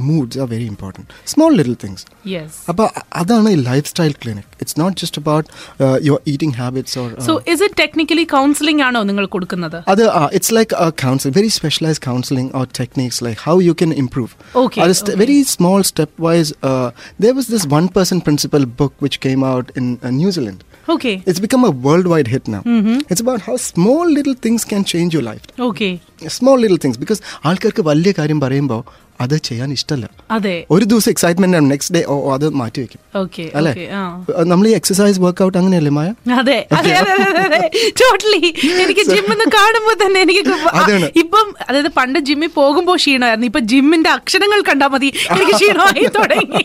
moods 0.06 0.40
are 0.44 0.48
very 0.54 0.68
important 0.72 1.08
small 1.34 1.52
little 1.60 1.76
things 1.84 2.06
yes. 2.34 2.52
അപ്പോൾ 2.72 2.88
അതാണ് 3.22 3.50
ഈ 3.56 3.60
lifestyle 3.92 4.14
clinic 4.22 4.50
it's 4.62 4.78
not 4.82 4.96
just 5.02 5.22
about 5.24 5.50
your 6.08 6.22
eating 6.34 6.58
habits 6.62 6.98
or 7.04 7.10
So 7.28 7.36
is 7.54 7.62
it 7.62 7.76
technically 7.76 8.26
counseling 8.36 8.80
ആണോ 8.88 9.02
നിങ്ങൾ 9.10 9.28
കൊടുക്കുന്നത് 9.36 9.78
other 9.94 10.08
uh, 10.14 10.30
it's 10.32 10.52
like 10.52 10.74
a 10.80 10.92
counsel 11.04 11.32
very 11.32 11.52
specialized 11.52 12.04
counseling 12.04 12.50
or 12.54 12.66
techniques 12.80 13.20
like 13.22 13.40
how 13.40 13.58
you 13.60 13.76
can 13.76 13.92
improve 13.96 14.32
Okay, 14.58 14.82
Or 14.82 14.88
a 14.88 14.96
st- 14.96 15.10
okay. 15.10 15.20
very 15.24 15.38
small 15.50 15.80
person 18.10 18.22
principle 18.22 18.66
book 18.80 18.94
which 19.00 19.20
came 19.20 19.44
out 19.44 19.72
in 19.76 20.00
uh, 20.02 20.10
new 20.12 20.32
zealand. 20.32 20.64
Okay. 20.88 21.22
it's 21.26 21.40
become 21.40 21.64
a 21.64 21.70
worldwide 21.86 22.28
hit 22.28 22.48
now. 22.48 22.62
Mm-hmm. 22.62 22.96
it's 23.10 23.22
about 23.22 23.42
how 23.42 23.58
small 23.58 24.10
little 24.10 24.34
things 24.36 24.66
can 24.66 24.84
change 24.84 25.14
your 25.14 25.22
life. 25.24 25.44
Okay. 25.60 25.92
small 26.30 26.58
little 26.58 26.78
things 26.78 26.98
because 26.98 27.22
ആൾക്കാർക്ക് 27.50 27.84
വലിയ 27.90 28.12
കാര്യം 28.20 28.40
പറയുമ്പോൾ 28.46 28.82
അത് 29.24 29.34
ചെയ്യാൻ 29.48 29.70
ഇഷ്ടമല്ല. 29.76 30.06
അതെ. 30.32 30.54
ഒരു 30.74 30.86
ദിവസം 30.86 31.10
എക്സൈറ്റ്മെന്റ് 31.14 31.58
ആണ് 31.58 31.68
നെക്സ്റ്റ് 31.72 31.94
ഡേ 31.96 32.02
ഓ 32.08 32.16
അത് 32.36 32.46
മാറ്റി 32.60 32.80
വെക്കും. 32.82 33.02
അല്ലേ? 33.60 33.74
നമ്മൾ 34.52 34.66
ഈ 34.68 34.74
എക്സസൈസ് 34.80 35.20
വർക്ക്ഔട്ട് 35.26 35.58
അങ്ങനെയല്ലേ 35.58 35.92
മായ? 35.98 36.10
അതെ 36.40 36.58
ടോട്ടലി 38.02 38.42
എനിക്ക് 38.84 39.04
ജിമ്മിന്ന് 39.14 39.48
കാണുമ്പോൾ 39.58 39.98
തന്നെ 40.04 40.20
എനിക്ക്. 40.28 40.44
ഇപ്പം 41.24 41.48
അതായത് 41.68 41.92
പണ്ട് 41.98 42.20
ജിമ്മിൽ 42.30 42.52
പോകുമ്പോൾ 42.60 42.98
ക്ഷീണമായിരുന്നു. 42.98 43.50
ഇപ്പൊ 43.52 43.60
ജിമ്മിന്റെ 43.74 44.10
അക്ഷരങ്ങൾ 44.10 44.62
കണ്ടാൽ 44.70 44.92
മതി. 44.96 45.12
എനിക്ക് 45.36 45.56
ക്ഷീണമായി 45.60 46.08
തുടങ്ങി. 46.20 46.64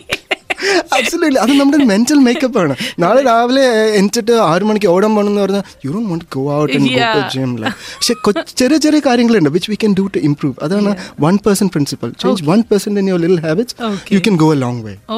Absolutely. 0.97 1.39
അത് 1.43 1.53
നമ്മുടെ 1.59 1.79
മെന്റൽ 1.91 2.19
മേക്കപ്പ് 2.25 2.59
ആണ്. 2.61 2.73
നാളെ 2.99 3.21
രാവിലെ 3.27 3.65
എന്നിട്ട് 3.99 4.35
ആറു 4.47 4.65
മണിക്ക് 4.65 4.89
ഓടാൻ 4.91 5.11
പോകണമെന്ന് 5.15 5.43
പറഞ്ഞാൽ 5.43 5.63
you 5.85 5.91
don't 5.93 6.09
want 6.11 6.25
go 6.35 6.43
out 6.57 6.73
and 6.77 6.89
go 6.89 7.03
to 7.07 7.19
Yeah. 7.19 7.29
Gym 7.35 7.53
പക്ഷെ 7.59 8.15
ചെറിയ 8.59 8.79
ചെറിയ 8.85 9.01
കാര്യങ്ങളുണ്ട് 9.05 9.51
which 9.55 9.71
we 9.71 9.79
can 9.81 9.93
do 9.99 10.05
to 10.09 10.21
improve 10.29 10.55
അതാണ് 10.65 10.93
one 11.21 11.37
person 11.45 11.69
principle 11.73 12.11
change 12.23 12.43
one 12.49 12.61
person 12.69 12.99
in 13.01 13.09
your 13.11 13.21
little 13.25 13.41
habits 13.47 13.77
Okay. 13.89 14.13
You 14.15 14.21
can 14.25 14.37
go 14.43 14.49
a 14.51 14.59
long 14.61 14.81
way 14.85 14.95
oh 15.09 15.17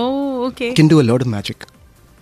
can 0.71 0.85
do 0.85 0.93
do 0.93 0.99
a 0.99 1.07
load 1.09 1.27
magic 1.31 1.65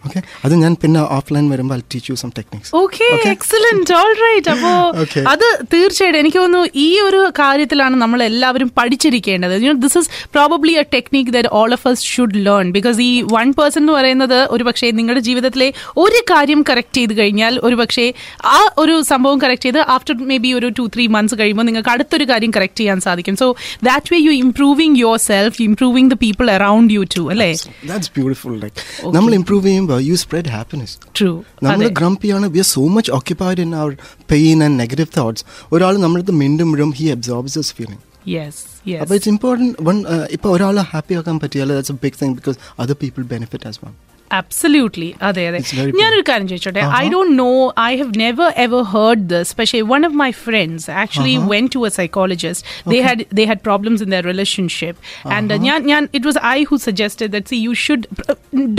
okay 0.06 0.20
അത് 0.46 0.54
ഞാൻ 0.62 0.74
പിന്നെ 0.82 1.02
offline 1.16 1.46
വരുമ്പോൾ 1.52 1.80
teach 1.92 2.08
you 2.12 2.18
some 2.22 2.32
techniques 2.38 2.72
okay 2.80 3.08
Okay. 3.16 3.32
Excellent 3.34 3.94
all 3.98 4.12
right 4.22 4.50
അപ്പോ 4.54 4.72
Okay. 5.04 5.24
അത് 5.32 5.46
തീർച്ചയായിട്ടും 5.74 6.20
എനിക്ക് 6.22 6.40
തോന്നുന്നു 6.40 6.62
ഈ 6.84 7.00
ഒരു 7.06 7.22
കാര്യത്തിലാണ് 7.40 7.96
നമ്മൾ 8.02 8.20
എല്ലാവരും 8.28 8.70
പഠിച്ചിരിക്കേണ്ടത് 8.78 9.56
this 9.84 9.98
is 10.00 10.10
probably 10.36 10.74
a 10.76 10.86
technique 10.96 11.32
that 11.36 11.52
all 11.60 11.72
of 11.78 11.88
us 11.92 12.02
should 12.12 12.42
learn 12.48 12.68
because 12.76 12.98
ഈ 13.06 13.14
വൺ 13.36 13.48
പേഴ്സൺ 13.58 13.82
എന്ന് 13.84 13.94
പറയുന്നത് 13.98 14.22
ഒരു 14.56 14.64
പക്ഷേ 14.68 14.90
നിങ്ങളുടെ 15.00 15.24
ജീവിതത്തിലെ 15.28 15.70
ഒരു 16.04 16.22
കാര്യം 16.32 16.62
കറക്റ്റ് 16.70 17.00
ചെയ്ത് 17.00 17.14
കഴിഞ്ഞാൽ 17.20 17.54
ഒരു 17.68 17.76
പക്ഷേ 17.82 18.06
ആ 18.52 18.60
ഒരു 18.84 18.96
സംഭവം 19.12 19.38
കറക്റ്റ് 19.44 19.68
ചെയ്ത് 19.68 19.82
ആഫ്റ്റർ 19.96 20.16
മേ 20.30 20.38
ബി 20.44 20.52
ഒരു 20.60 20.70
ടു 20.78 20.86
ത്രീ 20.94 21.06
മന്ത്സ് 21.16 21.38
കഴിയുമ്പോൾ 21.40 21.68
നിങ്ങൾക്ക് 21.70 21.92
അടുത്തൊരു 21.96 22.28
കാര്യം 22.32 22.52
കറക്റ്റ് 22.56 22.82
ചെയ്യാൻ 22.82 23.00
സാധിക്കും. 23.06 23.36
So 23.36 23.48
that 23.84 24.12
way 24.14 24.20
you 24.22 24.34
improving 24.44 24.98
yourself 25.28 25.58
improving 25.68 26.12
the 26.12 26.20
people 26.24 26.48
around 26.56 26.94
you 26.96 27.04
too 27.16 27.24
അല്ലേ? 27.34 27.50
ദാറ്റ്സ് 27.90 28.12
ബ്യൂട്ടിഫുൾ 28.16 28.56
ലൈക്ക് 28.64 28.80
നമ്മൾ 29.18 29.32
ഇംപ്രൂവ് 29.40 29.66
ചെയ്യുമ്പോൾ 29.68 29.95
യു 30.02 30.16
സ്പ്രെഡ് 30.16 30.50
ഹാപ്പിനെസ് 30.50 30.96
ട്രൂ 31.20 31.32
നമ്മൾ 31.64 31.88
ഗ്രംപിയാണ് 31.92 32.48
we 32.48 32.60
are 32.60 32.70
so 32.70 32.84
much 32.88 33.12
occupied 33.12 33.62
in 33.62 33.76
our 33.76 33.94
pain 34.32 34.64
and 34.64 34.78
negative 34.80 35.12
thoughts 35.18 35.46
ഒരാൾ 35.72 35.96
നമ്മളടുത്ത് 35.98 36.36
മിണ്ടുമ്പോഴും 36.36 36.92
he 36.92 37.08
absorbs 37.10 37.58
this 37.60 37.74
feeling 37.74 38.02
അപ്പൊ 38.28 39.02
അപ്പോൾ 39.02 39.16
it's 39.16 39.30
important 39.30 39.84
one 39.84 39.98
ഇപ്പോൾ 40.32 40.50
ഒരാളെ 40.50 40.84
ഹാപ്പി 40.92 41.16
ആക്കാൻ 41.16 41.40
പറ്റിയാൽ 41.40 41.70
that's 41.70 41.92
a 41.92 42.00
big 42.02 42.18
thing 42.22 42.36
because 42.36 42.58
other 42.80 42.98
people 43.02 43.24
benefit 43.24 43.68
as 43.68 43.80
well 43.84 43.94
absolutely 44.32 45.10
അതെ 45.22 45.44
അതെ. 45.48 45.60
It's 45.60 45.74
very 45.76 45.92
ഞാനൊരു 46.00 46.24
കാര്യം 46.30 46.48
ചോദിച്ചോട്ടെ? 46.48 46.84
I 46.98 47.04
don't 47.10 47.34
know 47.40 47.50
I 47.82 47.92
have 47.96 48.14
never 48.20 48.48
ever 48.64 48.82
heard 48.94 49.24
this 49.32 49.52
പക്ഷേ 49.60 49.80
one 49.92 50.06
of 50.06 50.18
my 50.22 50.30
friends 50.40 50.88
actually 51.02 51.36
went 51.52 51.66
to 51.76 51.82
a 51.88 51.94
psychologist 51.98 52.64
they 52.92 53.00
had 53.06 53.26
they 53.40 53.46
had 53.46 53.64
problems 53.68 54.04
in 54.06 54.12
their 54.16 54.24
relationship 54.30 55.00
and 55.36 55.58
ഞാൻ 55.68 55.80
ഞാൻ 55.92 56.04
it 56.14 56.26
was 56.30 56.42
I 56.52 56.60
who 56.72 56.78
suggested 56.86 57.30
that 57.36 57.52
see 57.54 57.60
you 57.66 57.74
should 57.86 58.08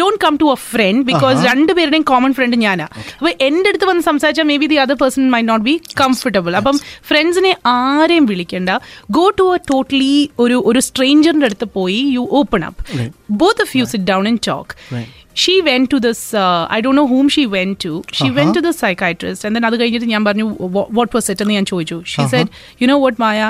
don't 0.01 0.21
come 0.25 0.37
to 0.43 0.49
a 0.53 0.59
friend 0.67 1.03
because 1.11 1.39
രണ്ടുപേരുടെയും 1.49 2.07
common 2.11 2.35
front 2.39 2.57
ഞാനാ. 2.65 2.89
അപ്പൊ 3.17 3.31
എന്റെ 3.49 3.69
അടുത്ത് 3.71 3.89
വന്ന് 3.91 4.05
സംസാരിച്ചാൽ 4.09 4.47
maybe 4.59 4.69
the 4.69 4.79
other 4.85 4.99
person 5.03 5.27
may 5.35 5.43
not 5.45 5.65
be 5.65 5.75
comfortable 6.01 6.55
അപ്പം 6.61 6.77
ഫ്രണ്ട്സിനെ 7.11 7.53
ആരെയും 7.75 8.27
വിളിക്കണ്ട. 8.27 8.71
ഗോ 9.17 9.27
ടു 9.41 9.47
എ 9.55 9.61
ടോട്ടലി 9.71 10.13
ഒരു 10.45 10.59
ഒരു 10.69 10.81
സ്ട്രേഞ്ചറിന്റെ 10.89 11.49
അടുത്ത് 11.51 11.69
പോയി 11.79 12.01
you 12.17 12.25
open 12.41 12.63
up 12.65 12.83
Right. 12.97 13.13
Both 13.41 13.63
of 13.65 13.75
you 13.79 13.85
sit 13.91 14.09
down 14.11 14.25
and 14.29 14.43
talk 14.47 14.75
Right. 14.91 15.13
she 15.42 15.54
went 15.68 15.86
to 15.94 15.98
this 16.06 16.22
uh, 16.44 16.64
i 16.76 16.82
don't 16.86 16.98
know 17.00 17.08
whom 17.12 17.28
she 17.36 17.44
went 17.56 17.76
to 17.86 17.92
she 18.18 18.28
went 18.38 18.52
to 18.58 18.62
the 18.68 18.74
psychiatrist 18.80 19.42
and 19.48 19.56
then 19.56 19.66
അത് 19.70 19.76
കഴിഞ്ഞിട്ട് 19.82 20.10
ഞാൻ 20.14 20.24
പറഞ്ഞു 20.28 20.48
"Wha- 20.76 20.90
what 20.98 21.10
was 21.18 21.28
it 21.34 21.40
എന്ന് 21.44 21.56
ഞാൻ 21.60 21.68
ചോദിച്ചു 21.74 21.98
she 22.14 22.24
said 22.34 22.48
you 22.82 22.88
know 22.92 23.00
what 23.06 23.18
maya 23.26 23.50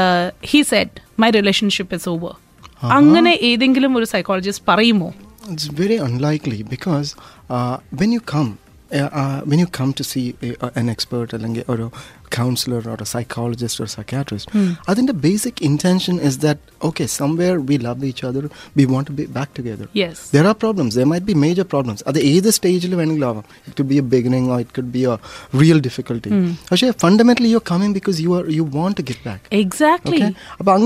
uh, 0.00 0.24
he 0.52 0.60
said 0.72 0.90
my 1.24 1.30
relationship 1.38 1.88
is 1.98 2.06
over 2.14 2.32
അങ്ങനെ 2.98 3.32
ഏതെങ്കിലും 3.50 3.94
ഒരു 4.00 4.08
സൈക്കോളജിസ്റ്റ് 4.14 4.66
പറയുമോ 4.72 5.10
It's 5.52 5.68
very 5.82 5.96
unlikely 6.06 6.58
because 6.72 7.08
uh, 7.56 7.74
when 8.00 8.10
you 8.14 8.22
come, 8.32 8.48
uh, 8.98 8.98
uh, 9.20 9.38
when 9.50 9.58
you 9.62 9.68
come 9.78 9.92
to 10.00 10.04
see 10.10 10.24
a, 10.48 10.50
a- 10.66 10.72
an 10.80 10.88
expert 10.94 11.28
അല്ലെങ്കിൽ 11.36 11.62
ഒരു 11.74 11.86
counselor 12.37 12.81
or 12.93 12.97
a 13.05 13.09
psychologist 13.13 13.79
or 13.79 13.85
a 13.89 13.91
psychiatrist. 13.95 14.49
Mm. 14.49 14.77
I 14.87 14.93
think 14.95 15.07
the 15.07 15.19
basic 15.29 15.61
intention 15.61 16.19
is 16.19 16.39
that 16.39 16.57
okay, 16.89 17.07
somewhere 17.07 17.59
we 17.61 17.77
love 17.77 18.03
each 18.03 18.23
other, 18.29 18.49
we 18.75 18.85
want 18.85 19.07
to 19.07 19.13
be 19.13 19.25
back 19.39 19.53
together. 19.59 19.87
Yes, 19.93 20.29
there 20.31 20.45
are 20.51 20.55
problems. 20.65 20.95
There 20.95 21.09
might 21.13 21.25
be 21.31 21.35
major 21.45 21.65
problems. 21.75 22.03
At 22.11 22.15
the 22.19 22.23
either 22.33 22.51
stage 22.51 22.85
of 22.85 22.99
any 22.99 23.17
love, 23.17 23.45
it 23.67 23.75
could 23.75 23.87
be 23.87 23.97
a 23.97 24.07
beginning 24.15 24.49
or 24.51 24.59
it 24.59 24.73
could 24.73 24.91
be 24.91 25.05
a 25.05 25.19
real 25.63 25.79
difficulty. 25.89 26.29
Mm. 26.29 26.55
Actually, 26.71 26.93
fundamentally, 27.05 27.49
you're 27.49 27.67
coming 27.73 27.93
because 27.99 28.21
you 28.27 28.33
are 28.39 28.45
you 28.59 28.63
want 28.63 28.97
to 28.97 29.07
get 29.11 29.23
back. 29.23 29.47
Exactly. 29.51 30.23
Okay. 30.23 30.35
But 30.59 30.79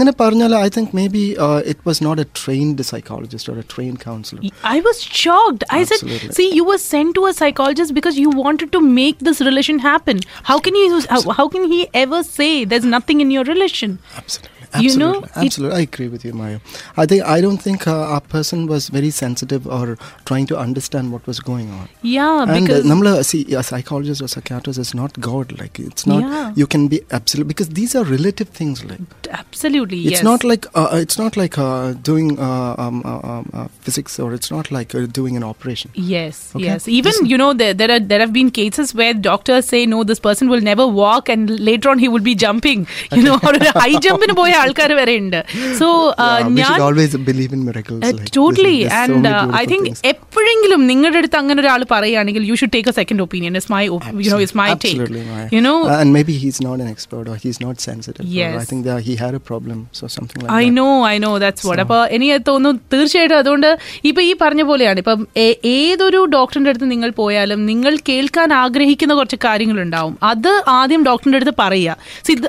I 0.67 0.69
think 0.69 0.93
maybe 0.93 1.37
uh, 1.37 1.57
it 1.73 1.83
was 1.85 2.01
not 2.01 2.19
a 2.19 2.25
trained 2.25 2.85
psychologist 2.85 3.49
or 3.49 3.57
a 3.59 3.63
trained 3.63 3.99
counselor. 3.99 4.41
I 4.63 4.81
was 4.81 5.01
shocked. 5.01 5.63
Absolutely. 5.69 6.15
I 6.15 6.19
said, 6.19 6.35
see, 6.35 6.53
you 6.53 6.65
were 6.65 6.77
sent 6.77 7.15
to 7.15 7.25
a 7.25 7.33
psychologist 7.33 7.93
because 7.93 8.17
you 8.17 8.29
wanted 8.29 8.71
to 8.73 8.81
make 8.81 9.19
this 9.19 9.41
relation 9.41 9.79
happen. 9.79 10.19
How 10.43 10.59
can 10.59 10.75
you? 10.75 11.01
How, 11.09 11.21
how 11.37 11.47
can 11.47 11.71
he 11.71 11.87
ever 11.93 12.21
say 12.23 12.65
there's 12.65 12.85
nothing 12.97 13.21
in 13.21 13.31
your 13.31 13.43
relation?" 13.53 13.99
Absolutely. 14.17 14.56
You 14.79 14.97
know, 14.97 15.23
Absolutely. 15.23 15.45
Absolutely. 15.45 15.77
I 15.77 15.81
agree 15.81 16.07
with 16.07 16.25
you, 16.25 16.33
Maya. 16.33 16.59
I 16.97 17.05
think 17.05 17.23
I 17.23 17.41
don't 17.41 17.57
think 17.57 17.87
uh, 17.87 17.95
our 18.13 18.21
person 18.21 18.67
was 18.67 18.89
very 18.89 19.09
sensitive 19.09 19.67
or 19.67 19.97
trying 20.25 20.45
to 20.47 20.57
understand 20.57 21.11
what 21.11 21.25
was 21.25 21.39
going 21.39 21.71
on. 21.71 21.87
Yeah, 22.01 22.43
and 22.43 22.65
because 22.67 22.85
uh, 22.85 22.93
namla, 22.93 23.23
see, 23.25 23.53
a 23.53 23.63
psychologist 23.63 24.21
or 24.21 24.27
psychiatrist 24.27 24.79
is 24.79 24.93
not 24.93 25.19
God. 25.19 25.57
Like 25.59 25.79
it's 25.79 26.05
not. 26.05 26.21
Yeah. 26.21 26.53
You 26.55 26.67
can 26.67 26.87
be 26.87 27.01
absolute 27.11 27.47
because 27.47 27.69
these 27.69 27.95
are 27.95 28.03
relative 28.03 28.49
things. 28.49 28.83
Like 28.83 28.99
absolutely 29.29 30.01
it's 30.01 30.11
yes. 30.11 30.23
not 30.23 30.43
like 30.43 30.65
uh, 30.75 30.89
it's 30.93 31.17
not 31.17 31.37
like 31.37 31.57
uh, 31.57 31.93
doing 31.93 32.39
uh, 32.39 32.75
um, 32.77 33.01
uh, 33.05 33.19
um, 33.19 33.49
uh, 33.53 33.67
physics 33.81 34.19
or 34.19 34.33
it's 34.33 34.51
not 34.51 34.71
like 34.71 34.93
uh, 34.95 35.05
doing 35.05 35.35
an 35.37 35.43
operation. 35.43 35.91
Yes, 35.93 36.51
Okay. 36.55 36.65
yes. 36.65 36.87
Even 36.87 37.25
you 37.25 37.37
know 37.37 37.53
there 37.53 37.73
there 37.73 37.91
are 37.91 37.99
there 37.99 38.19
have 38.19 38.33
been 38.33 38.51
cases 38.51 38.93
where 38.93 39.13
doctors 39.13 39.67
say 39.67 39.85
no, 39.85 40.03
this 40.03 40.19
person 40.19 40.49
will 40.49 40.61
never 40.61 40.87
walk, 40.87 41.29
and 41.29 41.59
later 41.59 41.89
on 41.89 41.99
he 41.99 42.07
will 42.07 42.21
be 42.21 42.35
jumping. 42.35 42.87
You 43.11 43.23
know, 43.23 43.39
or 43.43 43.53
a 43.53 43.71
high 43.79 43.99
jump 43.99 44.23
in 44.23 44.29
a 44.29 44.33
boy 44.33 44.51
ആൾക്കാർ 44.57 44.93
വരെ 44.93 45.17
ഉണ്ട്. 45.17 45.39
So 45.79 45.87
Yeah, 45.87 46.47
ഞാൻ 46.49 46.71
should 46.71 46.85
always 46.87 47.13
believe 47.29 47.51
in 47.53 47.61
miracles. 47.65 48.01
like, 48.01 48.13
this 48.13 48.25
is- 48.25 48.33
totally 48.37 48.83
and 48.93 49.27
I 49.55 49.65
think 49.65 49.89
എപ്പോഴെങ്കിലും 50.05 50.87
നിങ്ങളുടെ 50.87 51.17
അടുത്ത് 51.17 51.37
അങ്ങനെ 51.37 51.61
ഒരാൾ 51.61 51.85
പറയുകയാണെങ്കിൽ 51.91 52.43
you 52.43 52.55
should 52.55 52.73
take 52.75 52.89
a 52.89 52.91
second 52.91 53.21
opinion 53.21 53.57
is 53.57 53.71
my 53.71 53.85
you 53.85 53.99
know 54.29 54.39
is 54.39 54.57
my 54.57 54.69
Absolutely, 54.73 55.13
take. 55.13 55.55
You 55.55 55.61
know 55.61 55.75
and 55.89 56.01
and 56.01 56.17
maybe 56.17 56.33
he's 56.43 56.59
not 56.67 56.77
an 56.85 56.89
expert 56.95 57.25
or 57.27 57.37
he's 57.45 57.59
not 57.65 57.75
sensitive. 57.87 58.25
Sensitive 58.27 58.41
I 58.41 58.57
I 58.57 58.65
think 58.65 58.99
he 58.99 59.13
he 59.13 59.19
had 59.19 59.35
a 59.35 59.43
problem, 59.51 59.77
so 59.99 60.07
something 60.07 60.41
like 60.43 60.53
I. 60.53 60.69
Know 60.69 61.07
I 61.07 61.17
know 61.17 61.37
that's 61.37 61.67
what 61.67 61.81
അപ്പോൾ 61.81 62.07
എനിക്ക് 62.07 62.41
തോന്നുന്നു 62.47 62.79
തീർച്ചയായിട്ടും 62.93 63.37
അതുകൊണ്ട് 63.37 63.69
ഇപ്പൊ 64.03 64.21
ഈ 64.21 64.35
പറഞ്ഞ 64.41 64.61
പോലെയാണ്. 64.61 64.97
ഇപ്പം 64.97 65.27
ഏതൊരു 65.65 66.25
ഡോക്ടറിന്റെ 66.33 66.69
അടുത്ത് 66.69 66.91
നിങ്ങൾ 66.91 67.09
പോയാലും 67.09 67.65
നിങ്ങൾ 67.65 67.97
കേൾക്കാൻ 68.09 68.53
ആഗ്രഹിക്കുന്ന 68.53 69.13
കുറച്ച് 69.13 69.35
കാര്യങ്ങളുണ്ടാവും. 69.45 70.17
അത് 70.23 70.63
ആദ്യം 70.67 71.05
ഡോക്ടറിന്റെ 71.05 71.35
അടുത്ത് 71.35 71.53
പറയുക. 71.59 71.97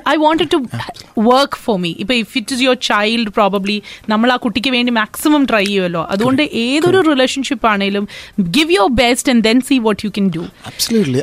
I 0.08 0.16
wanted 0.16 0.48
to 0.52 0.56
work 1.18 1.58
for 1.64 1.78
me 1.78 1.94
ഇപ്പൊ 1.98 2.14
if 2.14 2.34
it 2.38 2.54
is 2.54 2.62
your 2.62 2.78
child 2.88 3.32
probably 3.38 3.78
നമ്മൾ 4.08 4.28
ആ 4.32 4.38
കുട്ടിക്ക് 4.44 4.72
വേണ്ടി 4.76 4.92
മാക്സിമം 5.00 5.44
ട്രൈ 5.50 5.64
ചെയ്യുമല്ലോ 5.64 6.02
അതുകൊണ്ട് 6.14 6.42
ഏതൊരു 6.64 7.00
റിലേഷൻഷിപ്പ് 7.10 7.66
ആണെങ്കിലും 7.72 8.06
give 8.56 8.72
your 8.76 8.92
best 9.02 9.32
and 9.32 9.44
then 9.48 9.60
see 9.68 9.78
what 9.86 10.02
you 10.06 10.12
can 10.18 10.28
do 10.36 10.44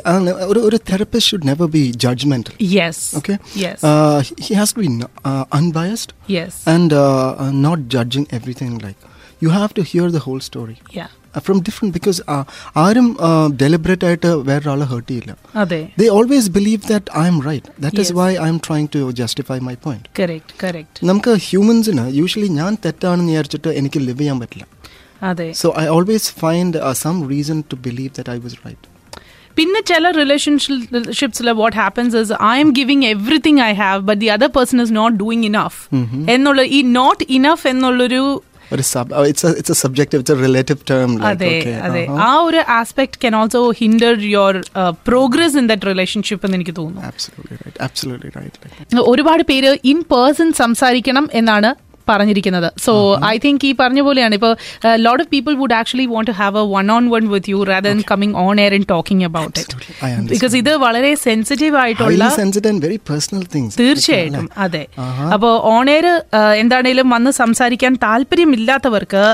uh, 0.06 0.18
ഒരു- 0.50 0.64
ഒരു 0.68 0.78
therapist 0.88 1.26
should 1.28 1.44
never 1.44 1.66
be 1.68 1.82
judgmental. 2.04 2.54
Yes 2.74 3.04
Okay? 3.18 3.36
Yes 3.64 3.82
Uh, 3.86 4.18
to 4.66 4.76
be 4.76 4.88
no- 4.96 5.10
uh, 5.24 5.44
unbiased 5.58 6.10
yes 6.30 6.58
uh, 6.94 7.04
uh, 7.36 7.50
not 7.66 7.78
judging 7.88 8.26
everything. 8.30 8.72
Like, 8.78 9.00
you 9.42 9.50
have 9.50 9.72
to 9.74 9.84
hear 9.84 10.06
the 10.10 10.22
whole 10.26 10.42
story. 10.42 10.76
Yeah 10.96 11.06
Uh, 11.36 11.40
from 11.40 11.58
different 11.60 11.92
because 11.92 12.18
uh, 12.28 12.42
ആരും 12.76 13.08
deliberate 13.62 14.06
ആയിട്ട് 14.08 14.30
വേറൊരാളെ 14.48 14.86
hurt 14.92 15.08
ചെയ്യില്ല. 15.10 15.32
അതെ. 15.62 15.80
They 16.00 16.08
always 16.16 16.46
believe 16.56 16.82
that 16.92 17.04
i 17.16 17.26
am 17.32 17.38
right. 17.48 17.66
That 17.78 17.94
is 17.94 18.08
Yes. 18.08 18.16
why 18.18 18.28
i 18.36 18.48
am 18.48 18.58
trying 18.60 18.88
to 18.96 19.02
justify 19.20 19.58
my 19.68 19.74
point. 19.86 20.04
Correct 20.20 20.54
correct 20.64 21.06
നമുക്ക് 21.10 21.34
ഹ്യൂമൻസിന് 21.48 22.06
usually 22.20 22.50
ഞാൻ 22.60 22.72
തെറ്റാണെന്ന് 22.86 23.32
വിചാരിച്ചിട്ട് 23.32 23.70
എനിക്ക് 23.80 24.00
ലിവ് 24.08 24.18
ചെയ്യാൻ 24.18 24.40
പറ്റില്ല. 24.42 24.66
അതെ. 25.22 25.48
So 25.62 25.68
I 25.82 25.86
always 25.96 26.30
find 26.42 26.78
some 27.04 27.16
reason 27.32 27.60
to 27.72 27.78
believe 27.86 28.12
that 28.18 28.32
I 28.36 28.40
was 28.46 28.58
right 28.66 28.86
പിന്നെ 29.56 29.80
ചില 29.90 30.06
റിലേഷൻഷിപ്സിൽ 30.18 31.46
what 31.60 31.76
happens 31.76 32.16
is 32.22 32.34
I 32.46 32.56
am 32.60 32.70
giving 32.78 33.06
everything 33.06 33.60
I 33.66 33.72
have 33.74 34.00
but 34.08 34.20
the 34.22 34.28
other 34.34 34.50
person 34.56 34.82
is 34.82 34.92
not 34.96 35.16
doing 35.22 35.46
enough 35.50 35.78
എന്നുള്ള 36.34 36.62
ഈ 36.78 36.82
നോട്ട് 36.98 37.24
ഇനഫ് 37.36 37.64
എന്നുള്ളൊരു 37.72 38.20
ഒരു 38.72 38.82
sub 38.82 39.14
it's 39.28 39.46
it's 39.46 39.72
a 39.72 39.74
subjective 39.74 40.20
it's 40.20 40.32
a 40.32 40.42
relative 40.42 40.78
term 40.90 41.10
അതെ 41.26 41.50
അതെ. 41.80 42.02
ആ 42.20 42.36
ഒരു 42.38 42.56
aspect 42.70 43.18
can 43.24 43.36
also 43.36 43.70
hinder 43.70 44.18
your 44.26 44.56
progress 45.08 45.56
in 45.56 45.68
that 45.68 45.86
relationship 45.86 46.46
എന്ന് 46.46 46.56
എനിക്ക് 46.56 46.76
തോന്നുന്നു. 46.76 47.02
ഒരുപാട് 49.06 49.42
പേര് 49.42 49.78
ഇൻ 49.84 50.00
പേഴ്സൺ 50.12 50.52
സംസാരിക്കണം 50.52 51.28
എന്നാണ് 51.32 51.70
പറഞ്ഞിരിക്കുന്നത്. 52.10 52.68
സോ 52.86 52.92
ഐ 53.32 53.34
തിങ്ക് 53.44 53.64
ഈ 53.68 53.72
പറഞ്ഞ 53.80 54.00
പോലെയാണ്. 54.08 54.34
ഇപ്പോൾ 54.38 54.54
lot 55.06 55.20
of 55.24 55.30
people 55.34 55.54
would 55.60 55.76
actually 55.80 56.06
want 56.14 56.30
to 56.30 56.36
have 56.42 56.62
a 56.62 56.66
one 56.76 56.92
on 56.96 57.04
one 57.14 57.24
with 57.34 57.50
you 57.54 57.60
rather 57.72 57.92
than 57.96 58.02
coming 58.12 58.36
on 58.46 58.60
air 58.64 58.74
and 58.78 58.88
talking 58.94 59.26
about 59.30 59.58
it 59.64 60.30
because 60.32 60.56
ഇത് 60.62 60.72
വളരെ 60.86 61.12
സെൻസിറ്റീവ് 61.26 61.78
ആയിട്ടുള്ള 61.82 62.30
തീർച്ചയായിട്ടും. 63.82 64.48
അതെ. 64.66 64.84
അപ്പോൾ 65.36 65.54
ഓൺ 65.74 65.90
എയർ 65.96 66.08
എന്താണേലും 66.62 67.08
വന്ന് 67.16 67.32
സംസാരിക്കാൻ 67.42 67.94
താല്പര്യമില്ലാത്തവർക്ക് 68.06 69.24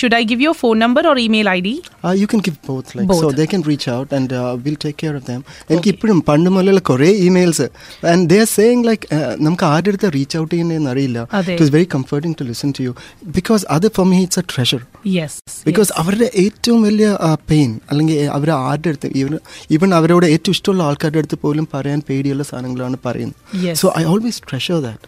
should 0.00 0.18
I 0.20 0.24
give 0.32 0.44
your 0.48 0.58
phone 0.62 0.76
number 0.86 1.06
or 1.12 1.18
email 1.28 1.50
ID 1.68 1.76
you 2.22 2.26
you 2.26 2.30
can 2.32 2.40
both 2.68 3.06
both, 3.08 3.20
so 3.22 3.28
they 3.38 3.44
so 3.52 3.58
reach 3.68 3.88
out 3.98 4.12
and 4.16 4.36
will 4.64 4.76
take 4.84 4.98
care 5.02 5.14
of 5.18 5.26
them 5.30 5.40
care 5.42 5.44
of 5.48 5.60
them. 5.60 5.72
എനിക്ക് 5.72 5.88
ഇപ്പോഴും 5.94 6.18
പണ്ട് 6.28 6.48
മുതലുള്ള 6.54 6.80
കുറേ 6.90 7.08
emails 7.26 7.66
and 8.12 8.24
they 8.32 8.38
are 8.44 8.48
saying 8.58 8.82
like 8.88 9.04
നമുക്ക് 9.46 9.64
ആരുടെ 9.72 9.90
അടുത്ത് 9.92 10.08
reach 10.16 10.36
out 10.40 10.50
ചെയ്യുന്നതെന്ന് 10.54 10.90
അറിയില്ല. 10.92 11.18
It 11.50 11.64
is 11.66 11.72
very 11.76 11.86
comforting 12.16 12.36
to 12.40 12.44
listen 12.44 12.70
to 12.78 12.82
you 12.82 12.92
because 13.30 13.66
അത് 13.70 13.86
for 13.96 14.06
me 14.06 14.18
it's 14.22 14.38
a 14.38 14.44
treasure 14.52 14.82
yes 15.16 15.38
because 15.66 15.90
അവരുടെ 15.96 16.28
ഏറ്റവും 16.44 16.80
വലിയ 16.82 17.08
പെയിൻ 17.50 17.70
അല്ലെങ്കിൽ 17.90 18.18
അവർ 18.30 18.50
ആരുടെ 18.60 18.88
അടുത്ത് 18.88 19.10
ഈവൻ 19.16 19.34
ഈവൻ 19.70 19.94
അവരോട് 19.94 20.26
ഏറ്റവും 20.26 20.54
ഇഷ്ടമുള്ള 20.54 20.82
ആൾക്കാരുടെ 20.84 21.18
അടുത്ത് 21.18 21.38
പോലും 21.42 21.66
പറയാൻ 21.74 22.00
പേടിയുള്ള 22.08 22.42
സാധനങ്ങളാണ് 22.42 22.98
പറയുന്നത്. 23.04 23.38
So 23.74 23.86
I 23.98 24.04
always 24.04 24.42
treasure 24.50 24.78
that 24.80 25.04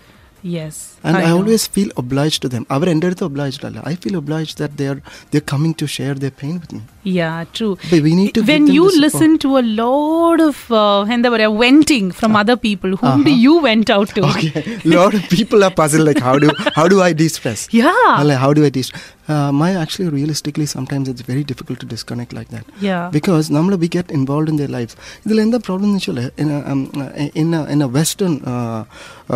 yes 0.57 0.83
And 1.10 1.22
I 1.28 1.32
always 1.38 1.68
feel 1.76 1.92
obliged 2.02 2.42
to 2.46 2.50
them 2.56 2.66
അവർ 2.76 2.90
എൻ്റെ 2.94 3.08
അടുത്ത് 3.10 3.26
ഒബ്ലൈസ്ഡ് 3.30 3.68
അല്ല 3.70 3.82
I 3.92 3.96
feel 4.04 4.18
obliged 4.22 4.60
that 4.64 4.78
they 4.82 4.88
are 4.94 5.00
they 5.36 5.42
coming 5.54 5.78
to 5.84 5.88
share 5.98 6.14
the 6.26 6.32
pain 6.42 6.58
with 6.64 6.76
me 6.80 6.84
Yeah, 7.06 7.44
true. 7.52 7.72
But 7.90 8.02
we 8.02 8.16
need 8.16 8.34
to 8.36 8.42
when 8.42 8.66
give 8.66 8.68
them 8.68 8.76
you 8.76 8.84
the 8.86 8.92
support. 8.92 9.04
listen 9.06 9.32
to 9.40 9.50
a 9.58 9.64
lot 9.80 10.40
of 10.40 10.58
uh, 10.82 11.14
എന്താ 11.16 11.30
പറയാ 11.34 11.50
venting 11.64 12.06
from 12.20 12.38
other 12.42 12.56
people, 12.68 12.92
whom 13.02 13.24
do 13.28 13.34
you 13.46 13.56
vent 13.66 13.90
out 13.96 14.10
to? 14.18 14.22
Okay, 14.30 14.62
lot 14.98 15.14
of 15.20 15.24
people 15.30 15.66
are 15.68 15.74
puzzled 15.82 16.08
like 16.10 16.22
how 16.28 16.36
do 16.44 16.50
how 16.78 16.86
do 16.94 17.00
I 17.08 17.12
de-stress? 17.22 17.64
Yeah. 17.82 18.06
Or 18.20 18.24
like, 18.30 18.42
how 18.46 18.52
do 18.60 18.64
I 18.70 18.72
de-stress? 18.78 19.04
Uh, 19.26 19.52
my 19.54 19.70
actually 19.74 20.10
realistically 20.10 20.66
sometimes 20.68 21.08
it's 21.08 21.22
very 21.24 21.44
difficult 21.44 21.78
to 21.80 21.86
disconnect 21.86 22.34
like 22.34 22.50
that. 22.56 22.66
Yeah. 22.82 23.04
Because 23.18 23.50
നമ്മൾ 23.58 23.76
we 23.76 23.90
get 23.90 24.08
involved 24.12 24.50
in 24.50 24.58
their 24.62 24.72
lives. 24.78 24.96
ഇതിൽ 25.26 25.38
എന്താ 25.46 25.60
problem 25.68 25.88
എന്ന് 25.90 26.00
വെച്ചാൽ 26.02 26.20
in 26.44 26.50
a, 26.56 26.62
um, 26.72 26.82
in 27.44 27.50
a, 27.60 27.64
in 27.76 27.82
a 27.82 27.92
western 28.00 28.34
uh, 28.54 28.82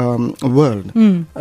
um, 0.01 0.23
world 0.57 0.87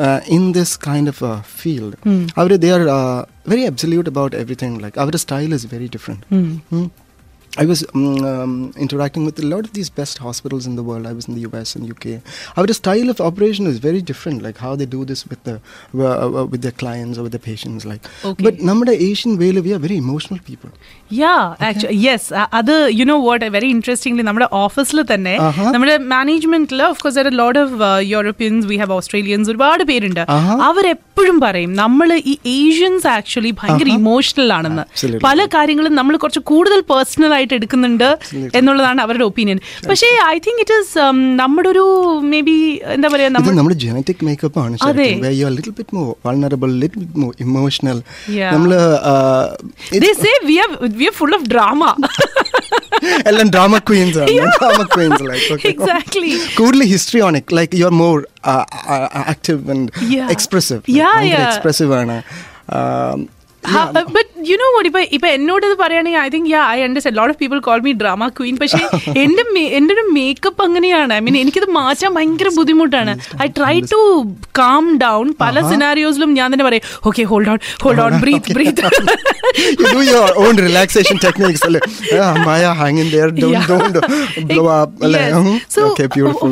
uh, 0.04 0.09
in 0.37 0.43
this 0.57 0.71
kind 0.89 1.07
of 1.13 1.21
uh, 1.23 1.41
field 1.59 1.93
അവർ 2.41 2.57
they 2.63 2.71
are 2.77 2.85
uh, 2.97 3.19
very 3.53 3.63
absolute 3.71 4.07
about 4.13 4.33
everything 4.41 4.73
like 4.85 4.97
our 5.03 5.17
style 5.25 5.53
is 5.59 5.63
very 5.75 5.87
different. 5.95 6.21
Hmm. 6.33 6.85
I 7.53 7.65
was 7.65 7.83
um, 7.93 8.23
um, 8.23 8.51
interacting 8.77 9.25
with 9.25 9.37
a 9.37 9.45
lot 9.45 9.65
of 9.65 9.73
these 9.73 9.89
best 9.91 10.19
hospitals 10.19 10.65
in 10.65 10.77
the 10.77 10.83
world. 10.83 11.05
I 11.05 11.11
was 11.11 11.27
in 11.27 11.35
the 11.35 11.41
US 11.41 11.75
and 11.75 11.83
UK. 11.85 12.21
Our 12.55 12.65
style 12.71 13.09
of 13.09 13.19
operation 13.19 13.67
is 13.67 13.77
very 13.79 14.01
different, 14.01 14.41
like 14.41 14.57
how 14.57 14.75
they 14.75 14.85
do 14.87 15.03
this 15.03 15.27
with 15.27 15.43
the 15.43 15.55
uh, 15.93 16.03
uh, 16.03 16.45
with 16.45 16.61
their 16.61 16.71
clients 16.73 17.17
or 17.17 17.23
with 17.23 17.33
the 17.33 17.41
patients. 17.41 17.83
Like, 17.85 18.05
Okay. 18.23 18.43
but 18.45 18.61
നമ്മുടെ 18.69 18.93
Asian 19.07 19.33
way, 19.41 19.49
we 19.59 19.73
are 19.73 19.79
very 19.79 19.97
emotional 19.97 20.39
people. 20.41 20.71
Yeah, 21.21 21.41
actually, 21.61 21.97
yes. 22.07 22.23
Uh, 22.33 22.47
അത് 22.59 22.71
you 22.99 23.07
know 23.11 23.17
what 23.27 23.49
very 23.57 23.69
interestingly 23.75 24.25
നമ്മുടെ 24.29 24.47
ഓഫീസിൽ 24.61 25.01
തന്നെ. 25.11 25.35
നമ്മുടെ 25.75 25.97
മാനേജ്മെന്റിൽ 26.13 26.81
of 26.89 26.99
course 27.03 27.19
there 27.19 27.29
lot 27.41 27.59
of 27.65 27.75
Europeans 28.13 28.65
we 28.71 28.79
have 28.83 28.95
Australians 28.99 29.49
ഒരുപാട് 29.55 29.83
പേരുണ്ട്. 29.91 30.23
അവരെപ്പോഴും 30.69 31.37
പറയും 31.45 31.73
നമ്മൾ 31.83 32.09
ഈ 32.33 32.35
ഏഷ്യൻസ് 32.55 33.07
ആക്ച്വലി 33.17 33.53
ഭയങ്കര. 33.61 33.89
ഇമോഷണൽ 33.99 34.49
ആണെന്ന് 34.59 34.85
Absolutely. 34.87 35.23
പല 35.27 35.39
കാര്യങ്ങളും 35.57 35.95
നമ്മൾ 36.01 36.15
കുറച്ച് 36.25 36.43
കൂടുതൽ 36.53 36.81
പേഴ്സണൽ 36.93 37.31
ആയിട്ട് 37.41 37.53
എടുക്കുന്നുണ്ട് 37.53 38.19
എന്നുള്ളതാണ് 38.55 39.01
അവരുടെ 39.01 39.23
ഒപ്പീനിയൻ 39.23 39.59
പക്ഷേ 39.89 40.07
ഐ 40.27 40.37
തിങ്ക് 40.37 40.59
ഇറ്റ് 40.59 40.73
ഈസ് 40.73 40.97
നമ്മുടെ 41.35 41.69
ഒരു 41.69 41.85
മേ 42.23 42.41
ബി 42.41 42.81
എന്താ 42.83 43.09
പറയാ 43.13 43.29
നമ്മുടെ 43.29 43.75
ജനറ്റിക് 43.75 44.25
മേക്കപ്പ് 44.25 44.59
ആണ് 44.59 44.77
of 51.31 51.47
drama. 51.47 51.89
എല്ലാം 53.27 53.49
ഡ്രാമ 53.49 53.77
ക്വീൻസ് 53.77 54.17
ആണ്. 54.17 54.27
Drama 54.27 54.83
queens 54.83 55.23
like 55.23 55.67
Exactly. 55.67 56.31
കൂടുതൽ 56.59 56.83
histrionic 56.83 57.43
like 57.53 57.75
you 57.75 57.85
are 57.85 57.91
more 57.91 58.27
active 59.27 59.69
and. 59.69 59.89
Expressive. 60.29 60.81
Expressive 61.25 61.93
ആണ്. 61.93 62.21
Um, 62.71 63.40
but 64.09 64.29
you 64.49 64.55
know 64.55 64.67
what 64.75 64.87
ഇപ്പൊ 64.89 65.01
ഇപ്പൊ 65.15 65.27
എന്നോട് 65.27 65.65
ഇത് 65.65 65.75
പറയുകയാണെങ്കിൽ 65.81 66.19
I 66.19 66.29
think 66.29 66.49
yeah 66.51 66.61
I 66.69 66.77
understand 66.85 67.17
lot 67.19 67.31
of 67.33 67.39
people 67.41 67.59
call 67.67 67.79
me 67.79 67.91
drama 68.01 68.29
queen 68.37 68.55
പക്ഷേ 68.61 68.79
എന്റെ 69.23 69.43
എന്റെ 69.77 69.91
ഒരു 69.95 70.03
മേക്കപ്പ് 70.15 70.61
അങ്ങനെയാണ്. 70.65 71.11
ഐ 71.13 71.21
മീൻ 71.25 71.37
എനിക്കിത് 71.37 71.67
മാറ്റാൻ 71.77 72.11
ഭയങ്കര 72.13 72.49
ബുദ്ധിമുട്ടാണ്. 72.57 73.13
I 73.43 73.47
try 73.57 73.75
to 73.93 73.99
calm 74.59 74.85
down 75.03 75.27
പല 75.41 75.61
സിനാരിയോസിലും 75.69 76.31
ഞാൻ 76.39 76.49
തന്നെ 76.53 76.67
പറയും 76.69 76.87
okay 77.09 77.23
hold 77.31 77.51
on 77.53 77.59
hold 77.83 78.03
on 78.07 78.15
breathe 78.25 78.55
breathe 78.59 78.87
you 79.77 79.87
do 79.87 80.01
your 80.05 80.27
own 80.37 80.55
relaxation 80.59 81.17
techniques. 81.17 81.61
Like, 81.67 81.85
yeah, 82.11 82.37
Maya, 82.45 82.69
hang 82.73 82.97
in 82.97 83.09
there. 83.09 83.29
Don't, 83.33 83.67
don't 83.67 83.97
blow 84.49 84.67
up. 84.75 84.91
Like, 85.05 85.33
hmm, 85.37 85.57
so. 85.75 85.81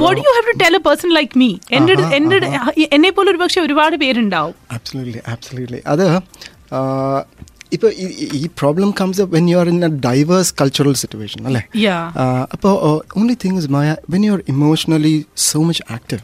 What 0.03 0.20
you 0.20 0.32
have 0.32 0.45
to 0.49 0.55
tell 0.64 0.76
a 0.76 0.84
person 0.88 1.12
like 1.18 1.34
me 1.38 1.49
എന്റെ 1.78 1.93
ആഹാ, 1.97 2.10
എന്റെ 2.18 2.38
എന്നെ 2.91 3.12
പോലെ 3.12 3.30
ഒരുപക്ഷെ 3.34 3.62
ഒരുപാട് 3.62 3.97
പേരുണ്ടാവും. 4.03 4.55
Absolutely, 4.78 5.22
absolutely. 5.34 5.82
അത് 5.88 6.05
ഇപ്പോൾ 7.72 7.92
ഈ 8.38 8.50
problem 8.58 8.94
comes 9.02 9.22
when 9.34 9.50
you 9.50 9.58
are 9.58 9.68
in 9.70 9.80
a 9.86 9.92
diverse 10.06 10.54
cultural 10.62 10.94
situation 10.94 11.42
അല്ലേ? 11.48 11.62
Yeah. 11.80 12.04
അപ്പോൾ 12.54 12.74
only 13.18 13.36
thing 13.44 13.58
is 13.58 13.70
Maya 13.70 13.96
when 14.10 14.26
you 14.26 14.32
are 14.32 14.42
emotionally 14.48 15.16
so 15.48 15.60
much 15.62 15.84
active 15.92 16.24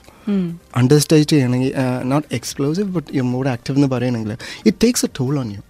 understand 0.77 1.29
ചെയ്യണമെങ്കിൽ 1.33 1.71
not 2.05 2.27
explosive 2.35 2.87
but 2.89 3.09
you 3.17 3.23
more 3.33 3.47
active 3.47 3.77
എന്ന് 3.77 3.87
പറയണമെങ്കിൽ 3.87 4.33
it 4.65 4.77
takes 4.81 5.05
a 5.05 5.11
toll 5.19 5.39
on 5.39 5.49
you 5.51 5.61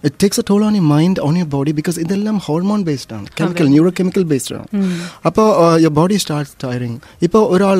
yeah 0.00 0.08
it 0.08 0.18
takes 0.22 0.40
a 0.40 0.46
toll 0.48 0.62
on 0.64 0.74
you 0.76 0.84
mind 0.90 1.20
on 1.20 1.34
your 1.38 1.48
body 1.50 1.72
because 1.78 1.98
ഇതെല്ലാം 2.00 2.36
hormone 2.44 2.80
based 2.84 3.14
ആണ്. 3.14 3.26
Chemical 3.38 3.68
neuro 3.68 3.90
chemical 3.98 4.24
based 4.30 4.56
ആണ് 4.56 4.66
അപ്പോൾ 5.24 5.48
your 5.78 5.94
body 5.98 6.18
start 6.18 6.52
tiring 6.62 6.96
ഇപ്പോൾ 7.22 7.42
ഒരാൾ 7.54 7.78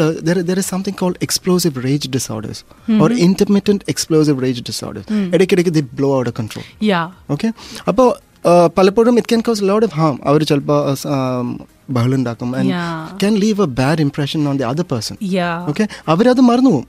there 0.49 0.59
is 0.59 0.71
something 0.71 0.99
called 0.99 1.21
explosive 1.23 1.85
rage 1.85 2.11
disorders 2.16 2.62
or 3.01 3.12
intermediate 3.27 3.87
explosive 3.89 4.43
rage 4.43 4.64
disorders 4.66 5.09
ഇടയ്ക്കിടയ്ക്ക് 5.35 5.73
the 5.73 5.85
blow 5.99 6.11
out 6.18 6.35
control 6.39 6.66
yeah 6.87 7.03
okay 7.31 7.51
അപ്പോൾ 7.89 8.09
പലപ്പോഴും 8.77 9.14
it 9.18 9.29
can 9.29 9.43
cause 9.47 9.62
load 9.64 9.85
of 9.85 9.97
harm 9.97 10.14
അവർ 10.25 10.41
ചിലപ്പോൾ 10.45 10.79
ബഹളം 11.91 12.16
ഉണ്ടാക്കും 12.16 12.49
and 12.57 12.70
Yeah. 12.70 13.18
Can 13.20 13.34
leave 13.43 13.62
a 13.62 13.68
bad 13.78 14.01
impression 14.01 14.41
on 14.49 14.57
the 14.57 14.64
other 14.64 14.86
person. 14.91 15.16
Okay 15.70 15.84
അവരത് 16.09 16.43
മറന്നു 16.49 16.70
പോകും 16.70 16.86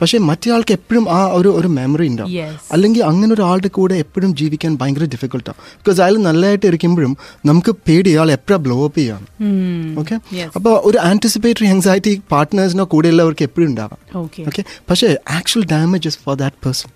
പക്ഷെ 0.00 0.16
മറ്റേയാൾക്ക് 0.20 0.30
മറ്റേ 0.30 0.50
ആൾക്ക് 0.54 0.72
എപ്പോഴും 0.76 1.04
ആ 1.10 1.18
ഒരു 1.36 1.50
ഒരു 1.58 1.68
മെമ്മറി 1.76 2.06
ഉണ്ടാവും. 2.08 2.32
അല്ലെങ്കിൽ 2.72 3.02
അങ്ങനെ 3.04 3.30
ഒരാളുടെ 3.34 3.68
കൂടെ 3.68 3.94
എപ്പോഴും 4.04 4.30
ജീവിക്കാൻ 4.36 4.72
ഭയങ്കര 4.80 5.04
ഡിഫിക്കൽട്ടാണ് 5.14 5.58
ബിക്കോസ് 5.78 6.00
അയാൾ 6.00 6.16
നല്ലതായിട്ട് 6.26 6.66
ഇരിക്കുമ്പോഴും 6.66 7.12
നമുക്ക് 7.46 7.72
പേടി 7.86 8.10
അയാൾ 8.14 8.30
എപ്പോഴാണ് 8.30 8.62
ബ്ലോ 8.66 8.78
അപ്പ് 8.86 8.98
ചെയ്യാം 8.98 9.22
Hmm. 9.42 9.84
Okay 10.02 10.16
Yes. 10.32 10.50
അപ്പോൾ 10.56 10.74
ഒരു 10.88 10.98
ആന്റിസിപ്പേറ്ററി 11.04 11.68
ആങ്സൈറ്റി 11.74 12.14
പാർട്ട്നേഴ്സിനോ 12.32 12.86
കൂടെയുള്ളവർക്ക് 12.94 13.46
എപ്പോഴും 13.48 13.68
ഉണ്ടാവാം 13.70 14.00
Okay. 14.24 14.44
ഓക്കെ 14.50 14.64
പക്ഷേ 14.90 15.08
actual 15.38 15.64
damages 15.72 16.20
for 16.24 16.36
that 16.36 16.60
person 16.66 16.90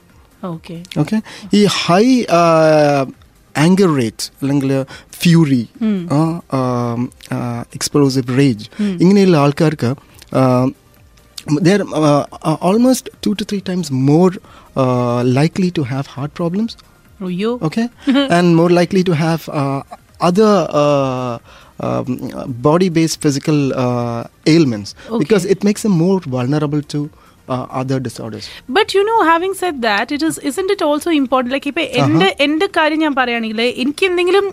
Okay. 0.48 0.78
Okay 0.98 1.16
ഈ 1.54 1.60
ഹൈ 1.78 2.04
ആങ്കർ 3.63 3.89
റേറ്റ്സ് 4.01 4.27
അല്ലെങ്കിൽ 4.41 4.71
ഫ്യൂറി 5.21 5.63
എക്സ്പ്ലോസീവ് 7.77 8.37
റേജ് 8.41 8.65
ഇങ്ങനെയുള്ള 9.03 9.37
ആൾക്കാർക്ക് 9.45 9.91
they 11.65 11.71
are 11.75 11.83
uh, 11.99 12.25
uh, 12.49 12.57
almost 12.67 13.05
two 13.23 13.31
to 13.39 13.43
three 13.49 13.61
times 13.69 13.87
more 14.09 14.29
uh, 14.81 15.19
likely 15.39 15.69
to 15.77 15.83
have 15.93 16.05
heart 16.15 16.31
problems 16.39 16.71
Oh, 17.23 17.31
you? 17.41 17.49
okay 17.67 17.85
and 18.37 18.45
more 18.59 18.69
likely 18.79 19.03
to 19.09 19.13
have 19.23 19.41
uh, 19.61 19.81
other 20.29 20.53
uh, 20.81 21.33
um, 21.85 22.07
body 22.67 22.89
based 22.97 23.17
physical 23.25 23.59
uh, 23.83 24.21
ailments 24.53 24.89
because 25.21 25.43
Okay. 25.45 25.53
it 25.55 25.61
makes 25.69 25.83
them 25.87 25.95
more 26.05 26.17
vulnerable 26.37 26.83
to 26.93 27.01
uh, 27.48 27.64
other 27.80 27.98
disorders 28.00 28.46
But 28.78 28.94
you 28.96 29.02
know, 29.08 29.18
having 29.24 29.54
said 29.62 29.76
that, 29.82 30.06
it 30.16 30.22
is 30.22 30.36
isn't 30.50 30.70
it 30.70 30.82
also 30.82 31.10
important? 31.20 31.52
Like, 31.56 31.68
if 31.70 31.78
എന്റെ 32.02 32.28
എന്റെ 32.46 32.68
കാര്യം 32.76 33.00
ഞാൻ 33.04 33.14
പറയുകയാണെങ്കിൽ 33.18 33.60
എനിക്ക് 33.82 34.04
എന്തെങ്കിലും 34.10 34.46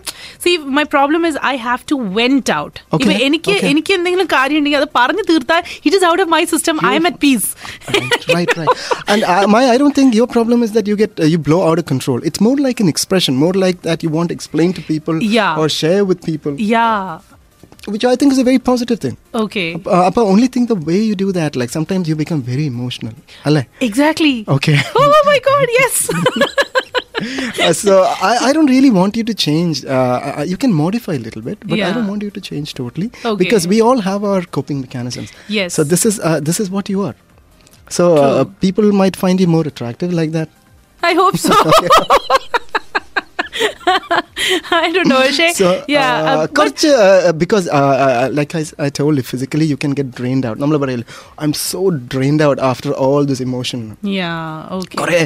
see 0.45 0.51
my 0.77 0.85
problem 0.95 1.23
is 1.29 1.39
I 1.51 1.55
have 1.67 1.83
to 1.91 1.97
went 2.19 2.49
out 2.61 2.77
ഇപ്പൊ 2.97 3.11
എനിക്ക്. 3.27 3.55
എനിക്ക് 3.71 3.93
എന്തെങ്കിലും 3.97 4.29
കാര്യം 4.35 4.59
ഉണ്ടെങ്കിൽ 4.61 4.81
അത് 4.83 4.89
പറഞ്ഞു 4.99 5.25
തീർത്താൽ 5.31 5.61
it 5.85 5.95
is 5.99 6.07
out 6.11 6.23
of 6.25 6.31
my 6.35 6.43
system 6.53 6.79
I 6.91 6.95
am 7.01 7.07
at 7.11 7.21
peace 7.25 7.49
right, 7.95 8.13
right, 8.35 8.51
right. 8.59 8.73
And 9.11 9.21
uh, 9.25 9.43
my, 9.47 9.63
I 9.73 9.77
don't 9.77 9.95
think 9.99 10.15
your 10.15 10.27
problem 10.27 10.61
is 10.63 10.71
that 10.77 10.87
you 10.87 10.95
get 10.95 11.13
uh, 11.19 11.29
you 11.33 11.39
blow 11.49 11.61
out 11.67 11.79
of 11.81 11.85
control. 11.85 12.19
It's 12.29 12.41
more 12.41 12.57
like 12.67 12.79
an 12.79 12.89
expression, 12.93 13.35
more 13.45 13.55
like 13.65 13.79
that 13.81 14.03
you 14.05 14.11
want 14.17 14.29
to 14.31 14.37
explain 14.39 14.71
to 14.73 14.83
people 14.83 15.15
Yeah. 15.37 15.59
or 15.61 15.67
share 15.81 16.03
with 16.05 16.21
people, 16.23 16.53
yeah 16.73 16.87
which 17.87 18.03
I 18.05 18.15
think 18.15 18.31
is 18.31 18.37
a 18.39 18.43
very 18.43 18.59
positive 18.59 18.99
thing. 18.99 19.17
Okay. 19.33 19.73
Uh, 19.85 20.09
but 20.11 20.23
only 20.23 20.47
thing 20.47 20.65
the 20.65 20.75
way 20.75 20.97
you 20.97 21.15
do 21.15 21.31
that, 21.31 21.55
like 21.55 21.69
sometimes 21.69 22.09
you 22.09 22.15
become 22.15 22.41
very 22.41 22.65
emotional. 22.65 23.13
Exactly. 23.81 24.45
Okay. 24.47 24.77
Oh 24.95 25.21
my 25.25 25.39
God! 25.39 25.67
Yes. 25.71 26.09
uh, 27.59 27.73
so 27.73 28.03
I, 28.03 28.37
I 28.49 28.53
don't 28.53 28.67
really 28.67 28.89
want 28.89 29.15
you 29.17 29.23
to 29.23 29.33
change. 29.33 29.83
Uh, 29.85 30.35
uh 30.39 30.45
you 30.47 30.57
can 30.57 30.73
modify 30.73 31.13
a 31.13 31.19
little 31.19 31.41
bit, 31.41 31.59
but 31.67 31.77
yeah. 31.77 31.89
I 31.89 31.93
don't 31.93 32.07
want 32.07 32.23
you 32.23 32.31
to 32.31 32.41
change 32.41 32.73
totally 32.73 33.11
okay. 33.23 33.35
because 33.43 33.67
we 33.67 33.81
all 33.81 33.99
have 33.99 34.23
our 34.23 34.41
coping 34.43 34.81
mechanisms. 34.81 35.31
Yes. 35.47 35.73
So 35.73 35.83
this 35.83 36.05
is 36.05 36.19
uh, 36.19 36.39
this 36.39 36.59
is 36.59 36.69
what 36.69 36.89
you 36.89 37.01
are. 37.03 37.15
So 37.89 38.15
uh, 38.17 38.43
people 38.67 38.91
might 38.91 39.15
find 39.15 39.39
you 39.39 39.47
more 39.47 39.67
attractive 39.67 40.13
like 40.13 40.31
that. 40.31 40.49
I 41.03 41.13
hope 41.13 41.37
so. 41.37 41.53
I 44.78 44.88
don't 44.94 45.10
no 45.12 45.18
പക്ഷേ 45.24 45.46
So, 45.60 45.68
യാ 45.94 46.04
uh, 46.32 46.44
കുറച്ച്, 46.58 46.90
uh, 47.04 47.32
because 47.42 47.66
uh, 47.78 47.94
uh, 48.06 48.26
like 48.38 48.52
I, 48.60 48.64
s- 48.66 48.74
I 48.86 48.90
told 48.98 49.14
you, 49.20 49.24
physically 49.30 49.66
you 49.72 49.78
can 49.84 49.92
get 50.00 50.08
drained 50.18 50.44
out. 50.48 50.56
നമ്മൾ 50.62 50.76
പറയില്ല 50.84 51.06
I'm 51.42 51.54
so 51.70 51.80
drained 52.14 52.42
out 52.46 52.58
after 52.70 52.90
all 53.04 53.22
this 53.30 53.40
emotion. 53.48 53.80
Yeah 54.18 54.30
okay 54.78 54.94
കുറേ 55.02 55.20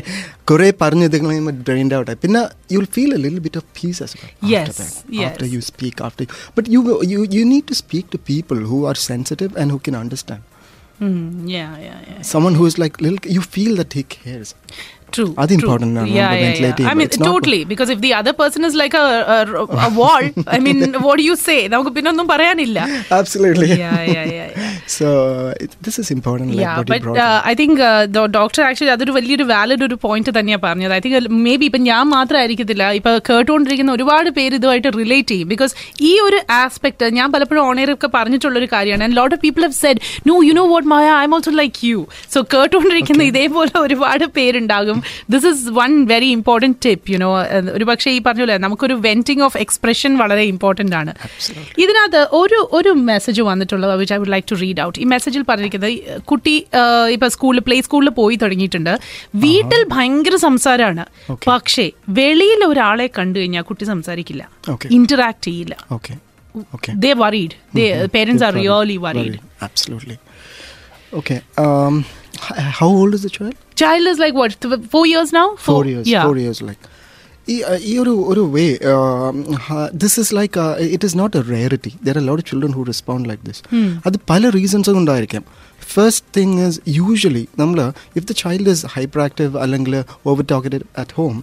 കുറേ 0.53 0.69
പറഞ്ഞത് 0.83 1.17
കഴിയുമ്പോൾ 1.25 1.57
drained 1.69 1.95
out 1.99 2.09
ആയി. 2.13 2.21
പിന്നെ 2.25 2.43
you'll 2.75 2.91
feel 2.99 3.13
a 3.19 3.23
little 3.27 3.43
bit 3.49 3.57
of 3.61 3.67
peace 3.79 4.01
as 4.07 4.15
well. 4.21 4.33
Yes, 4.55 4.67
After 4.71 4.79
that. 4.83 4.97
yes. 5.21 5.29
After 5.31 5.49
you 5.55 5.61
speak, 5.73 5.97
after 6.09 6.27
but 6.59 6.67
you 6.75 6.81
you 7.13 7.21
you 7.37 7.45
need 7.55 7.67
to 7.73 7.79
speak 7.85 8.07
to 8.17 8.21
people 8.33 8.61
who 8.73 8.81
are 8.91 8.99
sensitive 9.11 9.53
and 9.63 9.69
who 9.75 9.81
can 9.89 9.97
understand. 10.05 10.43
Yeah 11.55 11.69
yeah 11.87 11.95
yeah 12.11 12.17
Someone 12.33 12.55
who 12.59 12.67
is 12.71 12.77
like 12.83 12.97
little, 13.05 13.23
you 13.37 13.43
feel 13.57 13.73
that 13.81 13.93
he 13.99 14.05
cares. 14.17 14.51
True. 15.12 15.30
അത് 15.44 15.52
important 15.58 15.94
ആണ് 16.02 16.10
Yeah, 16.12 16.32
yeah, 16.32 16.44
ventilate 16.44 16.80
yeah. 16.80 16.90
I 16.92 17.00
mean, 17.00 17.10
totally. 17.24 17.62
Because 17.66 17.90
if 17.90 18.00
the 18.00 18.14
other 18.14 18.34
person 18.34 18.64
is 18.64 18.76
like 18.76 18.96
a, 18.96 19.06
a, 19.36 19.38
a 19.88 19.90
wall, 20.00 20.24
I 20.48 20.60
mean, 20.60 20.80
what 21.06 21.16
do 21.20 21.24
you 21.24 21.38
say? 21.40 21.60
Absolutely. 23.12 23.70
Yeah, 23.76 24.04
yeah, 24.08 24.26
yeah, 24.28 24.48
yeah. 24.52 24.76
So 24.98 25.08
it, 25.60 25.72
this 25.82 25.98
is 26.00 26.10
important. 26.12 26.50
Like 26.52 26.62
yeah, 26.62 26.84
but 26.84 27.04
uh, 27.18 27.42
I 27.46 27.56
think 27.56 27.80
uh, 27.82 28.06
the 28.10 28.24
doctor 28.38 28.62
actually 28.68 28.92
അതൊരു 28.94 29.14
വലിയൊരു 29.18 29.46
valid 29.52 29.84
ഒരു 29.88 29.96
point 30.06 30.32
തന്നെയാണ് 30.38 30.64
പറഞ്ഞത് 30.66 30.94
I 30.96 31.00
think 31.00 31.18
may 31.46 31.54
be 31.62 31.66
ഇപ്പം 31.70 31.84
ഞാൻ 31.90 32.04
മാത്രമായിരിക്കത്തില്ല 32.16 32.86
ഇപ്പൊ 33.00 33.12
കേട്ടുകൊണ്ടിരിക്കുന്ന 33.30 33.92
ഒരുപാട് 33.98 34.30
പേര് 34.38 34.56
ഇതുമായിട്ട് 34.60 34.90
റിലേറ്റ് 35.02 35.32
ചെയ്യും 35.34 35.50
ബിക്കോസ് 35.54 35.74
ഈ 36.10 36.14
ഒരു 36.28 36.40
ആസ്പെക്ട് 36.62 37.10
ഞാൻ 37.18 37.28
പലപ്പോഴും 37.36 37.62
ഓണേറൊക്കെ 37.70 38.10
പറഞ്ഞിട്ടുള്ള 38.18 38.58
ഒരു 38.62 38.70
കാര്യമാണ് 38.76 39.06
and 39.08 39.18
lot 39.20 39.36
of 39.38 39.42
people 39.46 39.64
have 39.68 39.78
said 39.84 40.02
no 40.32 40.38
you 40.48 40.56
know 40.60 40.66
what 40.74 40.90
Maya 40.94 41.08
I 41.22 41.26
am 41.30 41.36
also 41.38 41.54
like 41.62 41.80
you 41.92 42.00
so 42.36 42.42
കേട്ടുകൊണ്ടിരിക്കുന്ന 42.56 43.30
ഇതേപോലെ 43.32 43.74
ഒരുപാട് 43.86 44.26
പേരുണ്ടാകും 44.40 44.99
this 45.30 45.46
is 45.46 45.70
one 45.70 46.06
very 46.06 46.26
important 46.26 46.78
tip 46.86 47.12
you know 47.12 47.42
ഒരു 47.74 47.84
പക്ഷേ 47.84 48.12
ഈ 48.12 48.22
പറഞ്ഞ 48.26 48.40
പോലെ 48.40 48.58
നമുക്കൊരു 48.58 48.94
വെന്റിംഗ് 48.94 49.44
ഓഫ് 49.44 49.58
എക്സ്പ്രഷൻ 49.58 50.18
വളരെ 50.18 50.42
ഇമ്പോർട്ടന്റ് 50.42 50.96
ആണ്. 50.96 51.14
ഇതിനകത്ത് 51.78 52.28
ഒരു 52.32 52.70
ഒരു 52.74 52.90
മെസ്സേജ് 52.90 53.42
വന്നിട്ടുള്ളത് 53.42 53.96
which 53.96 54.14
I 54.14 54.18
would 54.18 54.32
like 54.32 54.52
to 54.52 54.56
read 54.56 54.82
out 54.82 55.00
ഈ 55.00 55.04
മെസ്സേജിൽ 55.04 55.42
പറഞ്ഞിരിക്കുന്നത് 55.50 56.20
കുട്ടി 56.20 56.66
ആ, 56.76 57.08
ഇപ്പൊ 57.08 57.28
സ്കൂളിൽ 57.28 57.60
പ്ലേ 57.60 57.82
സ്കൂളിൽ 57.82 58.10
പോയി 58.10 58.36
തുടങ്ങിയിട്ടുണ്ട്. 58.36 59.00
വീട്ടിൽ 59.36 59.86
ഭയങ്കര 59.88 60.36
സംസാരമാണ് 60.36 61.06
പക്ഷേ 61.48 61.92
വെളിയിൽ 62.10 62.66
ഒരാളെ 62.66 63.10
കണ്ടു 63.18 63.40
കഴിഞ്ഞാൽ 63.40 63.62
കുട്ടി 63.62 63.84
സംസാരിക്കില്ല. 63.86 64.44
ഇന്ററാക്ട് 64.92 65.44
ചെയ്യില്ല. 65.44 65.76
They 66.96 67.14
worried 67.14 67.56
parents 68.14 68.44
are 68.44 68.54
really 68.54 68.98
worried. 68.98 69.38
Um, 71.58 71.96
h- 72.48 72.56
how 72.80 72.90
old 73.00 73.14
is 73.14 73.24
the 73.26 73.32
child 73.82 74.14
is 74.14 74.20
like 74.20 74.34
what 74.34 74.60
th- 74.62 74.88
four 74.96 75.06
years 75.16 75.34
now? 75.40 75.48
Four, 75.56 75.76
four? 75.76 75.86
years 75.86 76.08
yeah. 76.16 76.24
four 76.30 76.38
years 76.38 76.62
like. 76.62 76.78
ഈ 77.50 77.56
ഈ 77.86 77.94
ഒരു 77.98 78.14
ഒരു 78.32 78.44
way 78.56 78.66
this 80.04 80.18
is 80.24 80.34
like 80.40 80.66
it 80.90 81.06
is 81.08 81.18
not 81.20 81.36
a 81.38 81.44
rarity 81.54 81.94
there 82.08 82.18
are 82.18 82.26
lot 82.26 82.46
children 82.50 82.74
who 82.78 82.84
respond 82.92 83.28
like 83.30 83.44
this 83.46 83.62
അത് 84.08 84.18
പല 84.32 84.50
reasons 84.58 84.94
കൊണ്ടായിരിക്കാം 84.98 85.44
first 85.90 86.26
thing 86.38 86.56
is 86.66 86.80
usually 86.98 87.44
നമ്മൾ 87.60 87.78
if 88.18 88.26
the 88.26 88.34
child 88.42 88.72
is 88.74 88.86
hyperactive 89.26 89.58
അല്ലെങ്കിൽ 89.64 89.94
over 90.30 90.44
ടോക്കറ്റഡ് 90.52 90.86
at 91.02 91.14
home 91.18 91.36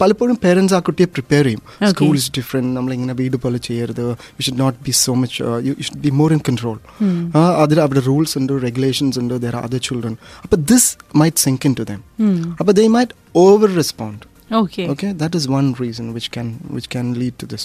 പലപ്പോഴും 0.00 0.36
പേരൻസ് 0.44 0.74
ആ 0.78 0.80
കുട്ടിയെ 0.88 1.08
prepare 1.16 1.44
ചെയ്യും. 1.44 1.62
Okay. 1.78 1.90
School 1.92 2.14
is 2.20 2.30
different 2.38 2.72
നമ്മളിങ്ങനെ 2.76 3.14
വീട് 3.20 3.36
പോലെ 3.44 3.58
ചെയ്യരുത്. 3.68 4.04
You 4.36 4.44
should 4.46 4.60
not 4.60 4.78
be 4.86 4.94
so 5.00 5.14
much 5.22 5.36
you 5.68 5.74
should 5.88 6.02
be 6.06 6.12
more 6.20 6.32
in 6.32 6.42
control 6.48 6.76
അതിൽ 7.64 7.80
അവിടെ 7.80 8.02
റൂൾസ് 8.10 8.36
ഉണ്ട് 8.40 8.52
റെഗുലേഷൻസ് 8.68 9.18
ഉണ്ട് 9.22 9.34
ദർ 9.46 9.56
ആർ 9.56 9.64
അതർ 9.68 9.82
ചിൽഡ്രൻ 9.88 10.14
അപ്പോൾ 10.44 10.60
this 10.72 10.90
might 11.16 11.42
sink 11.46 11.66
into 11.80 11.86
them 11.92 12.02
അപ്പോൾ 12.60 12.72
they 12.72 12.86
might 12.98 13.14
over 13.44 13.70
respond 13.76 14.24
okay 14.50 14.82
okay 14.92 15.10
that 15.12 15.34
is 15.34 15.44
one 15.50 15.68
reason 15.74 16.06
which 16.14 16.28
can 16.36 16.48
which 16.76 16.88
can 16.88 17.06
lead 17.14 17.34
to 17.38 17.46
this. 17.46 17.64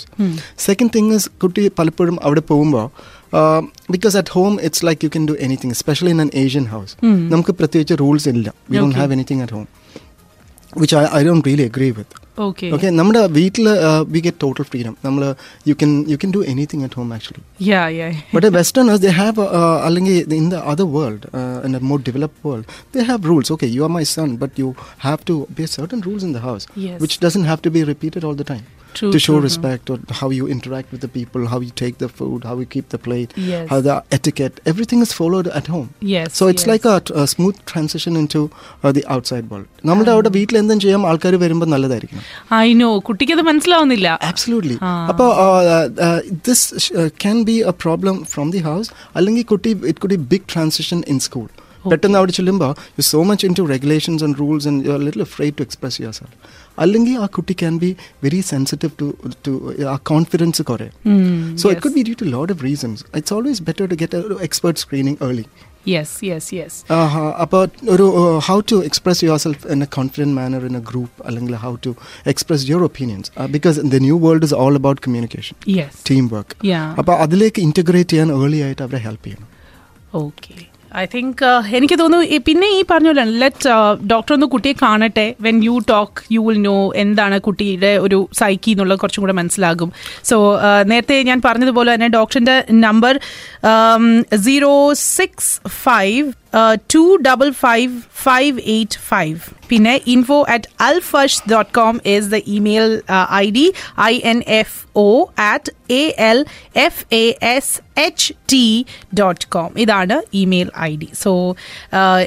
Second 0.65 0.89
thing 0.91 1.07
is 1.11 1.23
കുട്ടി 1.43 1.63
പലപ്പോഴും 1.79 2.17
അവിടെ 2.23 2.43
പോകുമ്പോൾ 2.51 2.86
because 3.91 4.17
at 4.17 4.31
home 4.31 4.53
it's 4.61 4.86
like 4.86 5.05
you 5.05 5.09
can 5.09 5.25
do 5.27 5.36
anything 5.39 5.71
especially 5.71 6.11
in 6.11 6.21
an 6.21 6.29
Asian 6.43 6.65
house 6.65 6.93
നമുക്ക് 7.33 7.51
പ്രത്യേകിച്ച് 7.51 7.97
rules 8.03 8.29
ഇല്ല. 8.33 8.47
We 8.69 8.77
don't 8.77 8.95
Okay. 8.95 9.01
Have 9.01 9.13
anything 9.13 9.41
at 9.41 9.53
home 9.53 9.65
which 10.73 10.95
I 10.95 11.05
I 11.13 11.23
don't 11.23 11.47
really 11.49 11.65
agree 11.71 11.89
with 11.91 12.17
okay 12.45 12.67
okay 12.75 12.89
നമ്മുടെ 12.99 13.21
വീട്ടിൽ 13.38 13.65
we 14.13 14.19
get 14.25 14.39
total 14.43 14.65
freedom 14.69 14.93
നമ്മൾ 15.05 15.23
you 15.69 15.75
can 15.81 15.91
you 16.11 16.17
can 16.23 16.31
do 16.36 16.41
anything 16.51 16.83
at 16.88 16.97
home 16.99 17.11
actually 17.17 17.43
yeah 17.69 17.81
yeah 17.97 18.07
But 18.33 18.43
the 18.45 18.51
Westerners, 18.51 18.99
they 18.99 19.13
have, 19.13 19.38
uh, 19.39 19.77
അല്ലെങ്കിൽ 19.88 20.36
in 20.39 20.47
the 20.49 20.61
other 20.71 20.88
world, 20.95 21.21
uh, 21.33 21.65
in 21.67 21.73
a 21.75 21.83
more 21.89 21.99
developed 22.09 22.39
world, 22.43 22.65
they 22.93 23.03
have 23.03 23.21
rules. 23.31 23.49
Okay, 23.55 23.69
you 23.75 23.83
are 23.88 23.93
my 23.97 24.05
son, 24.15 24.31
but 24.36 24.51
you 24.61 24.69
have 25.07 25.21
to 25.25 25.36
be 25.57 25.65
certain 25.77 26.01
rules 26.01 26.23
in 26.23 26.33
the 26.33 26.43
house, 26.47 26.65
Yes. 26.88 26.97
which 27.03 27.15
doesn't 27.19 27.47
have 27.51 27.61
to 27.61 27.71
be 27.71 27.83
repeated 27.86 28.23
all 28.23 28.36
the 28.36 28.47
time. 28.53 28.65
True, 28.95 29.09
to 29.09 29.19
show 29.19 29.25
true, 29.27 29.35
true. 29.35 29.43
respect 29.43 29.89
or 29.89 29.97
how 30.13 30.29
you 30.31 30.47
interact 30.49 30.89
with 30.89 31.01
the 31.01 31.09
people, 31.09 31.47
how 31.47 31.59
you 31.59 31.71
take 31.75 31.97
the 31.97 32.09
food, 32.11 32.39
how 32.43 32.55
you 32.57 32.67
keep 32.67 32.87
the 32.89 32.99
plate, 32.99 33.31
Yes. 33.45 33.65
how 33.69 33.79
the 33.81 33.95
etiquette, 34.11 34.55
everything 34.65 35.01
is 35.01 35.13
followed 35.13 35.49
at 35.51 35.67
home. 35.67 35.87
Yes, 36.13 36.29
So 36.33 36.47
it's 36.47 36.63
yes. 36.63 36.71
like 36.73 36.85
a, 36.85 36.95
a 37.15 37.27
smooth 37.27 37.57
transition 37.65 38.15
into 38.15 38.41
uh, 38.83 38.91
the 38.91 39.05
outside 39.09 39.47
world. 39.49 39.67
നമ്മുടെ 39.89 40.11
അവിടെ 40.11 40.29
വീട്ടിൽ 40.35 40.55
എന്തും 40.59 40.79
ചെയ്യാം 40.83 41.01
ആൾക്കാർ 41.09 41.33
വരുമ്പോൾ 41.41 41.69
നല്ലതായിരിക്കണം 41.73 42.23
I 42.59 42.69
know 42.79 42.89
കുട്ടിക്ക് 43.09 43.33
അത് 43.37 43.43
മനസ്സിലാവുന്നില്ല 43.49 44.07
ആബ്സലൂട്ട്ലി 44.29 44.77
Ah. 44.85 44.95
അപ്പോൾ 45.11 45.29
this 46.47 46.65
can 47.23 47.37
be 47.49 47.57
a 47.71 47.75
problem 47.83 48.17
from 48.33 48.49
the 48.55 48.61
house 48.69 48.89
അല്ലെങ്കിൽ 49.19 49.45
കുട്ടി 49.53 49.71
it 49.91 49.99
could 50.03 50.15
be 50.15 50.21
big 50.33 50.47
transition 50.53 50.99
in 51.13 51.19
school 51.27 51.47
പെട്ടെന്ന് 51.85 52.17
അവിടെ 52.19 52.33
ചെല്ലുമ്പോൾ 52.37 52.71
you 52.99 53.03
so 53.09 53.19
much 53.29 53.43
into 53.59 53.63
regulations 53.73 54.23
and 54.27 54.37
rules 54.41 54.67
and 54.69 54.85
you 54.85 54.91
are 54.95 55.01
little 55.07 55.23
fried 55.35 55.55
to 55.59 55.63
express 55.67 55.97
yourself 56.19 56.35
അല്ലെങ്കിൽ 56.78 57.15
ആ 57.26 57.28
കുട്ടി 57.38 57.55
can 57.61 57.76
be 57.84 57.89
very 58.23 58.41
sensitive 58.51 58.93
to 59.01 59.07
to 59.47 59.53
ആ 59.93 59.97
confidence 60.11 60.63
കുറേ 60.71 60.89
so 61.61 61.67
it 61.73 61.84
could 61.86 61.97
be 61.99 62.03
due 62.09 62.17
to 62.23 62.28
lot 62.36 62.51
of 62.55 62.63
reasons 62.63 63.03
it's 63.19 63.36
always 63.38 63.63
better 63.69 63.88
to 63.93 63.97
get 64.03 64.17
expert 64.49 64.82
screening 64.86 65.19
early 65.28 65.45
yes 65.88 66.13
yes 66.30 66.49
yes 66.57 66.78
uh, 66.89 67.09
about 67.45 67.71
ഒരു, 67.93 68.05
uh, 68.21 68.38
how 68.47 68.57
to 68.71 68.76
express 68.82 69.19
yourself 69.21 69.59
in 69.73 69.82
a 69.82 69.89
confident 69.97 70.34
manner 70.39 70.61
in 70.69 70.76
a 70.76 70.84
group 70.91 71.11
അല്ലെങ്കിൽ 71.28 71.55
how 71.65 71.73
to 71.86 71.91
express 72.26 72.61
your 72.71 72.82
opinions. 72.84 73.26
Uh, 73.32 73.47
because 73.47 73.78
the 73.95 73.99
new 73.99 74.17
world 74.17 74.43
is 74.43 74.53
all 74.63 74.76
about 74.82 74.99
communication. 75.07 75.57
Yes 75.78 75.99
teamwork. 76.09 76.51
Yeah 76.65 76.82
അപ്പോൾ 76.99 77.15
അതിലേക്ക് 77.26 77.61
integrate 77.61 78.13
ചെയ്യാൻ 78.13 78.32
early 78.38 78.61
ആയിട്ട് 78.67 78.84
അവരെ 78.88 79.01
help 79.07 79.26
ചെയ്യണം 79.28 79.49
okay 80.23 80.55
I 80.97 81.05
think 81.13 81.43
എനിക്ക് 81.77 81.95
തോന്നുന്നു 81.99 82.37
പിന്നെ 82.47 82.67
ഈ 82.77 82.81
പറഞ്ഞ 82.91 83.07
പോലെ 83.07 83.23
ലെറ്റ് 83.41 83.69
ഡോക്ടർ 84.11 84.33
ഒന്ന് 84.33 84.47
കുട്ടിയെ 84.53 84.75
കാണട്ടെ. 84.81 85.25
When 85.41 85.57
you 85.63 85.75
talk 85.89 86.33
you 86.33 86.41
will 86.47 86.61
know 86.61 86.77
എന്താണ് 86.95 87.39
കുട്ടിയുടെ 87.47 87.91
ഒരു 88.05 88.19
സൈക്കി 88.33 88.71
എന്നുള്ളത് 88.71 88.99
കുറച്ചും 88.99 89.23
കൂടെ 89.23 89.33
മനസ്സിലാകും. 89.33 89.91
സോ 90.23 90.37
നേരത്തെ 90.85 91.17
ഞാൻ 91.29 91.41
പറഞ്ഞതുപോലെ 91.45 91.93
തന്നെ 91.93 92.09
ഡോക്ടറിന്റെ 92.17 92.57
number 92.85 93.19
zero 94.45 94.73
six 94.93 95.53
five 95.83 96.25
two 96.93 97.03
double 97.27 97.49
five 97.63 97.93
five 98.23 98.55
eight 98.75 98.99
five 99.09 99.39
പിന്നെ 99.72 99.95
info 100.16 100.39
at 100.55 100.70
Alfash 100.89 101.41
dot 101.53 101.72
com 101.80 101.95
is 102.16 102.30
the 102.36 102.39
email 102.57 102.88
ID 103.43 103.45
I 103.57 103.66
N 104.11 104.13
F 104.34 104.41
O 104.61 104.78
at 105.07 105.09
A 105.51 105.72
L 106.01 106.03
F 106.30 106.39
A 106.86 107.03
S 107.24 107.26
H 107.55 107.74
T 108.03 108.28
dot 108.51 108.63
dot 109.20 109.45
com 109.55 109.72
ഇതാണ് 109.84 110.16
email 110.39 110.70
I 110.88 110.89
D 111.01 111.09
so 111.24 111.32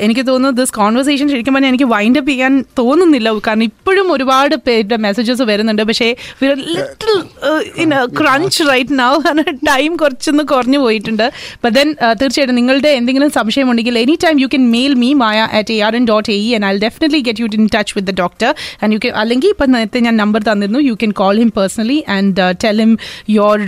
എനിക്ക് 0.05 0.23
തോന്നുന്നു 0.29 0.57
this 0.61 0.75
conversation 0.79 1.27
ശരിക്കും 1.33 1.55
പറഞ്ഞാൽ 1.57 1.73
എനിക്ക് 1.73 1.89
wind 1.95 2.19
up 2.21 2.31
ചെയ്യാൻ 2.33 2.53
തോന്നുന്നില്ല. 2.81 3.29
കാരണം 3.47 3.65
ഇപ്പോഴും 3.71 4.07
ഒരുപാട് 4.15 4.55
പേരുടെ 4.67 4.97
മെസ്സേജസ് 5.07 5.45
വരുന്നുണ്ട്. 5.51 5.83
പക്ഷേ 5.91 6.09
ലിറ്റിൽ 6.75 7.15
ക്രഞ്ച് 8.21 8.63
റൈറ്റ് 8.71 8.99
നൗ 9.03 9.11
കാരണം 9.27 9.59
ടൈം 9.71 9.91
കുറച്ചൊന്ന് 10.03 10.45
കുറഞ്ഞു 10.53 10.81
പോയിട്ടുണ്ട്. 10.85 11.27
ബട്ട് 11.65 11.75
ദെൻ 11.79 11.91
തീർച്ചയായിട്ടും 12.23 12.59
നിങ്ങളുടെ 12.61 12.93
എന്തെങ്കിലും 13.01 13.33
സംശയമുണ്ടെങ്കിൽ 13.39 13.99
any 14.05 14.17
time 14.27 14.39
you 14.45 14.49
can 14.55 14.65
mail 14.77 14.95
me 15.05 15.11
Maya 15.25 15.49
at 15.61 15.77
A 15.77 15.79
R 15.89 15.97
N 16.01 16.07
dot 16.13 16.31
A 16.37 16.41
and 16.59 16.69
I 16.71 16.73
definitely 16.87 17.23
get 17.29 17.43
you 17.45 17.49
in 17.61 17.67
touch 17.77 17.95
with 17.99 18.09
the 18.11 18.15
doctor 18.23 18.51
and 18.83 18.93
you 18.97 19.01
K 19.05 19.13
അല്ലെങ്കിൽ 19.23 19.51
ഇപ്പം 19.55 19.71
നേരത്തെ 19.77 20.03
ഞാൻ 20.09 20.17
നമ്പർ 20.23 20.41
തന്നിരുന്നു. 20.51 20.83
You 20.89 20.97
can 21.03 21.13
call 21.23 21.35
him 21.43 21.53
personally 21.59 21.99
and 22.17 22.47
tell 22.65 22.79
him 22.85 22.93
your 23.37 23.61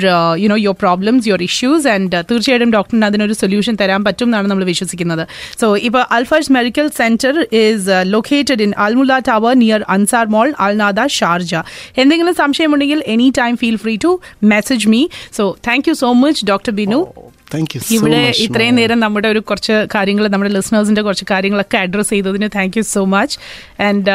you know 0.45 0.59
your 0.65 0.77
problems 0.85 1.29
your 1.29 1.43
issues 1.49 1.89
and 1.95 2.23
തീർച്ചയായിട്ടും 2.31 2.73
ഡോക്ടറിന് 2.77 3.07
അതിനൊരു 3.11 3.35
solution 3.43 3.75
തരാൻ 3.81 4.01
പറ്റും 4.09 4.29
എന്നാണ് 4.29 4.49
നമ്മൾ 4.51 4.67
വിശ്വസിക്കുന്നത്. 4.73 5.25
സോ 5.61 5.67
ഇപ്പോൾ 5.89 6.03
Alfash 6.19 6.53
medical 6.59 6.87
centre 7.01 7.35
is 7.63 7.99
located 8.15 8.63
in 8.67 8.73
Al Mulla 8.87 9.19
tower 9.29 9.55
near 9.65 9.83
Ansar 9.97 10.27
mall 10.37 10.49
Al Nahda 10.67 11.07
Sharjah 11.19 11.55
എന്തെങ്കിലും 12.03 12.35
സംശയമുണ്ടെങ്കിൽ 12.43 13.01
any 13.15 13.29
time 13.41 13.57
feel 13.57 13.77
free 13.85 13.97
to 14.05 14.13
message 14.55 14.89
me 14.95 15.03
so 15.39 15.47
thank 15.69 15.89
you 15.91 15.95
so 16.05 16.11
much 16.23 16.47
doctor 16.51 16.75
Binu 16.81 17.01
thank 17.55 17.75
you 17.77 17.81
ഇവിടെ 17.91 18.21
ഇത്രയും 18.39 18.75
നേരം 18.75 19.01
നമ്മുടെ 19.01 19.29
ഒരു 19.29 19.41
കുറച്ച് 19.41 19.77
കാര്യങ്ങൾ 19.95 20.29
നമ്മുടെ 20.29 20.51
ലിസണേഴ്സിന്റെ 20.51 21.03
കുറച്ച് 21.03 21.27
കാര്യങ്ങളൊക്കെ 21.31 21.79
അഡ്രസ് 21.79 22.11
ചെയ്തതിന് 22.11 22.49
thank 22.55 22.79
you 22.79 22.85
so 22.91 23.05
much 23.07 23.37
and 23.83 24.15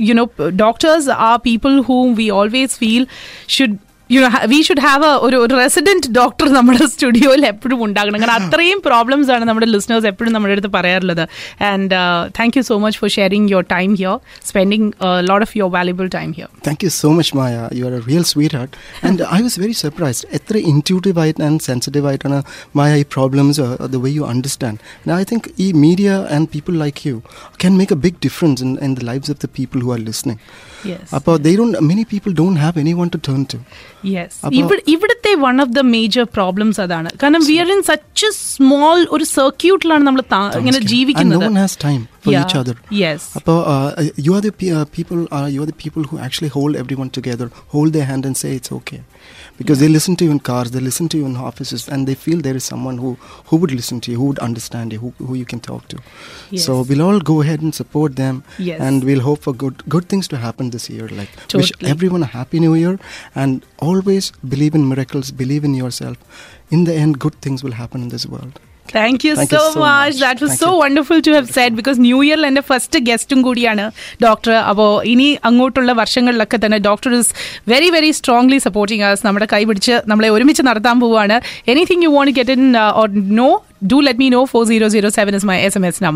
you 0.00 0.14
know 0.14 0.26
doctors 0.56 1.10
are 1.20 1.38
people 1.44 1.74
whom 1.82 2.10
we 2.14 2.28
always 2.30 2.76
feel 2.76 3.06
should 3.48 3.78
you 4.14 4.20
we 4.52 4.58
should 4.66 4.82
have 4.84 5.08
a 5.08 5.18
ഒരു 5.26 5.36
ഒരു 5.42 5.54
റെസിഡന്റ് 5.62 6.08
ഡോക്ടർ 6.16 6.46
നമ്മുടെ 6.56 6.86
സ്റ്റുഡിയോയിൽ 6.92 7.42
എപ്പോഴും 7.50 7.80
ഉണ്ടാകണം. 7.86 8.18
കാരണം 8.22 8.46
അത്രയും 8.46 8.78
പ്രോബ്ലംസ് 8.86 9.30
ആണ് 9.34 9.44
നമ്മുടെ 9.48 9.66
ലിസണേഴ്സ് 9.74 10.08
എപ്പോഴും 10.10 10.32
നമ്മുടെ 10.36 10.54
അടുത്ത് 10.56 10.70
പറയാറുള്ളത്. 10.76 11.22
And 11.70 11.98
thank 12.38 12.56
you 12.58 12.62
so 12.70 12.76
much 12.84 12.98
for 13.02 13.10
sharing 13.16 13.48
your 13.52 13.64
time 13.74 13.90
here 14.00 14.16
spending 14.50 14.88
lot 15.28 15.44
of 15.46 15.54
your 15.60 15.70
valuable 15.76 16.08
time 16.16 16.30
here 16.38 16.48
thank 16.68 16.82
you 16.86 16.90
so 16.98 17.10
much 17.18 17.32
Maya 17.40 17.54
you 17.78 17.84
are 17.90 17.94
a 17.98 18.02
real 18.08 18.24
sweetheart 18.58 18.74
and 19.10 19.28
I 19.36 19.40
was 19.46 19.60
very 19.64 19.76
surprised 19.84 20.28
എത്ര 20.40 20.56
intuitive 20.72 21.20
ആയിട്ട് 21.24 21.42
and 21.50 21.62
sensitive 21.68 22.08
ആയിട്ടാണ് 22.12 22.40
മായ 22.80 22.98
ഈ 23.04 23.06
problems 23.16 23.68
the 23.94 24.02
way 24.06 24.12
you 24.18 24.26
understand 24.32 25.12
I 25.20 25.22
think 25.32 25.48
ഈ 25.66 25.68
media 25.84 26.10
and 26.38 26.50
people 26.56 26.76
like 26.84 27.06
you 27.10 27.16
can 27.62 27.76
make 27.82 27.96
a 27.98 28.02
big 28.06 28.20
difference 28.28 28.62
in 28.66 28.72
in 28.88 28.94
the 29.00 29.08
lifes 29.12 29.32
of 29.36 29.40
the 29.46 29.50
people 29.58 29.80
who 29.86 29.92
are 29.96 30.02
listening 30.10 30.40
yes 30.89 31.11
അപ്പോൾ 31.17 31.35
they 31.43 31.51
don't 31.59 31.77
many 31.87 32.03
people 32.09 32.31
don't 32.39 32.59
have 32.63 32.79
any 32.81 32.93
one 32.99 33.09
to 33.09 33.19
turn 33.27 33.41
to 33.53 33.57
yes 34.09 34.35
അപ്പൊ- 34.39 34.57
ഇവിടെ 34.59 34.81
ഇവിടുത്തെ 34.93 35.31
one 35.45 35.61
of 35.61 35.73
the 35.77 35.83
major 35.93 36.25
problems 36.35 36.79
അതാണ് 36.85 37.11
കാരണം 37.23 37.43
we 37.47 37.55
are 37.63 37.71
in 37.75 37.81
such 37.89 38.29
small 38.41 38.99
ഒരു 39.17 39.27
സർക്യൂട്ടിലാണ് 39.31 40.05
നമ്മൾ 40.07 40.23
ഇങ്ങനെ 40.59 40.77
and 40.77 40.85
no 40.85 40.91
ജീവിക്കുന്നത് 40.93 41.45
one 41.47 41.59
has 41.63 41.75
time 41.85 42.03
for 42.25 42.33
each 42.41 42.55
other 42.61 42.75
yes 43.01 43.27
അപ്പോൾ 43.39 43.57
you 44.25 44.33
are 44.37 44.41
the 44.41 44.53
pe- 44.61 44.71
uh, 44.71 44.85
people 44.97 45.21
uh, 45.31 45.47
you 45.47 45.61
are 45.63 45.69
the 45.73 45.79
people 45.83 46.03
who 46.09 46.17
actually 46.19 46.51
hold 46.57 46.75
everyone 46.75 47.11
together 47.11 47.47
hold 47.75 47.91
their 47.97 48.07
hand 48.11 48.25
and 48.25 48.37
say 48.37 48.51
it's 48.59 48.71
okay 48.71 49.01
because 49.60 49.80
they 49.82 49.88
listen 49.94 50.14
to 50.20 50.26
you 50.26 50.32
in 50.34 50.40
cars 50.48 50.70
they 50.74 50.82
listen 50.88 51.08
to 51.14 51.18
you 51.20 51.26
in 51.30 51.34
offices 51.50 51.82
and 51.94 52.10
they 52.10 52.14
feel 52.24 52.38
there 52.46 52.58
is 52.60 52.66
someone 52.72 53.00
who 53.04 53.10
who 53.50 53.58
would 53.64 53.74
listen 53.80 54.00
to 54.06 54.12
you 54.12 54.18
who 54.22 54.28
would 54.30 54.42
understand 54.48 54.94
you 54.96 55.00
who, 55.04 55.10
who 55.30 55.34
you 55.40 55.46
can 55.52 55.60
talk 55.68 55.82
to. 55.94 55.98
Yes. 56.50 56.64
so 56.70 56.76
we'll 56.92 57.04
all 57.08 57.20
go 57.32 57.36
ahead 57.42 57.60
and 57.68 57.74
support 57.80 58.16
them 58.22 58.40
Yes. 58.70 58.80
and 58.88 59.04
we'll 59.10 59.24
hope 59.28 59.42
for 59.48 59.54
good 59.64 59.84
good 59.96 60.08
things 60.14 60.28
to 60.34 60.40
happen 60.46 60.70
this 60.78 60.88
year. 60.94 61.08
Like 61.20 61.30
wish 61.60 61.72
everyone 61.94 62.22
a 62.30 62.32
happy 62.38 62.60
new 62.66 62.74
year 62.82 62.94
and 63.44 63.66
always 63.90 64.32
believe 64.56 64.74
in 64.80 64.88
miracles 64.94 65.30
believe 65.44 65.64
in 65.70 65.74
yourself. 65.82 66.18
In 66.78 66.84
the 66.90 66.94
end 67.04 67.18
good 67.26 67.36
things 67.46 67.62
will 67.68 67.78
happen 67.84 68.02
in 68.08 68.10
this 68.16 68.26
world 68.34 68.58
thank 68.94 69.24
you 69.26 69.32
Thank 69.34 69.50
so 69.50 69.56
you 69.56 69.64
so 69.68 69.80
much 69.80 70.10
much. 70.10 70.20
That 70.20 70.42
was 70.44 70.52
Thank 70.52 70.62
so 70.62 70.70
you. 70.70 70.80
Wonderful 70.82 71.20
to 71.26 71.32
have 71.32 71.48
said 71.56 71.74
because 71.74 71.98
new 72.00 72.18
ഇയറിൽ 72.22 72.46
എന്റെ 72.46 72.62
first 72.62 72.98
ഗസ്റ്റും 73.00 73.42
കൂടിയാണ് 73.42 73.84
doctor 74.24 74.52
അപ്പോൾ 74.70 74.90
ഇനി 75.04 75.28
അങ്ങോട്ടുള്ള 75.42 75.92
വർഷങ്ങളിലൊക്കെ 75.92 76.58
തന്നെ 76.64 76.78
doctor 76.88 77.12
is 77.20 77.32
very 77.68 77.90
very 77.90 78.10
strongly 78.12 78.58
supporting 78.58 79.04
us 79.10 79.26
നമ്മുടെ 79.26 79.46
കൈ 79.52 79.64
പിടിച്ച് 79.64 79.96
നമ്മളെ 80.06 80.28
ഒരുമിച്ച് 80.28 80.62
നടത്താൻ 80.62 81.00
പോവുകയാണ്. 81.00 81.36
Anything 81.66 82.02
you 82.02 82.10
want 82.10 82.32
get 82.32 82.50
in 82.50 82.64
or 83.00 83.08
know 83.40 83.48
do 83.92 84.00
let 84.00 84.18
me 84.18 84.28
know 84.28 84.44
four 84.44 84.62
zero 84.66 84.88
zero 84.88 85.08
seven 85.10 85.34
is 85.34 85.46
my 85.46 85.56
S 85.60 85.76
M 85.76 85.86
S 85.86 85.96
number 85.96 86.08